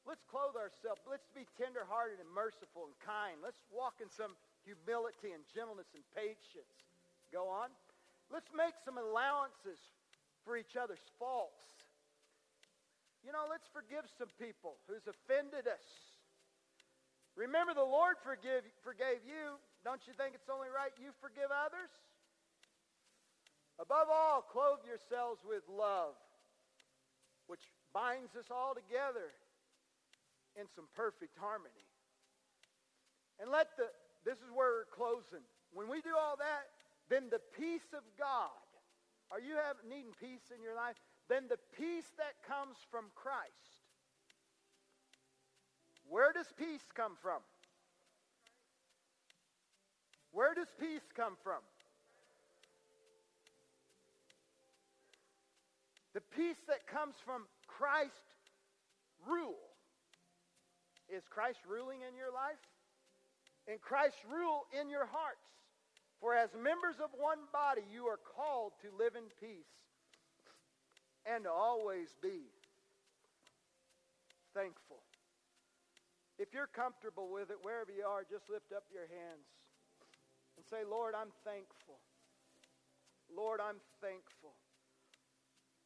Let's 0.06 0.22
clothe 0.30 0.54
ourselves. 0.54 1.02
Let's 1.02 1.26
be 1.34 1.48
tenderhearted 1.58 2.22
and 2.22 2.30
merciful 2.30 2.86
and 2.86 2.94
kind. 3.02 3.42
Let's 3.42 3.58
walk 3.74 3.98
in 3.98 4.06
some 4.06 4.38
humility 4.62 5.34
and 5.34 5.42
gentleness 5.50 5.90
and 5.98 6.06
patience. 6.14 6.70
Go 7.34 7.50
on. 7.50 7.74
Let's 8.30 8.46
make 8.54 8.78
some 8.86 9.02
allowances 9.02 9.82
for 10.46 10.54
each 10.54 10.78
other's 10.78 11.02
faults. 11.18 11.66
You 13.26 13.34
know, 13.34 13.50
let's 13.50 13.66
forgive 13.74 14.06
some 14.14 14.30
people 14.38 14.78
who's 14.86 15.10
offended 15.10 15.66
us. 15.66 15.82
Remember, 17.34 17.74
the 17.74 17.82
Lord 17.82 18.22
forgive, 18.22 18.62
forgave 18.86 19.26
you. 19.26 19.58
Don't 19.82 20.00
you 20.06 20.14
think 20.14 20.38
it's 20.38 20.46
only 20.46 20.70
right 20.70 20.94
you 21.02 21.10
forgive 21.18 21.50
others? 21.50 21.90
Above 23.82 24.08
all, 24.08 24.40
clothe 24.40 24.80
yourselves 24.86 25.42
with 25.44 25.66
love, 25.68 26.16
which 27.46 27.70
binds 27.94 28.34
us 28.36 28.50
all 28.50 28.74
together 28.74 29.32
in 30.58 30.66
some 30.74 30.88
perfect 30.94 31.36
harmony. 31.38 31.86
And 33.40 33.50
let 33.50 33.76
the, 33.76 33.88
this 34.24 34.38
is 34.38 34.50
where 34.52 34.84
we're 34.84 34.92
closing. 34.92 35.44
When 35.72 35.88
we 35.88 36.00
do 36.00 36.16
all 36.16 36.36
that, 36.38 36.72
then 37.08 37.28
the 37.30 37.42
peace 37.56 37.92
of 37.92 38.02
God, 38.18 38.56
are 39.30 39.40
you 39.40 39.54
have, 39.56 39.76
needing 39.84 40.14
peace 40.18 40.50
in 40.54 40.62
your 40.62 40.74
life? 40.74 40.96
Then 41.28 41.44
the 41.48 41.60
peace 41.76 42.08
that 42.16 42.40
comes 42.46 42.78
from 42.90 43.12
Christ 43.14 43.76
where 46.08 46.32
does 46.32 46.46
peace 46.56 46.86
come 46.94 47.16
from? 47.20 47.40
Where 50.30 50.54
does 50.54 50.68
peace 50.78 51.06
come 51.14 51.36
from? 51.42 51.60
Peace 56.36 56.60
that 56.68 56.86
comes 56.86 57.16
from 57.24 57.48
Christ 57.66 58.28
rule. 59.24 59.72
Is 61.08 61.24
Christ 61.30 61.58
ruling 61.64 62.04
in 62.04 62.14
your 62.14 62.30
life? 62.30 62.60
And 63.66 63.80
Christ 63.80 64.20
rule 64.28 64.68
in 64.70 64.90
your 64.92 65.06
hearts. 65.08 65.42
For 66.20 66.34
as 66.34 66.50
members 66.54 67.00
of 67.02 67.10
one 67.16 67.48
body, 67.52 67.82
you 67.92 68.06
are 68.06 68.20
called 68.20 68.72
to 68.84 68.88
live 68.94 69.16
in 69.16 69.26
peace 69.40 69.72
and 71.26 71.44
to 71.44 71.50
always 71.50 72.14
be 72.22 72.46
thankful. 74.54 75.02
If 76.38 76.52
you're 76.52 76.70
comfortable 76.70 77.28
with 77.32 77.50
it, 77.50 77.56
wherever 77.62 77.90
you 77.90 78.04
are, 78.04 78.24
just 78.24 78.48
lift 78.48 78.72
up 78.72 78.84
your 78.92 79.08
hands 79.08 79.48
and 80.56 80.64
say, 80.68 80.84
Lord, 80.88 81.14
I'm 81.16 81.32
thankful. 81.44 82.00
Lord, 83.28 83.60
I'm 83.60 83.80
thankful. 84.00 84.54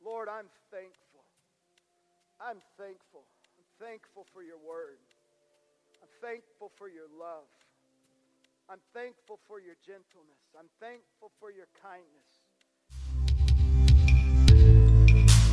Lord, 0.05 0.29
I'm 0.29 0.49
thankful. 0.71 1.25
I'm 2.41 2.61
thankful. 2.79 3.25
I'm 3.57 3.65
thankful 3.79 4.27
for 4.33 4.43
your 4.43 4.57
word. 4.57 4.97
I'm 6.03 6.09
thankful 6.23 6.71
for 6.77 6.89
your 6.89 7.09
love. 7.19 7.45
I'm 8.71 8.81
thankful 8.95 9.39
for 9.47 9.61
your 9.61 9.75
gentleness. 9.85 10.41
I'm 10.59 10.71
thankful 10.81 11.31
for 11.39 11.51
your 11.51 11.67
kindness. 11.83 12.41